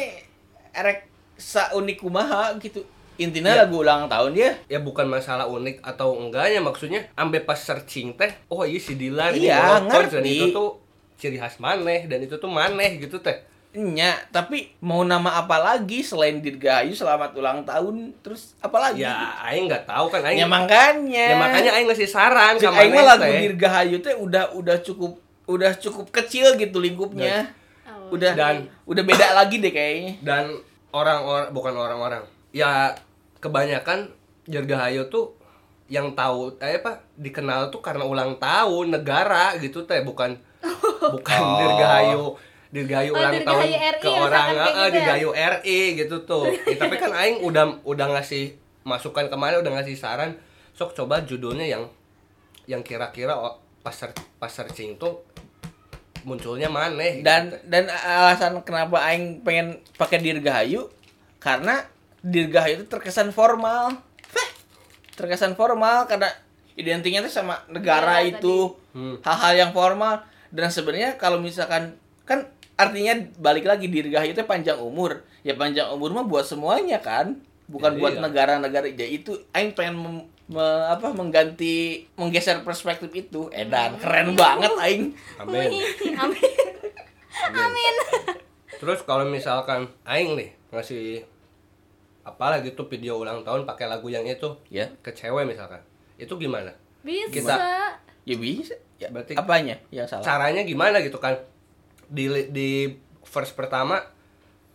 erek 0.72 1.04
sa 1.36 1.72
unik 1.72 2.00
kumaha 2.00 2.52
gitu. 2.58 2.84
Intinya 3.16 3.50
Ya. 3.50 3.58
lagu 3.62 3.80
ulang 3.80 4.06
tahun 4.06 4.30
dia. 4.32 4.50
ya 4.66 4.78
bukan 4.78 5.06
masalah 5.06 5.46
unik 5.46 5.80
atau 5.80 6.12
enggaknya 6.14 6.60
maksudnya 6.60 7.00
ambil 7.14 7.42
pas 7.42 7.56
searching 7.56 8.12
teh 8.12 8.28
oh 8.46 8.62
iya 8.62 8.76
si 8.76 8.94
Dilan 8.94 9.32
ini 9.32 9.46
Iya, 9.46 9.80
ngelokon, 9.80 9.88
dan 9.88 10.02
ngerti. 10.14 10.32
itu 10.34 10.46
tuh 10.50 10.68
ciri 11.16 11.36
khas 11.36 11.56
maneh 11.56 12.04
dan 12.04 12.18
itu 12.18 12.34
tuh 12.34 12.46
maneh 12.46 12.98
gitu 12.98 13.16
teh 13.18 13.36
Nya, 13.72 14.16
tapi 14.30 14.72
mau 14.78 15.00
nama 15.02 15.36
apa 15.36 15.56
lagi 15.58 16.00
selain 16.00 16.40
Dirgahayu 16.40 16.92
selamat 16.92 17.32
ulang 17.34 17.60
tahun 17.62 18.08
terus 18.18 18.56
apa 18.58 18.72
lagi? 18.78 19.00
ya 19.02 19.12
aing 19.42 19.64
nggak 19.66 19.84
tahu 19.84 20.08
kan 20.08 20.20
aing 20.22 20.38
Ya 20.38 20.46
makanya. 20.46 21.26
ya 21.26 21.36
makanya 21.36 21.70
aing 21.74 21.84
ngasih 21.86 22.04
saran 22.06 22.56
ke 22.56 22.64
aing 22.64 22.88
mah 22.90 23.04
lagu 23.06 23.28
Dirgahayu 23.28 24.00
teh 24.00 24.12
udah 24.12 24.48
udah 24.52 24.80
cukup 24.80 25.20
udah 25.44 25.72
cukup 25.74 26.08
kecil 26.10 26.52
gitu 26.54 26.76
lingkupnya. 26.78 27.52
Oh. 27.86 28.12
Udah 28.12 28.32
Dan- 28.32 28.64
udah 28.82 29.02
beda 29.02 29.32
lagi 29.32 29.56
deh 29.58 29.68
kayaknya. 29.68 30.12
dan 30.20 30.56
orang-orang 30.90 31.48
bukan 31.50 31.74
orang-orang 31.74 32.24
ya 32.50 32.94
kebanyakan 33.38 34.10
Dirgahayu 34.42 35.06
tuh 35.06 35.34
yang 35.86 36.12
tahu 36.12 36.54
eh 36.58 36.78
apa 36.78 36.98
dikenal 37.14 37.70
tuh 37.70 37.78
karena 37.78 38.02
ulang 38.02 38.38
tahun 38.38 38.90
negara 38.92 39.54
gitu 39.56 39.82
teh 39.82 40.02
bukan 40.02 40.34
bukan 41.14 41.38
Oh. 41.38 41.58
Dirgahayu 41.58 42.22
Dirgahayu 42.66 43.10
Oh, 43.10 43.18
ulang 43.18 43.38
tahun 43.40 43.62
RI 43.64 43.98
ke 43.98 44.08
orang 44.10 44.48
eh, 44.50 44.58
gitu 44.58 44.70
ya? 44.72 44.86
Dirgahayu 44.90 45.28
RI 45.30 45.78
gitu 45.96 46.16
tuh 46.22 46.46
Ya, 46.64 46.74
tapi 46.76 46.94
kan 46.96 47.14
aing 47.22 47.38
udah 47.40 47.82
udah 47.82 48.06
ngasih 48.12 48.54
masukan 48.82 49.26
kemarin 49.26 49.62
udah 49.62 49.72
ngasih 49.78 49.94
saran 49.94 50.34
sok 50.72 50.92
coba 50.92 51.22
judulnya 51.22 51.64
yang 51.64 51.86
yang 52.66 52.82
kira-kira 52.82 53.32
oh, 53.32 53.54
pas 53.80 53.94
ser- 53.94 54.10
pas 54.36 54.50
searching 54.50 54.94
tuh 54.96 55.22
munculnya 56.22 56.66
maneh 56.66 57.18
gitu 57.18 57.24
Dan 57.24 57.42
teh. 57.46 57.62
dan 57.64 57.84
alasan 57.86 58.58
kenapa 58.62 58.98
aing 59.04 59.42
pengen 59.42 59.78
pakai 59.94 60.18
Dirgahayu 60.18 60.90
karena 61.38 61.86
Dirgahayu 62.26 62.74
itu 62.76 62.86
terkesan 62.86 63.30
formal. 63.30 63.94
Heh, 64.28 64.48
Terkesan 65.14 65.54
formal 65.54 66.04
karena 66.04 66.26
identiknya 66.74 67.22
tuh 67.22 67.30
sama 67.30 67.62
negara 67.68 68.18
Iya, 68.20 68.36
itu. 68.36 68.74
Hmm. 68.90 69.22
Hal-hal 69.22 69.54
yang 69.56 69.70
formal 69.70 70.20
dan 70.48 70.68
sebenarnya 70.68 71.14
kalau 71.14 71.38
misalkan 71.38 71.94
kan 72.22 72.44
artinya 72.74 73.14
balik 73.36 73.64
lagi 73.64 73.86
Dirgahayu 73.86 74.32
itu 74.32 74.42
panjang 74.42 74.76
umur. 74.76 75.22
Ya 75.40 75.54
panjang 75.54 75.86
umur 75.88 76.10
mah 76.12 76.24
buat 76.24 76.42
semuanya 76.42 76.98
kan. 76.98 77.38
Bukan 77.66 77.94
Ya, 77.94 77.98
buat 77.98 78.14
iya. 78.14 78.22
negara-negara 78.22 78.86
ya 78.88 79.06
itu 79.06 79.34
aing 79.50 79.72
pengen 79.72 79.94
mem- 79.96 80.26
me- 80.46 80.86
apa 80.86 81.10
mengganti 81.10 82.06
menggeser 82.14 82.62
perspektif 82.62 83.10
itu 83.10 83.50
edan 83.50 83.98
keren 83.98 84.34
banget 84.34 84.70
aing 84.78 85.10
amin 85.42 85.74
amin 86.14 86.54
Amin. 87.46 87.94
Terus 88.76 89.02
kalau 89.02 89.24
misalkan 89.24 89.90
aing 90.02 90.34
nih 90.34 90.50
ngasih 90.70 91.26
apalah 92.26 92.58
gitu 92.58 92.82
video 92.84 93.16
ulang 93.16 93.46
tahun 93.46 93.62
pakai 93.62 93.86
lagu 93.86 94.10
yang 94.10 94.26
itu 94.26 94.58
ya 94.66 94.90
ke 95.00 95.14
cewek 95.14 95.46
misalkan. 95.46 95.78
Itu 96.18 96.34
gimana? 96.36 96.74
bisa 97.00 97.30
Kita- 97.30 97.94
Ya 98.26 98.34
bisa. 98.34 98.74
Ya, 98.98 99.06
Berarti- 99.08 99.38
apanya 99.38 99.78
yang 99.88 100.02
salah? 100.04 100.26
Caranya 100.26 100.66
gimana 100.66 100.98
gitu 100.98 101.16
kan? 101.16 101.38
Di 102.08 102.26
di 102.50 102.90
verse 103.22 103.54
pertama 103.54 104.02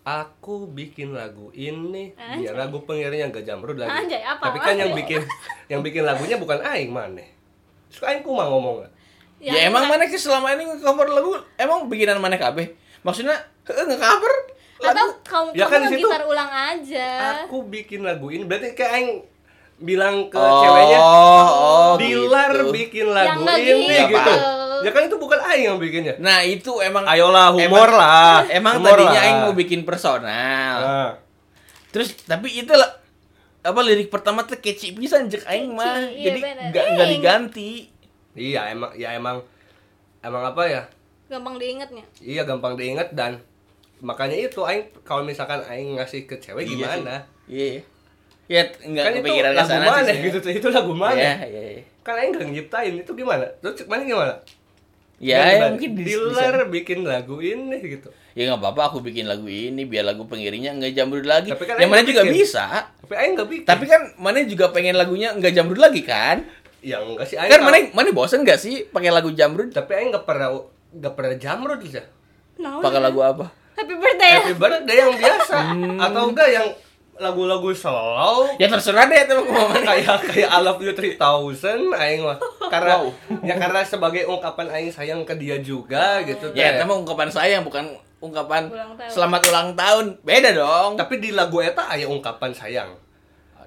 aku 0.01 0.65
bikin 0.65 1.11
lagu 1.11 1.51
ini 1.51 2.15
biar 2.15 2.55
lagu 2.55 2.81
pengiringnya 2.81 3.29
gak 3.29 3.45
jamrud 3.45 3.77
lagi. 3.77 3.91
Anjay, 3.91 4.23
apa? 4.23 4.49
Tapi 4.49 4.57
kan 4.57 4.73
yang 4.73 4.95
bikin 4.95 5.21
yang 5.67 5.81
bikin 5.83 6.01
lagunya 6.01 6.39
bukan 6.39 6.63
aing 6.63 6.89
mana. 6.89 7.21
Terus 7.91 8.01
aing 8.01 8.23
kumaha 8.23 8.47
ngomong 8.47 8.87
Ya, 9.41 9.65
emang 9.65 9.89
mana 9.89 10.05
ke 10.05 10.15
selama 10.15 10.53
ini 10.53 10.69
nge-cover 10.69 11.09
lagu 11.09 11.33
emang 11.57 11.89
bikinan 11.89 12.21
mana 12.21 12.37
kabeh? 12.37 12.77
Maksudnya 13.01 13.33
heeh 13.65 13.85
nge-cover 13.89 14.33
atau 14.83 15.07
kamu 15.21 15.47
Ya 15.51 15.65
kan 15.65 15.77
kamu 15.77 15.83
di 15.83 15.95
situ- 15.95 16.07
gitar 16.07 16.23
ulang 16.23 16.51
aja 16.51 17.07
Aku 17.43 17.57
bikin 17.63 18.01
lagu 18.01 18.27
ini 18.27 18.41
berarti 18.41 18.71
kayak 18.71 18.91
aing 18.93 19.09
bilang 19.77 20.27
ke 20.27 20.35
Oh, 20.35 20.61
ceweknya 20.61 20.99
oh, 20.99 21.91
Dilar 21.95 22.53
gitu. 22.55 22.69
bikin 22.71 23.07
lagu 23.07 23.41
nggak 23.41 23.57
ini 23.59 23.97
gitu. 23.99 24.13
gitu. 24.13 24.33
Ya 24.81 24.89
kan 24.89 25.01
itu 25.03 25.15
bukan 25.15 25.39
aing 25.39 25.63
yang 25.63 25.77
bikinnya. 25.77 26.17
Nah, 26.17 26.41
itu 26.41 26.77
emang 26.79 27.01
Ayolah 27.03 27.49
humor 27.51 27.85
emang- 27.85 27.93
lah. 27.95 28.41
Emang 28.47 28.73
Humor 28.77 28.93
tadinya 28.93 29.09
lah. 29.11 29.23
aing 29.23 29.37
mau 29.39 29.53
bikin 29.53 29.81
personal. 29.81 30.77
Nah, 30.79 31.09
Terus 31.89 32.13
tapi 32.23 32.49
itu 32.55 32.71
lah 32.71 32.89
apa 33.61 33.79
lirik 33.79 34.07
pertama 34.07 34.41
tuh 34.41 34.57
kece 34.57 34.89
pisan 34.91 35.27
jek 35.27 35.45
aing 35.45 35.69
mah. 35.71 36.01
Iya 36.03 36.25
Jadi 36.27 36.39
nggak 36.67 36.85
nggak 36.91 37.07
Eh. 37.07 37.11
diganti. 37.11 37.71
iya 38.31 38.69
emang 38.69 38.89
ya 38.95 39.11
emang 39.11 39.43
emang 40.19 40.43
apa 40.45 40.63
ya? 40.63 40.83
gampang 41.27 41.55
diingetnya 41.55 42.03
Iya 42.17 42.43
gampang 42.43 42.73
diingat 42.73 43.11
dan 43.11 43.39
makanya 44.01 44.35
itu 44.35 44.61
aing 44.61 44.89
kalau 45.01 45.21
misalkan 45.21 45.61
aing 45.63 45.95
ngasih 45.95 46.25
ke 46.25 46.35
cewek 46.35 46.65
Iya 46.65 46.73
gimana? 46.75 47.15
Iya. 47.45 47.85
Ya 48.45 48.61
enggak 48.83 49.03
kan 49.05 49.11
itu 49.13 49.19
kepikiran 49.23 49.51
ke 49.51 49.57
lagu 49.57 49.69
sana 49.69 49.85
mana 49.87 50.09
sih. 50.09 50.19
gitu 50.21 50.37
tuh 50.39 50.51
itu 50.51 50.67
lagu 50.67 50.91
mana? 50.91 51.15
Iya, 51.15 51.33
iya, 51.45 51.61
iya. 51.71 51.83
Kan 52.01 52.13
aing 52.17 52.31
gak 52.33 52.49
nyiptain 52.49 52.93
itu 52.97 53.11
gimana? 53.13 53.45
Terus 53.61 53.85
mana 53.85 54.01
gimana? 54.03 54.35
Ya, 55.21 55.37
ya, 55.53 55.69
mungkin 55.69 56.01
dealer 56.01 56.65
bikin 56.65 57.05
lagu 57.05 57.37
ini 57.37 57.77
gitu 57.77 58.09
Ya 58.33 58.49
nggak 58.49 58.57
apa-apa 58.57 58.89
aku 58.89 59.05
bikin 59.05 59.29
lagu 59.29 59.45
ini 59.45 59.85
biar 59.85 60.01
lagu 60.01 60.25
pengiringnya 60.25 60.73
nggak 60.73 60.97
jamrud 60.97 61.29
lagi. 61.29 61.53
Tapi 61.53 61.61
kan 61.61 61.77
yang 61.77 61.93
mana 61.93 62.01
juga 62.01 62.25
bikin. 62.25 62.33
bisa. 62.41 62.65
tapi 62.97 63.13
Aing 63.13 63.33
nggak 63.37 63.49
bikin 63.53 63.67
Tapi 63.69 63.85
kan 63.85 64.01
mana 64.17 64.41
juga 64.41 64.73
pengen 64.73 64.97
lagunya 64.97 65.29
nggak 65.31 65.53
jamrud 65.53 65.77
lagi 65.77 66.01
kan? 66.01 66.41
ya 66.81 66.97
enggak 66.97 67.29
sih 67.29 67.37
Aing 67.37 67.53
Kan 67.53 67.61
mana 67.61 67.77
mana 67.93 68.09
bosen 68.09 68.41
nggak 68.41 68.57
sih 68.57 68.89
pakai 68.89 69.13
lagu 69.13 69.29
jamrud? 69.29 69.69
tapi 69.69 69.93
Aing 69.93 70.09
nggak 70.09 70.25
pernah 70.25 70.57
nggak 70.89 71.13
pernah 71.13 71.33
jamrut 71.37 71.79
aja 71.79 72.01
Nah, 72.57 72.81
Pakai 72.81 72.99
lagu 72.99 73.21
apa? 73.21 73.45
Happy 73.81 73.95
birthday 73.95 74.31
happy 74.35 74.53
birthday 74.53 74.97
yang 74.99 75.13
biasa 75.13 75.57
Hmm. 75.63 75.97
atau 75.97 76.21
enggak 76.27 76.49
yang 76.49 76.67
lagu-lagu 77.13 77.69
slow 77.71 78.49
Ya 78.55 78.65
terserah 78.65 79.05
deh 79.05 79.19
itu 79.19 79.35
mau 79.45 79.67
mana. 79.67 79.85
kayak 79.87 80.25
kayak 80.25 80.49
I 80.49 80.59
love 80.59 80.79
you 80.79 80.89
3000 80.89 81.21
aing 81.91 82.21
mah 82.23 82.37
karena 82.67 82.93
Wow. 82.99 83.13
ya 83.41 83.55
karena 83.55 83.79
sebagai 83.83 84.25
ungkapan 84.25 84.67
aing 84.71 84.89
sayang 84.89 85.21
ke 85.21 85.35
dia 85.35 85.57
juga 85.59 86.21
gitu 86.21 86.49
Ya, 86.51 86.73
itu 86.73 86.83
mah 86.83 86.97
ungkapan 86.97 87.29
sayang 87.29 87.61
bukan 87.61 87.93
ungkapan 88.19 88.69
Ulang 88.69 88.93
tahun. 88.95 89.09
selamat 89.11 89.41
ulang 89.43 89.69
tahun. 89.75 90.05
Beda 90.21 90.49
dong. 90.51 90.91
tapi 90.95 91.17
di 91.17 91.29
lagu 91.31 91.57
eta 91.57 91.85
aya 91.87 92.05
ungkapan 92.05 92.51
sayang 92.51 92.89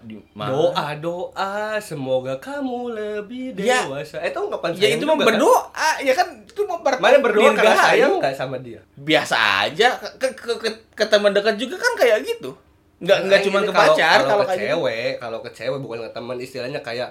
Di- 0.05 0.21
ma- 0.33 0.47
doa 0.47 0.87
doa 0.95 1.55
semoga 1.79 2.37
kamu 2.37 2.93
lebih 2.93 3.57
Ya. 3.57 3.83
dewasa 3.83 4.21
itu 4.21 4.37
ungkapan 4.37 4.71
Ya 4.71 4.79
sayang 4.85 4.93
itu 4.95 5.05
mah 5.05 5.11
juga, 5.11 5.19
kan? 5.19 5.29
berdoa, 5.31 5.89
ya 5.99 6.13
kan 6.13 6.29
itu 6.39 6.61
mau 6.63 6.79
ber- 6.79 7.01
mana 7.01 7.17
berdoa 7.19 7.51
karena 7.53 7.75
sayang 7.75 8.13
nggak 8.19 8.35
sama 8.35 8.57
dia 8.59 8.81
Biasa 8.95 9.37
aja 9.65 9.89
ke 10.15 10.29
ke, 10.31 10.53
ke, 10.55 10.69
ke 10.93 11.05
teman 11.07 11.31
dekat 11.31 11.57
juga 11.57 11.77
kan 11.77 11.93
kayak 11.95 12.21
gitu. 12.23 12.53
Nggak 12.97 13.19
nggak 13.23 13.39
Aing 13.39 13.47
cuma 13.47 13.59
ke 13.59 13.65
kalau- 13.67 13.75
pacar 13.91 14.19
kalau 14.19 14.29
kalau 14.31 14.41
ke 14.41 14.47
kayak 14.47 14.61
gitu. 14.61 14.69
cewek 14.71 15.11
kalau 15.19 15.39
ke 15.41 15.51
cewek 15.51 15.79
bukan 15.79 15.99
ke 16.01 16.11
teman 16.13 16.37
istilahnya 16.39 16.81
kayak 16.81 17.11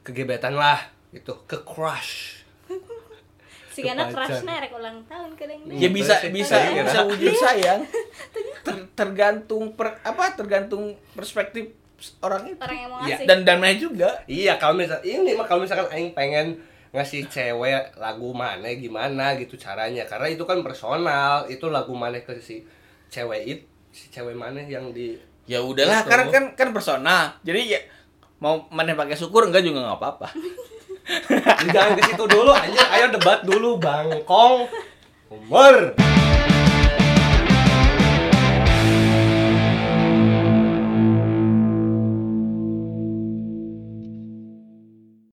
kegebetan 0.00 0.54
lah 0.54 0.80
gitu 1.10 1.36
ke 1.44 1.60
crush 1.60 2.40
si 3.70 3.84
anak 3.84 4.10
Kepacar. 4.10 4.32
crush 4.32 4.58
rek 4.58 4.72
ulang 4.72 4.98
tahun 5.04 5.30
kadang 5.34 5.60
Ya 5.70 5.88
bisa 5.88 6.18
terus 6.18 6.34
bisa 6.34 6.56
kira. 6.58 6.82
bisa 6.82 6.98
wujud 7.04 7.32
sayang. 7.34 7.80
Ter- 8.66 8.88
tergantung 8.92 9.72
per, 9.72 9.96
apa 10.02 10.34
tergantung 10.34 10.84
perspektif 11.12 11.70
orang 12.20 12.42
itu. 12.46 12.56
orang 12.58 12.76
yang 12.76 12.88
mau 12.88 12.98
Iya. 13.00 13.06
ngasih 13.14 13.26
Dan 13.26 13.38
dan 13.42 13.56
mana 13.56 13.74
juga. 13.74 14.10
Iya 14.24 14.52
kalau 14.56 14.74
misal 14.74 15.00
ini 15.02 15.30
mah 15.32 15.44
kalau 15.44 15.60
misalkan 15.60 15.88
aing 15.90 16.10
pengen 16.10 16.46
ngasih 16.90 17.26
cewek 17.26 17.70
lagu 17.96 18.30
mana 18.30 18.66
gimana 18.72 19.32
gitu 19.34 19.54
caranya 19.54 20.02
karena 20.04 20.26
itu 20.28 20.42
kan 20.42 20.58
personal 20.60 21.46
itu 21.46 21.62
lagu 21.66 21.92
mana 21.92 22.18
ke 22.18 22.34
si 22.36 22.66
cewek 23.06 23.42
itu 23.44 23.64
si 23.88 24.08
cewek 24.08 24.32
mana 24.32 24.58
yang 24.60 24.90
di 24.90 25.14
Ya 25.44 25.58
udahlah, 25.58 26.00
Gitu. 26.00 26.10
karena 26.10 26.24
kan 26.28 26.44
kan 26.54 26.68
personal. 26.70 27.22
Jadi 27.40 27.60
ya 27.68 27.80
mau 28.38 28.66
mana 28.68 28.94
pakai 28.94 29.14
syukur 29.14 29.44
enggak 29.44 29.60
juga 29.60 29.82
nggak 29.82 29.98
apa-apa. 29.98 30.28
jangan 31.74 31.92
ke 31.92 32.02
situ 32.04 32.24
dulu 32.24 32.50
anjir 32.52 32.86
ayo 32.88 33.10
debat 33.10 33.42
dulu 33.42 33.74
bangkong 33.76 34.70
umur 35.28 35.90